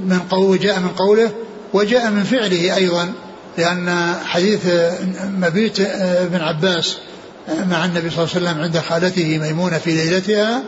من 0.00 0.18
قول 0.18 0.58
جاء 0.58 0.80
من 0.80 0.88
قوله 0.88 1.30
وجاء 1.72 2.10
من 2.10 2.24
فعله 2.24 2.76
أيضا 2.76 3.12
لأن 3.58 4.14
حديث 4.24 4.60
مبيت 5.24 5.80
ابن 6.00 6.40
عباس 6.40 6.96
مع 7.70 7.84
النبي 7.84 8.10
صلى 8.10 8.24
الله 8.24 8.36
عليه 8.36 8.46
وسلم 8.46 8.62
عند 8.62 8.78
خالته 8.78 9.38
ميمونة 9.38 9.78
في 9.78 9.90
ليلتها 9.90 10.62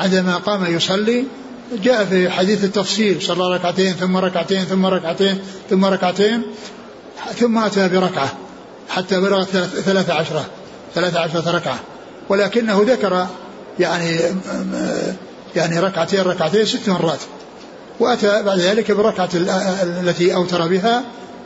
عندما 0.00 0.36
قام 0.36 0.76
يصلي 0.76 1.24
جاء 1.84 2.04
في 2.04 2.30
حديث 2.30 2.64
التفصيل 2.64 3.22
صلى 3.22 3.54
ركعتين 3.54 3.92
ثم 3.92 4.16
ركعتين 4.16 4.64
ثم 4.64 4.86
ركعتين 4.86 5.38
ثم 5.70 5.84
ركعتين. 5.84 6.42
ثم 7.38 7.58
أتى 7.58 7.88
بركعة 7.88 8.32
حتى 8.88 9.20
بلغت 9.20 9.56
ثلاث 9.56 10.10
عشرة 10.10 10.44
ثلاث 10.94 11.16
عشرة 11.16 11.50
ركعة. 11.50 11.80
ولكنه 12.28 12.82
ذكر 12.86 13.26
يعني 13.80 14.20
يعني 15.56 15.80
ركعتين 15.80 16.20
ركعتين 16.20 16.66
ست 16.66 16.88
مرات. 16.88 17.18
وأتى 18.00 18.42
بعد 18.42 18.58
ذلك 18.58 18.90
بالركعة 18.90 19.28
التي 19.82 20.34
أوتر 20.34 20.68
بها 20.68 21.02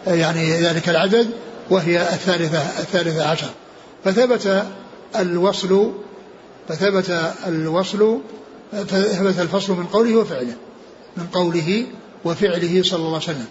يعني 0.06 0.60
ذلك 0.60 0.88
العدد 0.88 1.30
وهي 1.70 2.02
الثالثة 2.02 2.58
الثالثة 2.58 3.28
عشر. 3.28 3.48
فثبت 4.04 4.64
الوصل 5.16 5.92
فثبت 6.68 7.32
الوصل 7.46 8.18
فثبت 8.72 9.38
الفصل 9.40 9.72
من 9.72 9.86
قوله 9.86 10.16
وفعله 10.16 10.54
من 11.16 11.26
قوله 11.26 11.86
وفعله 12.24 12.82
صلى 12.82 12.98
الله 12.98 13.08
عليه 13.08 13.16
وسلم. 13.16 13.46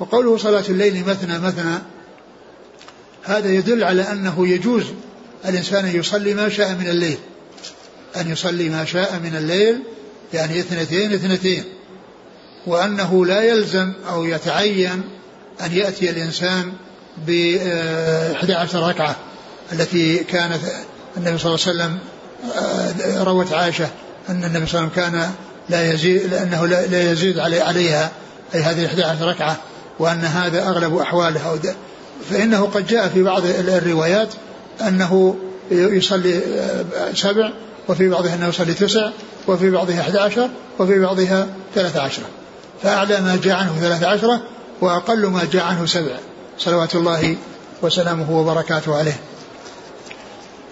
وقوله 0.00 0.36
صلاة 0.36 0.64
الليل 0.68 1.04
مثنى 1.06 1.38
مثنى 1.38 1.78
هذا 3.22 3.48
يدل 3.48 3.84
على 3.84 4.02
أنه 4.02 4.48
يجوز 4.48 4.84
الإنسان 5.48 5.84
أن 5.84 5.96
يصلي 5.96 6.34
ما 6.34 6.48
شاء 6.48 6.70
من 6.74 6.88
الليل. 6.88 7.18
أن 8.16 8.30
يصلي 8.30 8.68
ما 8.68 8.84
شاء 8.84 9.20
من 9.24 9.36
الليل 9.36 9.82
يعني 10.34 10.60
اثنتين 10.60 11.12
اثنتين. 11.12 11.64
وأنه 12.66 13.26
لا 13.26 13.42
يلزم 13.42 13.92
أو 14.08 14.24
يتعين 14.24 15.02
أن 15.60 15.72
يأتي 15.72 16.10
الإنسان 16.10 16.72
ب 17.26 17.56
11 18.36 18.88
ركعة 18.88 19.16
التي 19.72 20.18
كانت 20.18 20.60
النبي 21.16 21.38
صلى 21.38 21.54
الله 21.54 21.66
عليه 21.66 21.76
وسلم 21.76 21.98
آه، 22.56 23.22
روت 23.22 23.52
عائشة 23.52 23.88
أن 24.28 24.44
النبي 24.44 24.66
صلى 24.66 24.80
الله 24.80 24.90
عليه 24.96 25.02
وسلم 25.06 25.20
كان 25.20 25.30
لا 25.68 25.92
يزيد 25.92 26.26
لأنه 26.26 26.66
لا 26.66 27.12
يزيد 27.12 27.38
علي 27.38 27.60
عليها 27.60 28.10
أي 28.54 28.60
هذه 28.60 28.86
11 28.86 29.28
ركعة. 29.28 29.56
وأن 30.02 30.20
هذا 30.20 30.68
أغلب 30.68 30.96
أحواله 30.96 31.58
فإنه 32.30 32.64
قد 32.74 32.86
جاء 32.86 33.08
في 33.08 33.22
بعض 33.22 33.42
الروايات 33.46 34.28
أنه 34.80 35.36
يصلي 35.70 36.38
آه، 36.38 37.14
سبع 37.14 37.50
وفي 37.88 38.08
بعضها 38.08 38.34
أنه 38.34 38.48
يصلي 38.48 38.74
تسع 38.74 39.10
وفي 39.46 39.70
بعضها 39.70 40.00
11 40.00 40.48
وفي 40.78 40.98
بعضها 40.98 41.46
13 41.74 42.22
فأعلى 42.82 43.20
ما 43.20 43.38
جاء 43.44 43.56
عنه 43.56 43.72
13 43.80 44.40
وأقل 44.80 45.26
ما 45.26 45.48
جاء 45.52 45.64
عنه 45.64 45.86
سبع. 45.86 46.18
صلوات 46.58 46.94
الله 46.94 47.36
وسلامه 47.82 48.30
وبركاته 48.30 48.96
عليه. 48.96 49.20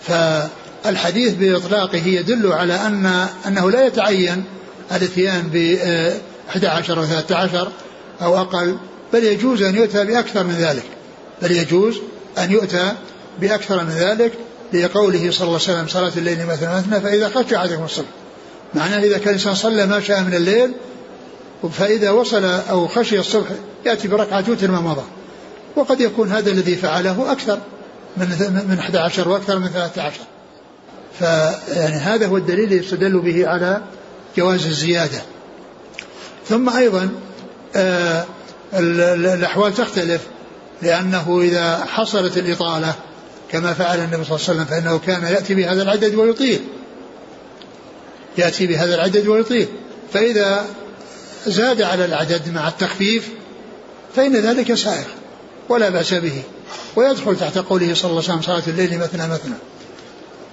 فالحديث 0.03 1.35
بإطلاقه 1.35 2.07
يدل 2.07 2.53
على 2.53 2.74
أن 2.74 3.26
أنه 3.47 3.70
لا 3.70 3.87
يتعين 3.87 4.45
الاتيان 4.93 5.51
ب 5.53 5.78
11 6.51 6.99
أو 6.99 7.05
13 7.05 7.68
أو 8.22 8.39
أقل 8.39 8.76
بل 9.12 9.24
يجوز 9.24 9.62
أن 9.62 9.74
يؤتى 9.74 10.04
بأكثر 10.04 10.44
من 10.44 10.54
ذلك. 10.54 10.84
بل 11.42 11.50
يجوز 11.50 12.00
أن 12.38 12.50
يؤتى 12.50 12.92
بأكثر 13.40 13.84
من 13.84 13.90
ذلك 13.90 14.32
لقوله 14.72 15.30
صلى 15.30 15.46
الله 15.48 15.61
عليه 15.68 15.78
وسلم 15.78 15.86
صلاة 15.88 16.12
الليل 16.16 16.46
مثلا 16.46 16.76
مثنى 16.76 17.00
فإذا 17.00 17.28
خشى 17.28 17.56
أحدكم 17.56 17.84
الصبح 17.84 18.08
معناه 18.74 18.98
إذا 18.98 19.18
كان 19.18 19.28
الإنسان 19.28 19.54
صلى 19.54 19.86
ما 19.86 20.00
شاء 20.00 20.20
من 20.20 20.34
الليل 20.34 20.72
فإذا 21.72 22.11
وصل 22.11 22.44
أو 22.44 22.86
خشي 22.86 23.18
الصبح 23.18 23.46
يأتي 23.86 24.08
بركعة 24.08 24.40
توتر 24.40 24.70
ما 24.70 24.80
مضى. 24.80 25.02
وقد 25.76 26.00
يكون 26.00 26.32
هذا 26.32 26.50
الذي 26.50 26.76
فعله 26.76 27.32
أكثر 27.32 27.58
من 28.16 28.26
من 28.68 28.78
11 28.78 29.28
وأكثر 29.28 29.58
من 29.58 29.68
13 29.68 30.20
فيعني 31.18 31.96
هذا 31.96 32.26
هو 32.26 32.36
الدليل 32.36 32.72
يستدل 32.72 33.18
به 33.18 33.48
على 33.48 33.82
جواز 34.36 34.66
الزيادة. 34.66 35.22
ثم 36.48 36.68
أيضا 36.68 37.08
آه 37.76 38.24
الأحوال 38.74 39.74
تختلف 39.74 40.20
لأنه 40.82 41.40
إذا 41.42 41.84
حصلت 41.84 42.38
الإطالة 42.38 42.94
كما 43.52 43.74
فعل 43.74 43.98
النبي 43.98 44.24
صلى 44.24 44.36
الله 44.36 44.46
عليه 44.48 44.60
وسلم 44.60 44.64
فإنه 44.64 44.98
كان 44.98 45.22
يأتي 45.22 45.54
بهذا 45.54 45.82
العدد 45.82 46.14
ويطيل. 46.14 46.60
يأتي 48.38 48.66
بهذا 48.66 48.94
العدد 48.94 49.26
ويطيل. 49.26 49.68
فإذا 50.12 50.66
زاد 51.46 51.82
على 51.82 52.04
العدد 52.04 52.48
مع 52.48 52.68
التخفيف 52.68 53.28
فإن 54.16 54.36
ذلك 54.36 54.74
سائغ 54.74 55.06
ولا 55.68 55.88
بأس 55.88 56.14
به 56.14 56.42
ويدخل 56.96 57.36
تحت 57.36 57.58
قوله 57.58 57.94
صلى 57.94 58.10
الله 58.10 58.22
عليه 58.22 58.32
وسلم 58.32 58.42
صلاة 58.42 58.62
الليل 58.66 58.98
مثنى 58.98 59.28
مثنى. 59.28 59.54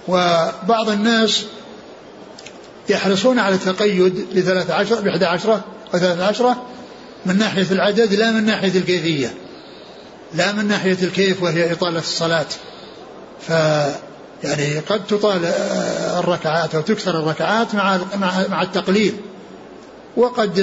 وبعض 0.08 0.90
الناس 0.90 1.46
يحرصون 2.90 3.40
على 3.40 3.56
التقيد 3.56 4.28
بثلاث 4.36 4.72
عشر 4.72 5.02
بإحدى 5.02 5.26
عشرة 5.26 5.64
وثلاث 5.94 6.20
عشرة 6.20 6.66
من 7.28 7.38
ناحية 7.38 7.72
العدد 7.72 8.14
لا 8.14 8.32
من 8.32 8.46
ناحية 8.46 8.80
الكيفية. 8.80 9.34
لا 10.34 10.52
من 10.52 10.68
ناحية 10.68 10.98
الكيف 11.04 11.44
وهي 11.44 11.72
إطالة 11.72 12.00
الصلاة. 12.00 12.46
ف 13.48 13.50
يعني 14.44 14.80
قد 14.80 15.06
تطال 15.08 15.46
الركعات 16.20 16.76
أو 16.76 16.82
تكثر 16.82 17.20
الركعات 17.20 17.76
مع 17.76 18.00
مع 18.50 18.62
التقليل. 18.62 19.14
وقد 20.18 20.54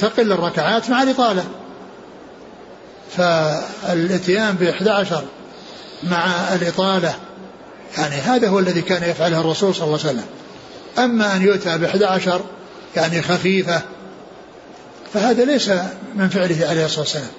تقل 0.00 0.32
الركعات 0.32 0.90
مع 0.90 1.02
الإطالة. 1.02 1.44
فالإتيان 3.16 4.54
ب 4.54 4.62
11 4.62 5.24
مع 6.02 6.54
الإطالة 6.54 7.14
يعني 7.98 8.14
هذا 8.14 8.48
هو 8.48 8.58
الذي 8.58 8.82
كان 8.82 9.10
يفعله 9.10 9.40
الرسول 9.40 9.74
صلى 9.74 9.84
الله 9.84 9.98
عليه 9.98 10.08
وسلم. 10.10 10.26
أما 10.98 11.36
أن 11.36 11.42
يؤتى 11.42 11.78
ب 11.78 11.84
11 11.84 12.40
يعني 12.96 13.22
خفيفة 13.22 13.82
فهذا 15.14 15.44
ليس 15.44 15.70
من 16.14 16.28
فعله 16.28 16.66
عليه 16.66 16.84
الصلاة 16.84 17.00
والسلام. 17.00 17.30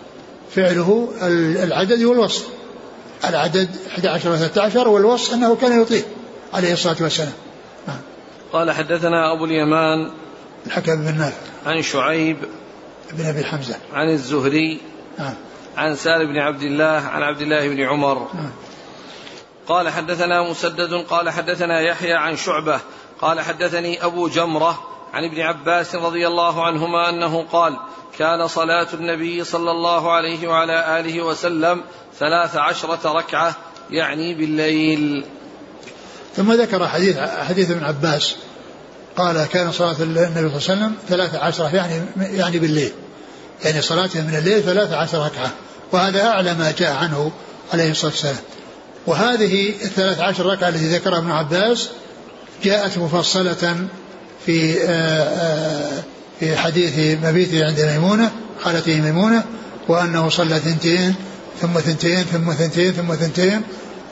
فعله 0.55 1.09
العدد 1.63 2.03
والوصف. 2.03 2.47
العدد 3.25 3.69
11 3.87 4.31
و 4.31 4.35
13 4.35 4.87
والوصف 4.87 5.33
أنه 5.33 5.55
كان 5.55 5.81
يطيل 5.81 6.03
عليه 6.53 6.73
الصلاة 6.73 6.95
والسلام. 7.01 7.33
نعم. 7.87 7.97
قال 8.53 8.71
حدثنا 8.71 9.33
أبو 9.33 9.45
اليمان 9.45 10.11
الحكم 10.65 10.95
بن 10.95 11.17
نافع 11.17 11.37
عن 11.65 11.81
شعيب 11.81 12.37
بن 13.11 13.25
أبي 13.25 13.43
حمزة. 13.43 13.75
عن 13.93 14.09
الزهري 14.09 14.81
نعم. 15.19 15.33
عن 15.77 15.95
سالم 15.95 16.33
بن 16.33 16.37
عبد 16.37 16.61
الله 16.61 17.01
عن 17.01 17.21
عبد 17.21 17.41
الله 17.41 17.67
بن 17.67 17.81
عمر. 17.81 18.27
نعم. 18.33 18.51
قال 19.67 19.89
حدثنا 19.89 20.49
مسدد 20.49 20.93
قال 20.93 21.29
حدثنا 21.29 21.81
يحيى 21.81 22.13
عن 22.13 22.37
شعبة 22.37 22.79
قال 23.21 23.41
حدثني 23.41 24.05
أبو 24.05 24.27
جمرة 24.27 24.94
عن 25.15 25.23
ابن 25.23 25.41
عباس 25.41 25.95
رضي 25.95 26.27
الله 26.27 26.65
عنهما 26.65 27.09
أنه 27.09 27.45
قال 27.51 27.77
كان 28.17 28.47
صلاة 28.47 28.87
النبي 28.93 29.43
صلى 29.43 29.71
الله 29.71 30.11
عليه 30.11 30.47
وعلى 30.47 30.99
آله 30.99 31.21
وسلم 31.21 31.81
ثلاث 32.19 32.55
عشرة 32.55 33.11
ركعة 33.11 33.55
يعني 33.91 34.33
بالليل. 34.33 35.25
ثم 36.35 36.51
ذكر 36.51 36.87
حديث 36.87 37.17
حديث 37.19 37.71
ابن 37.71 37.83
عباس 37.83 38.35
قال 39.17 39.45
كان 39.45 39.71
صلاة 39.71 39.95
النبي 39.99 40.19
صلى 40.23 40.39
الله 40.39 40.51
عليه 40.51 40.55
وسلم 40.55 40.95
ثلاث 41.09 41.35
عشرة 41.35 41.75
يعني 41.75 42.01
يعني 42.17 42.59
بالليل. 42.59 42.91
يعني 43.65 43.81
صلاته 43.81 44.21
من 44.21 44.35
الليل 44.35 44.63
ثلاث 44.63 44.93
عشر 44.93 45.25
ركعة. 45.25 45.51
وهذا 45.91 46.25
أعلى 46.25 46.53
ما 46.53 46.73
جاء 46.77 46.95
عنه 46.95 47.31
عليه 47.73 47.91
الصلاة 47.91 48.11
والسلام. 48.11 48.35
وهذه 49.07 49.69
الثلاث 49.69 50.19
عشر 50.19 50.45
ركعة 50.45 50.69
التي 50.69 50.87
ذكرها 50.87 51.19
ابن 51.19 51.31
عباس 51.31 51.89
جاءت 52.63 52.97
مفصلة 52.97 53.87
في 54.45 54.83
آه، 54.83 54.89
آه، 54.89 56.03
في 56.39 56.57
حديث 56.57 57.19
مبيته 57.23 57.65
عند 57.65 57.81
ميمونة 57.81 58.31
خالته 58.63 59.01
ميمونة 59.01 59.43
وأنه 59.87 60.29
صلى 60.29 60.59
ثنتين 60.59 61.15
ثم 61.61 61.79
ثنتين 61.79 62.23
ثم 62.23 62.53
ثنتين 62.53 62.91
ثم 62.91 63.15
ثنتين 63.15 63.61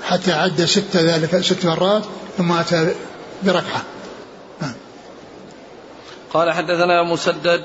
حتى 0.04 0.34
عد 0.34 0.66
ست 0.66 0.98
ذلك 0.98 1.42
ست 1.42 1.66
مرات 1.66 2.04
ثم 2.38 2.52
أتى 2.52 2.96
بركعة. 3.44 3.82
نعم. 4.62 4.74
قال 6.34 6.52
حدثنا 6.52 7.04
مسدد 7.04 7.64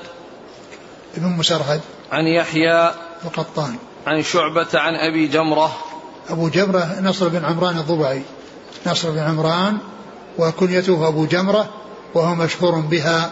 ابن 1.17 1.27
مسرهد 1.27 1.81
عن 2.11 2.27
يحيى 2.27 2.91
القطان. 3.25 3.75
عن 4.07 4.23
شعبة 4.23 4.67
عن 4.73 4.95
أبي 4.95 5.27
جمرة. 5.27 5.77
أبو 6.29 6.49
جمرة 6.49 6.99
نصر 7.01 7.27
بن 7.27 7.45
عمران 7.45 7.77
الضبعي. 7.77 8.21
نصر 8.87 9.11
بن 9.11 9.19
عمران 9.19 9.77
وكنيته 10.37 11.07
أبو 11.07 11.25
جمرة 11.25 11.78
وهو 12.13 12.35
مشهور 12.35 12.79
بها 12.79 13.31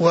و 0.00 0.08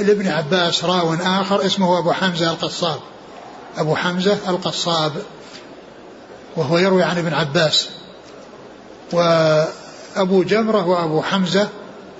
لابن 0.00 0.28
عباس 0.28 0.84
راو 0.84 1.14
آخر 1.14 1.66
اسمه 1.66 1.98
أبو 1.98 2.12
حمزة 2.12 2.50
القصاب. 2.50 3.00
أبو 3.76 3.96
حمزة 3.96 4.38
القصاب 4.48 5.12
وهو 6.56 6.78
يروي 6.78 7.02
عن 7.02 7.18
ابن 7.18 7.34
عباس. 7.34 7.88
وأبو 9.12 10.42
جمرة 10.42 10.86
وأبو 10.86 11.22
حمزة 11.22 11.68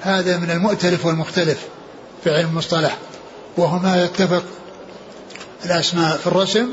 هذا 0.01 0.37
من 0.37 0.51
المؤتلف 0.51 1.07
والمختلف 1.07 1.59
في 2.25 2.31
علم 2.31 2.49
المصطلح. 2.49 2.97
وهما 3.57 4.05
يتفق 4.05 4.45
الأسماء 5.65 6.17
في 6.17 6.27
الرسم 6.27 6.69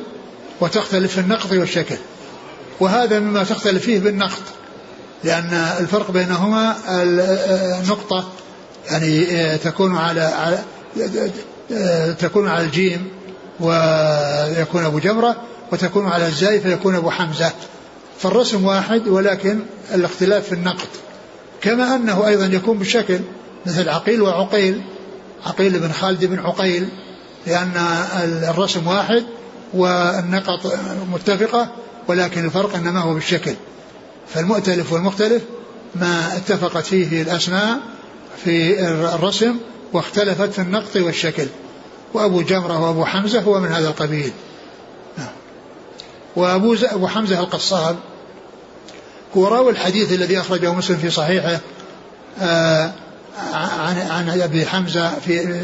وتختلف 0.62 1.14
في 1.14 1.20
النقط 1.20 1.52
والشكل. 1.52 1.98
وهذا 2.80 3.20
مما 3.20 3.44
تختلف 3.44 3.84
فيه 3.84 4.00
بالنقط. 4.00 4.42
لأن 5.24 5.54
الفرق 5.80 6.12
بينهما 6.12 6.76
النقطة 7.82 8.30
يعني 8.92 9.58
تكون 9.58 9.96
على 9.98 10.60
تكون 12.20 12.48
على 12.48 12.64
الجيم 12.64 13.08
ويكون 13.60 14.86
أبو 14.86 15.00
جمرة 15.00 15.36
وتكون 15.72 16.08
على 16.08 16.28
الزاي 16.28 16.60
فيكون 16.60 16.96
أبو 16.96 17.10
حمزة. 17.10 17.52
فالرسم 18.20 18.66
واحد 18.66 19.08
ولكن 19.08 19.60
الاختلاف 19.94 20.46
في 20.46 20.56
النقد. 20.56 20.88
كما 21.62 21.96
أنه 21.96 22.28
أيضا 22.28 22.46
يكون 22.46 22.78
بالشكل 22.78 23.20
مثل 23.66 23.90
عقيل 23.90 24.22
وعقيل 24.22 24.82
عقيل 25.46 25.80
بن 25.80 25.92
خالد 25.92 26.26
بن 26.26 26.40
عقيل 26.40 26.90
لأن 27.48 27.72
الرسم 28.24 28.88
واحد 28.88 29.24
والنقط 29.74 30.74
متفقة 31.14 31.72
ولكن 32.08 32.46
الفرق 32.46 32.76
إنما 32.76 33.00
هو 33.00 33.14
بالشكل. 33.14 33.54
فالمؤتلف 34.34 34.94
والمختلف 34.94 35.42
ما 35.96 36.38
اتفقت 36.38 36.86
فيه 36.86 37.22
الأسماء 37.22 37.80
في 38.44 38.82
الرسم 38.90 39.56
واختلفت 39.94 40.54
في 40.54 40.62
النقط 40.62 40.96
والشكل 40.96 41.48
وأبو 42.14 42.42
جمرة 42.42 42.80
وأبو 42.80 43.06
حمزة 43.06 43.42
هو 43.42 43.60
من 43.60 43.72
هذا 43.72 43.88
القبيل 43.88 44.32
نعم. 45.18 45.28
وأبو 46.36 46.76
أبو 46.84 47.08
حمزة 47.08 47.40
القصاب 47.40 47.98
هو 49.38 49.48
راوي 49.48 49.72
الحديث 49.72 50.14
الذي 50.14 50.40
أخرجه 50.40 50.74
مسلم 50.74 50.98
في 50.98 51.10
صحيحه 51.10 51.60
آه، 52.42 52.92
عن 53.54 53.98
عن 53.98 54.42
أبي 54.42 54.66
حمزة 54.66 55.20
في 55.20 55.62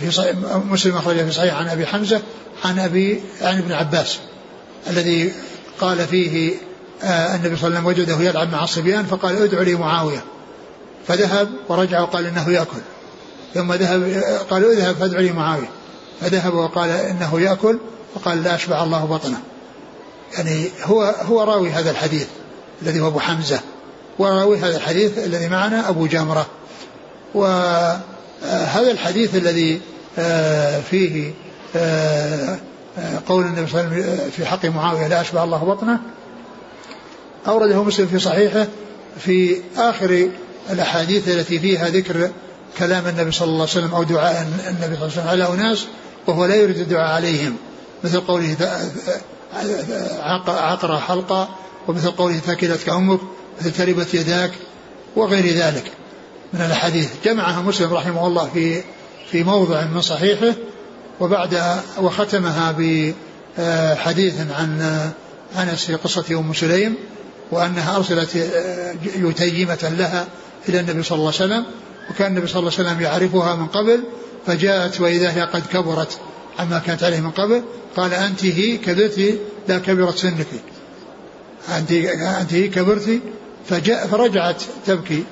في 0.00 0.10
صحيح 0.10 0.36
مسلم 0.70 0.96
أخرجه 0.96 1.24
في 1.24 1.32
صحيح 1.32 1.54
عن 1.54 1.68
أبي 1.68 1.86
حمزة 1.86 2.20
عن 2.64 2.78
أبي 2.78 3.20
عن 3.42 3.58
ابن 3.58 3.72
عباس 3.72 4.18
الذي 4.90 5.32
قال 5.80 6.06
فيه 6.06 6.54
النبي 7.04 7.56
صلى 7.56 7.68
الله 7.68 7.78
عليه 7.78 7.78
وسلم 7.78 7.86
وجده 7.86 8.30
يلعب 8.30 8.52
مع 8.52 8.64
الصبيان 8.64 9.04
فقال 9.04 9.42
ادعوا 9.42 9.64
لي 9.64 9.74
معاوية. 9.74 10.24
فذهب 11.08 11.48
ورجع 11.68 12.00
وقال 12.00 12.26
إنه 12.26 12.50
يأكل. 12.50 12.80
ثم 13.54 13.72
ذهب 13.72 14.22
قالوا 14.50 14.72
اذهب 14.72 14.96
فادع 14.96 15.18
لي 15.18 15.32
معاوية. 15.32 15.68
فذهب 16.20 16.54
وقال 16.54 16.90
إنه 16.90 17.40
يأكل 17.40 17.78
فقال 18.14 18.42
لا 18.42 18.54
أشبع 18.54 18.82
الله 18.82 19.04
بطنه. 19.04 19.38
يعني 20.36 20.70
هو 20.82 21.02
هو 21.02 21.42
راوي 21.42 21.70
هذا 21.70 21.90
الحديث 21.90 22.26
الذي 22.82 23.00
هو 23.00 23.08
أبو 23.08 23.18
حمزة. 23.18 23.60
وراوي 24.18 24.58
هذا 24.58 24.76
الحديث 24.76 25.18
الذي 25.18 25.48
معنا 25.48 25.88
أبو 25.88 26.06
جمرة. 26.06 26.46
وهذا 27.34 28.90
الحديث 28.90 29.34
الذي 29.34 29.80
آه، 30.18 30.80
فيه 30.80 31.32
آه، 31.76 32.58
قول 33.28 33.44
النبي 33.44 33.70
صلى 33.70 33.80
الله 33.80 33.92
عليه 33.92 34.02
وسلم 34.02 34.30
في 34.30 34.46
حق 34.46 34.64
معاوية 34.64 35.06
لا 35.06 35.20
أشبع 35.20 35.44
الله 35.44 35.58
بطنه 35.58 36.00
أورده 37.48 37.82
مسلم 37.82 38.06
في 38.06 38.18
صحيحه 38.18 38.66
في 39.18 39.56
آخر 39.76 40.28
الأحاديث 40.70 41.28
التي 41.28 41.58
فيها 41.58 41.88
ذكر 41.88 42.30
كلام 42.78 43.06
النبي 43.06 43.32
صلى 43.32 43.48
الله 43.48 43.60
عليه 43.60 43.70
وسلم 43.70 43.94
أو 43.94 44.02
دعاء 44.02 44.48
النبي 44.68 44.96
صلى 44.96 45.06
الله 45.06 45.06
عليه 45.06 45.06
وسلم 45.06 45.28
على 45.28 45.48
أناس 45.48 45.86
وهو 46.26 46.44
لا 46.44 46.54
يريد 46.54 46.78
الدعاء 46.78 47.14
عليهم. 47.14 47.56
مثل 48.04 48.20
قوله 48.20 48.56
عقر 50.48 50.98
حلقة 50.98 51.48
ومثل 51.88 52.10
قوله 52.10 52.38
ثكلتك 52.38 52.88
أمك 52.88 53.20
مثل 53.60 53.72
تربت 53.72 54.14
يداك 54.14 54.52
وغير 55.16 55.46
ذلك 55.46 55.92
من 56.52 56.60
الأحاديث. 56.60 57.08
جمعها 57.24 57.62
مسلم 57.62 57.94
رحمه 57.94 58.26
الله 58.26 58.50
في 58.54 58.82
في 59.30 59.44
موضع 59.44 59.84
من 59.84 60.00
صحيحه 60.00 60.54
وبعد 61.20 61.80
وختمها 61.98 62.72
بحديث 63.58 64.34
عن 64.50 65.00
أنس 65.58 65.84
في 65.84 65.94
قصة 65.94 66.24
أم 66.38 66.52
سليم 66.54 66.96
وأنها 67.50 67.96
أرسلت 67.96 68.36
يتيمة 69.16 69.94
لها 69.98 70.26
إلى 70.68 70.80
النبي 70.80 71.02
صلى 71.02 71.16
الله 71.16 71.32
عليه 71.40 71.44
وسلم 71.44 71.64
وكان 72.10 72.26
النبي 72.30 72.46
صلى 72.46 72.60
الله 72.60 72.72
عليه 72.78 72.88
وسلم 72.88 73.00
يعرفها 73.00 73.54
من 73.54 73.66
قبل 73.66 74.00
فجاءت 74.46 75.00
وإذا 75.00 75.30
هي 75.30 75.42
قد 75.42 75.62
كبرت 75.72 76.18
عما 76.58 76.78
كانت 76.78 77.02
عليه 77.02 77.20
من 77.20 77.30
قبل 77.30 77.62
قال 77.96 78.14
أنت 78.14 78.44
هي 78.44 78.76
كبرت 78.76 79.38
لا 79.68 79.78
كبرت 79.78 80.18
سنك. 80.18 80.46
أنت 81.76 81.92
أنت 82.40 82.52
هي 82.52 82.68
كبرت 82.68 83.20
فجاء 83.68 84.06
فرجعت 84.06 84.62
تبكي 84.86 85.24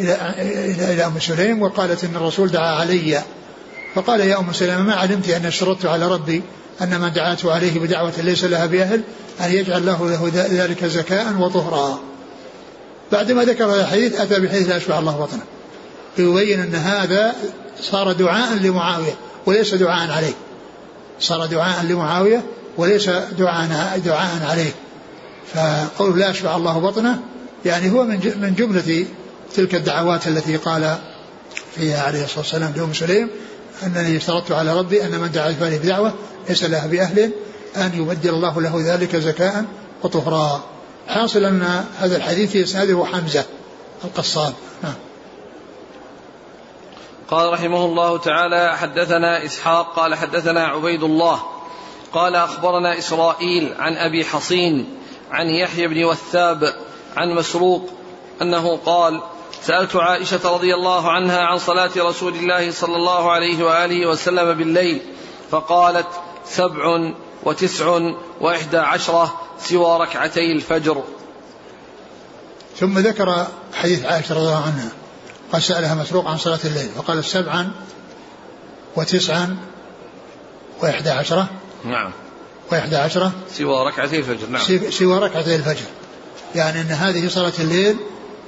إلى 0.00 0.34
إلى 0.38 0.92
إلى 0.94 1.06
أم 1.06 1.20
سليم 1.20 1.62
وقالت 1.62 2.04
إن 2.04 2.16
الرسول 2.16 2.48
دعا 2.48 2.74
علي. 2.74 3.22
فقال 3.94 4.20
يا 4.20 4.38
أم 4.38 4.52
سليم 4.52 4.86
ما 4.86 4.94
علمت 4.94 5.28
أن 5.28 5.46
اشترطت 5.46 5.86
على 5.86 6.08
ربي 6.08 6.42
أن 6.82 7.00
من 7.00 7.12
دعاته 7.12 7.52
عليه 7.52 7.80
بدعوة 7.80 8.12
ليس 8.18 8.44
لها 8.44 8.66
بأهل؟ 8.66 9.02
أن 9.44 9.52
يجعل 9.52 9.86
له 9.86 10.10
له 10.10 10.30
ذلك 10.34 10.84
زكاء 10.84 11.34
وطهرا. 11.38 12.00
بعدما 13.12 13.44
ذكر 13.44 13.64
هذا 13.64 13.80
الحديث 13.80 14.20
أتى 14.20 14.40
بحديث 14.40 14.68
لا 14.68 14.76
يشبع 14.76 14.98
الله 14.98 15.16
بطنه. 15.16 15.42
يبين 16.18 16.60
أن 16.60 16.74
هذا 16.74 17.34
صار 17.80 18.12
دعاء 18.12 18.54
لمعاوية 18.54 19.14
وليس 19.46 19.74
دعاء 19.74 20.10
عليه. 20.10 20.34
صار 21.20 21.46
دعاء 21.46 21.84
لمعاوية 21.84 22.42
وليس 22.76 23.10
دعاء 23.38 23.98
دعاء 24.04 24.46
عليه. 24.50 24.72
فقول 25.54 26.18
لا 26.18 26.30
يشبع 26.30 26.56
الله 26.56 26.78
بطنه 26.78 27.20
يعني 27.64 27.90
هو 27.90 28.04
من 28.04 28.16
من 28.40 28.54
جملة 28.54 29.06
تلك 29.54 29.74
الدعوات 29.74 30.28
التي 30.28 30.56
قال 30.56 30.98
فيها 31.76 32.02
عليه 32.02 32.24
الصلاة 32.24 32.38
والسلام 32.38 32.72
لأم 32.76 32.94
سليم 32.94 33.30
أنني 33.82 34.16
اشترطت 34.16 34.52
على 34.52 34.78
ربي 34.78 35.04
أن 35.04 35.20
من 35.20 35.30
دعا 35.30 35.52
فيه 35.52 35.78
بدعوة 35.78 36.14
ليس 36.48 36.64
لها 36.64 36.86
بأهل 36.86 37.30
أن 37.76 37.92
يبدل 37.94 38.30
الله 38.30 38.60
له 38.60 38.94
ذلك 38.94 39.16
زكاء 39.16 39.64
وطهرا. 40.02 40.62
حاصل 41.08 41.44
أن 41.44 41.84
هذا 41.98 42.16
الحديث 42.16 42.50
في 42.50 42.62
إسناده 42.62 43.04
حمزة 43.04 43.44
القصاب. 44.04 44.54
نعم 44.82 44.94
قال 47.30 47.52
رحمه 47.52 47.84
الله 47.84 48.18
تعالى 48.18 48.76
حدثنا 48.76 49.44
إسحاق 49.44 49.94
قال 49.96 50.14
حدثنا 50.14 50.66
عبيد 50.66 51.02
الله 51.02 51.42
قال 52.12 52.36
أخبرنا 52.36 52.98
إسرائيل 52.98 53.74
عن 53.78 53.96
أبي 53.96 54.24
حصين 54.24 54.98
عن 55.30 55.48
يحيى 55.48 55.88
بن 55.88 56.04
وثاب 56.04 56.74
عن 57.16 57.34
مسروق 57.34 57.90
أنه 58.42 58.76
قال 58.76 59.22
سألت 59.62 59.96
عائشة 59.96 60.54
رضي 60.54 60.74
الله 60.74 61.10
عنها 61.10 61.40
عن 61.40 61.58
صلاة 61.58 61.90
رسول 61.96 62.34
الله 62.34 62.70
صلى 62.70 62.96
الله 62.96 63.30
عليه 63.30 63.64
وآله 63.64 64.06
وسلم 64.06 64.52
بالليل 64.52 65.00
فقالت 65.50 66.06
سبع 66.44 67.12
وتسع 67.42 67.98
وإحدى 68.40 68.78
عشرة 68.78 69.40
سوى 69.58 69.98
ركعتي 70.00 70.52
الفجر. 70.52 71.04
ثم 72.80 72.98
ذكر 72.98 73.46
حديث 73.74 74.04
عائشة 74.04 74.34
رضي 74.34 74.44
الله 74.44 74.62
عنها 74.62 74.88
قال 75.52 75.62
سألها 75.62 75.94
مسروق 75.94 76.26
عن 76.26 76.38
صلاة 76.38 76.58
الليل 76.64 76.88
فقال 76.88 77.24
سبعا 77.24 77.70
وتسعا 78.96 79.56
وإحدى 80.82 81.10
عشرة 81.10 81.48
نعم. 81.84 82.10
وإحدى 82.72 82.96
عشرة 82.96 83.32
سوى 83.52 83.86
ركعتي 83.86 84.18
الفجر 84.18 84.46
نعم. 84.46 84.90
سوى 84.90 85.18
ركعتي 85.18 85.56
الفجر. 85.56 85.86
يعني 86.54 86.80
أن 86.80 86.86
هذه 86.86 87.28
صلاة 87.28 87.52
الليل 87.58 87.96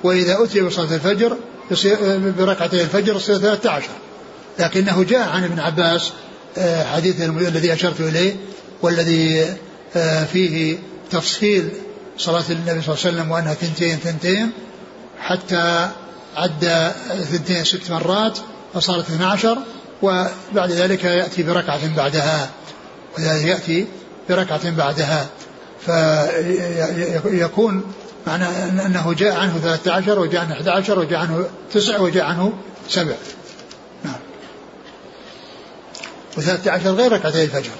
وإذا 0.03 0.45
أتي 0.45 0.61
بصلاة 0.61 0.95
الفجر 0.95 1.36
بركعتي 2.38 2.82
الفجر 2.82 3.16
يصير 3.16 3.38
13 3.38 3.88
لكنه 4.59 5.03
جاء 5.03 5.28
عن 5.28 5.45
ابن 5.45 5.61
عباس 5.61 6.12
آه، 6.59 6.84
حديث 6.84 7.20
الذي 7.20 7.72
أشرت 7.72 8.01
إليه 8.01 8.36
والذي 8.82 9.56
آه، 9.96 10.24
فيه 10.24 10.78
تفصيل 11.10 11.68
صلاة 12.18 12.44
النبي 12.50 12.82
صلى 12.82 12.94
الله 12.94 13.06
عليه 13.06 13.16
وسلم 13.16 13.30
وأنها 13.30 13.54
ثنتين 13.54 13.96
ثنتين 13.96 14.50
حتى 15.20 15.90
عد 16.36 16.92
ثنتين 17.30 17.64
ست 17.64 17.90
مرات 17.90 18.38
فصارت 18.74 19.10
12 19.10 19.58
وبعد 20.02 20.70
ذلك 20.70 21.04
يأتي 21.04 21.42
بركعة 21.42 21.96
بعدها. 21.96 22.50
وذلك 23.18 23.44
يأتي 23.44 23.86
بركعة 24.28 24.70
بعدها 24.70 25.26
فيكون 27.22 27.82
معنى 28.26 28.44
أنه 28.86 29.12
جاء 29.12 29.36
عنه 29.36 29.58
13 29.58 30.18
وجاء 30.18 30.40
عنه 30.42 30.52
11 30.52 30.98
وجاء 30.98 31.18
عنه 31.18 31.48
9 31.72 32.02
وجاء 32.02 32.24
عنه 32.24 32.52
7 32.88 33.16
نعم. 34.04 34.14
و13 36.36 36.86
غير 36.86 37.12
ركعتي 37.12 37.44
الفجر. 37.44 37.70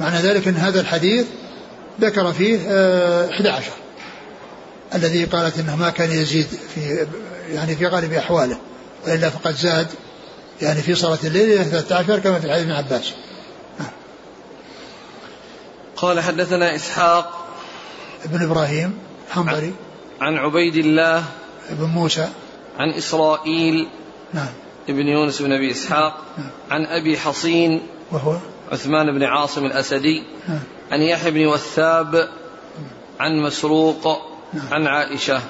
معنى 0.00 0.16
ذلك 0.16 0.48
أن 0.48 0.56
هذا 0.56 0.80
الحديث 0.80 1.26
ذكر 2.00 2.32
فيه 2.32 2.56
11 3.30 3.70
آه، 3.70 4.96
الذي 4.96 5.24
قالت 5.24 5.58
إنه 5.58 5.76
ما 5.76 5.90
كان 5.90 6.10
يزيد 6.10 6.46
في 6.74 7.06
يعني 7.52 7.76
في 7.76 7.86
غالب 7.86 8.12
أحواله 8.12 8.58
وإلا 9.06 9.30
فقد 9.30 9.54
زاد 9.54 9.86
يعني 10.62 10.82
في 10.82 10.94
صلاة 10.94 11.18
الليل 11.24 11.52
إلى 11.52 11.64
13 11.64 12.18
كما 12.18 12.40
في 12.40 12.52
حديث 12.52 12.62
ابن 12.62 12.72
عباس. 12.72 13.12
نعم. 13.78 13.88
قال 15.96 16.20
حدثنا 16.20 16.74
إسحاق 16.74 17.46
ابن 18.24 18.42
إبراهيم 18.42 18.98
حنظري 19.30 19.74
عن 20.20 20.36
عبيد 20.36 20.76
الله 20.76 21.24
ابن 21.70 21.84
موسى 21.84 22.28
عن 22.78 22.90
إسرائيل 22.90 23.88
نعم 24.32 24.52
ابن 24.88 25.08
يونس 25.08 25.42
بن 25.42 25.52
أبي 25.52 25.70
إسحاق 25.70 26.24
نعم. 26.38 26.50
عن 26.70 26.86
أبي 26.86 27.18
حصين 27.18 27.86
وهو 28.10 28.36
عثمان 28.72 29.18
بن 29.18 29.22
عاصم 29.22 29.66
الأسدي 29.66 30.22
نعم. 30.48 30.58
عن 30.92 31.02
يحيى 31.02 31.30
بن 31.30 31.46
وثاب 31.46 32.28
عن 33.20 33.42
مسروق 33.42 34.22
عن 34.72 34.86
عائشة 34.86 35.40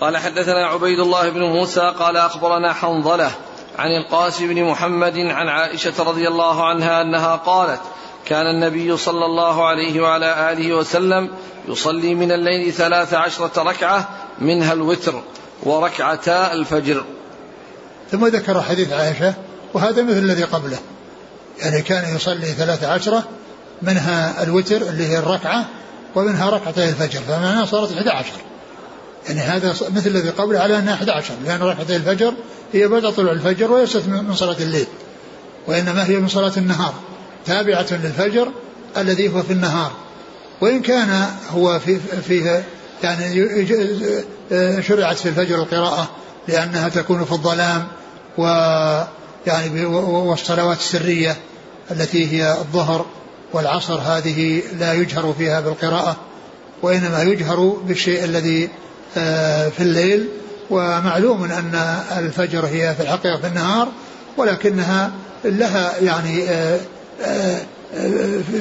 قال 0.00 0.16
حدثنا 0.16 0.66
عبيد 0.66 1.00
الله 1.00 1.28
بن 1.30 1.42
موسى 1.42 1.94
قال 1.98 2.16
أخبرنا 2.16 2.72
حنظلة 2.72 3.30
عن 3.78 3.90
القاسم 3.90 4.48
بن 4.48 4.64
محمد 4.64 5.18
عن 5.18 5.48
عائشة 5.48 6.02
رضي 6.02 6.28
الله 6.28 6.68
عنها 6.68 7.02
أنها 7.02 7.36
قالت 7.36 7.80
كان 8.26 8.46
النبي 8.46 8.96
صلى 8.96 9.24
الله 9.24 9.66
عليه 9.66 10.00
وعلى 10.00 10.52
آله 10.52 10.74
وسلم 10.74 11.30
يصلي 11.68 12.14
من 12.14 12.32
الليل 12.32 12.72
ثلاث 12.72 13.14
عشرة 13.14 13.62
ركعة 13.62 14.08
منها 14.38 14.72
الوتر 14.72 15.22
وركعتا 15.62 16.52
الفجر 16.52 17.04
ثم 18.10 18.26
ذكر 18.26 18.62
حديث 18.62 18.92
عائشة 18.92 19.34
وهذا 19.74 20.02
مثل 20.02 20.18
الذي 20.18 20.44
قبله. 20.44 20.78
يعني 21.62 21.82
كان 21.82 22.16
يصلي 22.16 22.46
ثلاث 22.46 22.84
عشرة 22.84 23.24
منها 23.82 24.42
الوتر 24.42 24.76
اللي 24.76 25.06
هي 25.06 25.18
الركعة 25.18 25.68
ومنها 26.14 26.50
ركعتي 26.50 26.88
الفجر 26.88 27.20
فمعناها 27.20 27.66
صارت 27.66 27.92
11 27.92 28.26
يعني 29.28 29.40
هذا 29.40 29.68
مثل 29.68 30.10
الذي 30.10 30.30
قبله 30.30 30.58
على 30.58 30.78
أنها 30.78 30.94
11 30.94 31.34
لأن 31.44 31.62
ركعتي 31.62 31.96
الفجر 31.96 32.34
هي 32.72 32.88
بعد 32.88 33.12
طلوع 33.12 33.32
الفجر 33.32 33.72
وليست 33.72 34.06
من 34.06 34.34
صلاة 34.34 34.56
الليل 34.60 34.86
وإنما 35.66 36.06
هي 36.06 36.16
من 36.16 36.28
صلاة 36.28 36.52
النهار 36.56 36.94
تابعة 37.46 37.86
للفجر 37.90 38.52
الذي 38.96 39.34
هو 39.34 39.42
في 39.42 39.52
النهار. 39.52 39.92
وإن 40.60 40.82
كان 40.82 41.26
هو 41.50 41.78
في 41.78 41.98
فيه 42.28 42.64
يعني 43.02 43.34
شرعت 44.82 45.16
في 45.16 45.28
الفجر 45.28 45.54
القراءة 45.54 46.10
لأنها 46.48 46.88
تكون 46.88 47.24
في 47.24 47.32
الظلام 47.32 47.88
و 48.38 48.44
يعني 49.46 49.84
والصلوات 49.86 50.78
السرية 50.78 51.36
التي 51.90 52.32
هي 52.32 52.52
الظهر 52.52 53.06
والعصر 53.52 53.98
هذه 53.98 54.62
لا 54.78 54.92
يجهر 54.92 55.34
فيها 55.38 55.60
بالقراءة 55.60 56.16
وإنما 56.82 57.22
يجهر 57.22 57.76
بالشيء 57.86 58.24
الذي 58.24 58.68
آه، 59.16 59.68
في 59.68 59.82
الليل. 59.82 60.28
ومعلوم 60.70 61.44
أن 61.44 61.74
الفجر 62.16 62.66
هي 62.66 62.94
في 62.94 63.02
الحقيقة 63.02 63.36
في 63.36 63.46
النهار 63.46 63.88
ولكنها 64.36 65.12
لها 65.44 65.98
يعني 65.98 66.42
آه، 66.48 66.80
آه، 67.24 67.60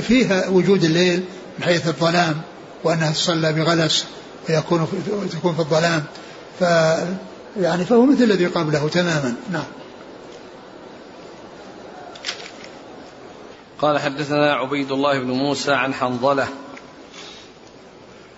فيها 0.07 0.47
وجود 0.47 0.83
الليل 0.83 1.23
من 1.59 1.65
حيث 1.65 1.87
الظلام 1.87 2.41
وأنها 2.83 3.11
تصلى 3.11 3.53
بغلس 3.53 4.05
ويكون 4.49 4.87
تكون 5.31 5.53
في 5.53 5.59
الظلام. 5.59 6.03
ف 6.59 6.63
يعني 7.61 7.85
فهو 7.85 8.05
مثل 8.05 8.23
الذي 8.23 8.45
قبله 8.45 8.89
تماما. 8.89 9.33
نعم. 9.51 9.63
قال 13.81 13.99
حدثنا 13.99 14.53
عبيد 14.53 14.91
الله 14.91 15.19
بن 15.19 15.31
موسى 15.31 15.71
عن 15.73 15.93
حنظلة 15.93 16.47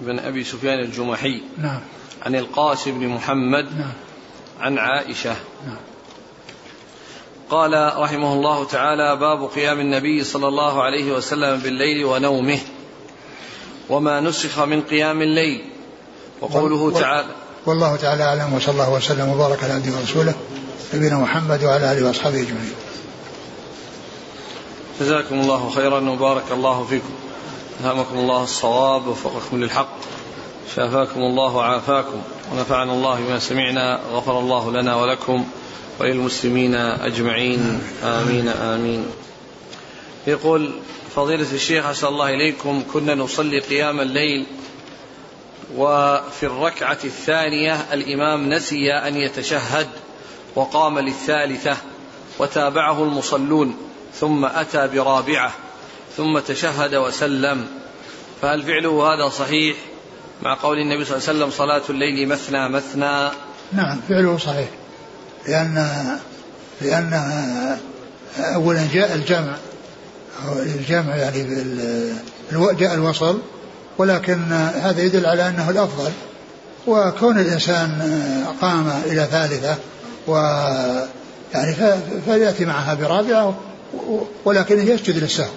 بن 0.02 0.20
أبي 0.20 0.44
سفيان 0.44 0.80
الجمحي 0.80 1.42
نعم. 1.58 1.80
عن 2.22 2.36
القاسم 2.36 3.00
بن 3.00 3.08
محمد 3.08 3.78
نعم. 3.78 3.94
عن 4.60 4.78
عائشة 4.78 5.36
نعم. 5.68 5.78
قال 7.50 7.94
رحمه 7.98 8.34
الله 8.34 8.66
تعالى 8.66 9.16
باب 9.16 9.50
قيام 9.56 9.80
النبي 9.80 10.24
صلى 10.24 10.48
الله 10.48 10.84
عليه 10.84 11.12
وسلم 11.12 11.60
بالليل 11.60 12.06
ونومه 12.06 12.60
وما 13.90 14.20
نسخ 14.20 14.60
من 14.60 14.82
قيام 14.82 15.22
الليل. 15.22 15.66
وقوله 16.42 17.00
تعالى 17.00 17.28
والله 17.66 17.96
تعالى 17.96 18.24
أعلم 18.24 18.54
وصلى 18.54 18.74
الله 18.74 18.94
وسلم 18.94 19.30
وبارك 19.30 19.64
على 19.64 19.74
عبده 19.74 19.98
ورسوله 19.98 20.34
نبينا 20.94 21.18
محمد 21.18 21.64
وعلى 21.64 21.92
آله 21.92 22.08
وأصحابه 22.08 22.42
أجمعين. 22.42 22.74
جزاكم 25.02 25.42
الله 25.42 25.70
خيرا 25.70 26.10
وبارك 26.10 26.52
الله 26.52 26.84
فيكم. 26.84 27.14
ألهمكم 27.84 28.18
الله 28.18 28.44
الصواب 28.44 29.08
ووفقكم 29.08 29.64
للحق. 29.64 29.98
شافاكم 30.76 31.20
الله 31.20 31.56
وعافاكم. 31.56 32.22
ونفعنا 32.54 32.94
الله 32.94 33.20
بما 33.20 33.40
سمعنا. 33.40 34.00
غفر 34.14 34.40
الله 34.40 34.72
لنا 34.72 34.96
ولكم 34.96 35.46
وللمسلمين 36.00 36.76
أجمعين. 36.76 37.82
آمين 38.04 38.48
آمين. 38.48 39.06
يقول 40.28 40.72
فضيلة 41.16 41.48
الشيخ 41.54 41.86
أسأل 41.86 42.10
الله 42.10 42.30
إليكم 42.30 42.84
كنا 42.94 43.16
نصلي 43.16 43.60
قيام 43.60 44.00
الليل 44.00 44.46
وفي 45.78 46.44
الركعة 46.44 47.00
الثانية 47.04 47.94
الإمام 47.94 48.50
نسي 48.54 48.94
أن 48.94 49.16
يتشهد 49.16 49.88
وقام 50.56 51.00
للثالثة 51.00 51.78
وتابعه 52.40 53.04
المصلون. 53.04 53.91
ثم 54.20 54.46
أتى 54.46 54.88
برابعة 54.88 55.52
ثم 56.18 56.40
تشهد 56.40 56.96
وسلم. 56.96 57.66
فهل 58.42 58.64
فعله 58.64 59.04
هذا 59.04 59.30
صحيح؟ 59.30 59.78
مع 60.42 60.58
قول 60.64 60.78
النبي 60.78 61.06
صلى 61.06 61.18
الله 61.18 61.30
عليه 61.30 61.40
وسلم 61.40 61.52
صلاة 61.58 61.82
الليل 61.90 62.28
مثنى 62.28 62.70
مثنى. 62.70 63.30
نعم 63.74 64.00
فعله 64.10 64.38
صحيح. 64.38 64.70
لأن 65.48 65.88
لأن 66.82 67.14
أولا 68.40 68.88
جاء 68.94 69.16
الجمع. 69.16 69.56
الجمع 70.56 71.16
يعني 71.16 71.44
جاء 72.52 72.94
الوصل. 72.94 73.42
ولكن 73.98 74.52
هذا 74.82 75.02
يدل 75.02 75.26
على 75.26 75.50
أنه 75.50 75.70
الأفضل. 75.70 76.12
وكون 76.88 77.40
الإنسان 77.40 78.02
قام 78.62 79.02
إلى 79.06 79.28
ثالثة 79.32 79.76
و 80.28 80.36
يعني 81.54 81.76
فيأتي 82.26 82.66
معها 82.66 82.94
برابعة. 82.94 83.56
ولكنه 84.46 84.92
يسجد 84.92 85.18
للسهو 85.18 85.52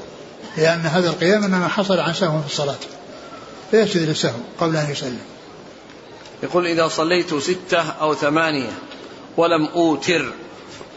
لأن 0.56 0.80
هذا 0.80 1.08
القيام 1.08 1.44
إنما 1.44 1.68
حصل 1.68 2.00
عن 2.00 2.14
سهو 2.14 2.40
في 2.40 2.46
الصلاة. 2.46 2.76
فيسجد 3.70 4.08
للسهو 4.08 4.38
قبل 4.60 4.76
أن 4.76 4.90
يسلم 4.90 5.20
يقول 6.42 6.66
إذا 6.66 6.88
صليت 6.88 7.34
ستة 7.34 7.90
أو 8.00 8.14
ثمانية 8.14 8.72
ولم 9.36 9.66
أوتر 9.66 10.32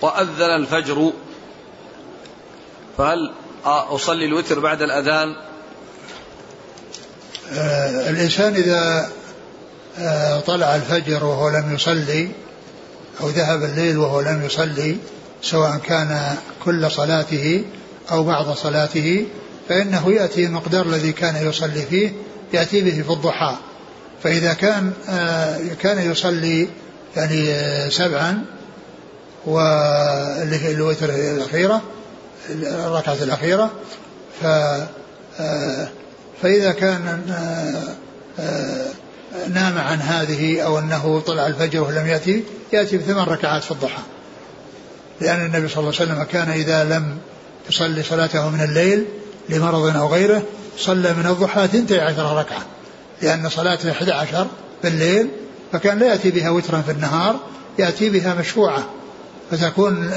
وأذن 0.02 0.56
الفجر 0.56 1.12
فهل 2.98 3.34
أصلي 3.66 4.26
الوتر 4.26 4.60
بعد 4.60 4.82
الأذان؟ 4.82 5.36
آه 7.54 8.10
الإنسان 8.10 8.56
إذا 8.56 9.12
آه 10.00 10.40
طلع 10.40 10.76
الفجر 10.76 11.26
وهو 11.26 11.50
لم 11.50 11.76
يصلي 11.76 12.32
أو 13.22 13.30
ذهب 13.30 13.64
الليل 13.64 13.98
وهو 13.98 14.22
لم 14.22 14.46
يصلي 14.46 14.98
سواء 15.42 15.78
كان 15.78 16.38
كل 16.66 16.92
صلاته 16.92 17.64
أو 18.12 18.24
بعض 18.24 18.52
صلاته 18.52 19.26
فإنه 19.70 20.12
يأتي 20.12 20.46
المقدار 20.46 20.86
الذي 20.86 21.12
كان 21.12 21.48
يصلي 21.48 21.82
فيه 21.82 22.12
يأتي 22.54 22.82
به 22.82 23.02
في 23.02 23.10
الضحى. 23.10 23.58
فإذا 24.24 24.54
كان 24.54 24.94
آه، 25.10 25.60
كان 25.82 26.12
يصلي 26.12 26.68
يعني 27.16 27.52
آه، 27.52 27.90
سبعا 27.90 28.46
واللي 29.46 30.58
هي 30.60 30.72
الوتر 30.72 31.10
الأخيرة 31.10 31.82
الركعة 32.50 33.24
الأخيرة 33.24 33.72
ف 34.42 34.46
آه، 35.40 35.88
فإذا 36.42 36.72
كان 36.72 37.22
نام 39.48 39.78
عن 39.78 40.00
هذه 40.00 40.62
أو 40.62 40.80
أنه 40.80 41.24
طلع 41.28 41.48
الفجر 41.48 41.82
ولم 41.82 42.08
يأتي 42.08 42.44
يأتي 42.74 42.98
بثمان 42.98 43.26
ركعات 43.26 43.64
في 43.64 43.72
الضحى. 43.72 44.02
لأن 45.22 45.46
النبي 45.46 45.68
صلى 45.68 45.80
الله 45.80 45.94
عليه 46.00 46.12
وسلم 46.12 46.24
كان 46.24 46.50
إذا 46.50 46.84
لم 46.84 47.18
يصلي 47.70 48.04
صلاته 48.04 48.50
من 48.50 48.62
الليل 48.62 49.06
لمرض 49.50 49.98
أو 49.98 50.08
غيره 50.08 50.44
صلى 50.78 51.14
من 51.14 51.26
الضحى 51.26 51.68
ثنتي 51.68 52.00
عشر 52.00 52.38
ركعة. 52.38 52.66
لأن 53.22 53.50
صلاته 53.50 53.92
11 53.92 54.48
بالليل 54.84 55.28
فكان 55.74 56.00
لا 56.00 56.06
يأتي 56.06 56.32
بها 56.32 56.50
وترا 56.50 56.82
في 56.82 56.92
النهار 56.92 57.40
يأتي 57.80 58.10
بها 58.10 58.34
مشفوعة 58.34 58.88
فتكون 59.52 60.12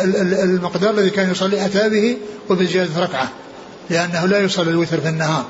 المقدار 0.44 0.90
الذي 0.90 1.11
كان 1.11 1.30
يصلي 1.30 1.66
أتى 1.66 1.88
به 1.88 2.16
وبزيادة 2.51 3.01
ركعة 3.01 3.28
لأنه 3.90 4.26
لا 4.26 4.38
يصلي 4.38 4.70
الوتر 4.70 5.01
في 5.01 5.09
النهار. 5.09 5.44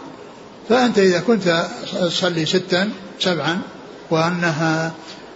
فأنت 0.69 0.99
إذا 0.99 1.21
كنت 1.21 1.67
تصلي 2.01 2.47
ستا 2.47 2.91
سبعا 3.21 3.59
وأنها 4.11 4.93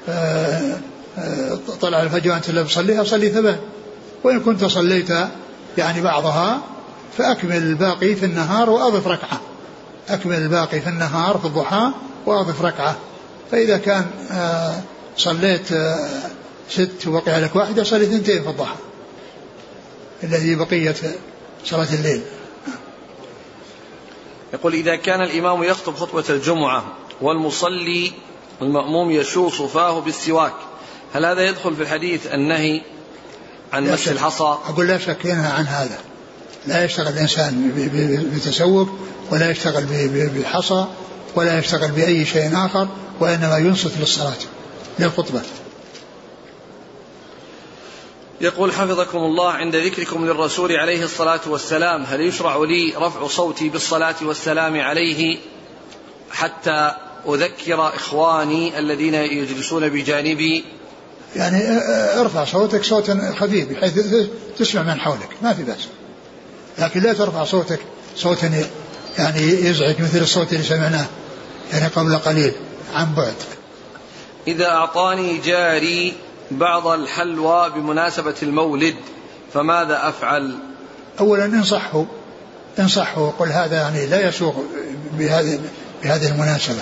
آه، 0.09 0.79
آه، 1.19 1.59
طلع 1.81 2.03
الفجر 2.03 2.31
وأنت 2.31 2.51
لا 2.51 2.63
تصليها 2.63 3.05
صلي 3.05 3.29
ثمان 3.31 3.57
وإن 4.25 4.41
كنت 4.41 4.65
صليت 4.65 5.11
يعني 5.79 6.01
بعضها 6.01 6.61
فأكمل 7.19 7.57
الباقي 7.57 8.15
في 8.15 8.25
النهار 8.25 8.71
وأضف 8.71 9.07
ركعة. 9.07 9.41
أكمل 10.09 10.37
الباقي 10.37 10.81
في 10.81 10.89
النهار 10.89 11.39
في 11.39 11.45
الضحى 11.45 11.91
وأضف 12.27 12.63
ركعة. 12.63 12.97
فإذا 13.51 13.79
كان 13.79 14.07
آه، 14.31 14.75
صليت 15.17 15.69
ست 16.71 17.07
وبقي 17.07 17.41
لك 17.41 17.57
واحدة 17.57 17.85
صلي 17.85 18.05
اثنتين 18.05 18.43
في 18.43 18.49
الضحى. 18.49 18.77
الذي 20.25 20.55
بقية 20.55 20.97
صلاة 21.65 21.95
الليل. 21.95 22.23
يقول 24.55 24.75
إذا 24.75 24.97
كان 24.97 25.23
الإمام 25.23 25.63
يخطب 25.63 25.95
خطبة 25.95 26.25
الجمعة 26.31 26.85
والمصلي 27.21 28.13
المأموم 28.63 29.11
يشوص 29.11 29.63
فاه 29.63 30.01
بالسواك 30.01 30.55
هل 31.15 31.25
هذا 31.25 31.49
يدخل 31.49 31.77
في 31.77 31.83
الحديث 31.83 32.27
النهي 32.27 32.83
عن 33.75 33.93
مس 33.93 34.09
الحصى. 34.09 34.59
أقول 34.69 34.89
لا 34.89 34.99
شك 34.99 35.25
ينهى 35.25 35.51
عن 35.51 35.67
هذا. 35.67 35.99
لا 36.67 36.85
يشتغل 36.85 37.13
الإنسان 37.13 37.73
بتسوق 38.35 38.89
ولا 39.31 39.51
يشتغل 39.51 39.87
بحصى 40.11 40.87
ولا 41.37 41.59
يشتغل 41.59 41.91
بأي 41.91 42.25
شيء 42.25 42.67
آخر 42.67 42.89
وإنما 43.21 43.59
ينصت 43.59 43.99
للصلاة. 43.99 44.43
للخطبة. 44.99 45.43
يقول 48.41 48.73
حفظكم 48.73 49.19
الله 49.19 49.51
عند 49.51 49.77
ذكركم 49.77 50.27
للرسول 50.27 50.73
عليه 50.73 51.05
الصلاة 51.05 51.41
والسلام 51.47 52.05
هل 52.05 52.21
يشرع 52.21 52.57
لي 52.57 52.95
رفع 52.97 53.27
صوتي 53.27 53.69
بالصلاة 53.69 54.15
والسلام 54.23 54.81
عليه 54.81 55.39
حتى 56.31 56.95
أذكر 57.29 57.89
إخواني 57.89 58.79
الذين 58.79 59.15
يجلسون 59.15 59.89
بجانبي 59.89 60.65
يعني 61.37 61.79
ارفع 62.21 62.45
صوتك 62.45 62.85
صوتا 62.85 63.35
خفيف 63.39 63.69
بحيث 63.69 63.99
تسمع 64.59 64.83
من 64.83 65.01
حولك 65.01 65.29
ما 65.43 65.53
في 65.53 65.63
بأس. 65.63 65.89
لكن 66.79 67.01
لا 67.01 67.13
ترفع 67.13 67.45
صوتك 67.45 67.79
صوتا 68.17 68.65
يعني 69.19 69.41
يزعج 69.41 69.95
مثل 70.01 70.19
الصوت 70.19 70.53
اللي 70.53 70.65
سمعناه 70.65 71.07
يعني 71.73 71.87
قبل 71.87 72.17
قليل 72.17 72.53
عن 72.95 73.15
بعد. 73.15 73.35
إذا 74.49 74.67
أعطاني 74.67 75.39
جاري 75.39 76.15
بعض 76.51 76.87
الحلوى 76.87 77.71
بمناسبة 77.71 78.35
المولد 78.43 78.95
فماذا 79.55 80.09
أفعل؟ 80.09 80.59
أولا 81.21 81.45
انصحه 81.45 82.05
انصحه 82.79 83.21
وقل 83.21 83.49
هذا 83.49 83.77
يعني 83.77 84.07
لا 84.07 84.29
يسوق 84.29 84.65
بهذه 85.19 85.61
بهذه 86.03 86.29
المناسبة. 86.29 86.81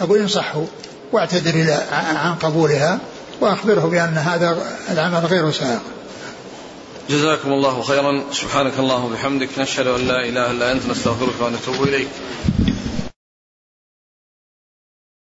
أقول 0.00 0.18
انصحه 0.18 0.64
واعتذر 1.12 1.76
عن 1.92 2.34
قبولها 2.34 2.98
وأخبره 3.40 3.80
بأن 3.80 4.18
هذا 4.18 4.58
العمل 4.90 5.26
غير 5.26 5.50
سائغ 5.50 5.78
جزاكم 7.10 7.52
الله 7.52 7.82
خيرا. 7.82 8.22
سبحانك 8.32 8.72
اللهم 8.78 9.04
وبحمدك. 9.04 9.48
نشهد 9.58 9.86
أن 9.86 10.06
لا 10.06 10.28
إله 10.28 10.50
إلا 10.50 10.72
أنت. 10.72 10.86
نستغفرك 10.86 11.40
ونتوب 11.40 11.88
إليك. 11.88 12.08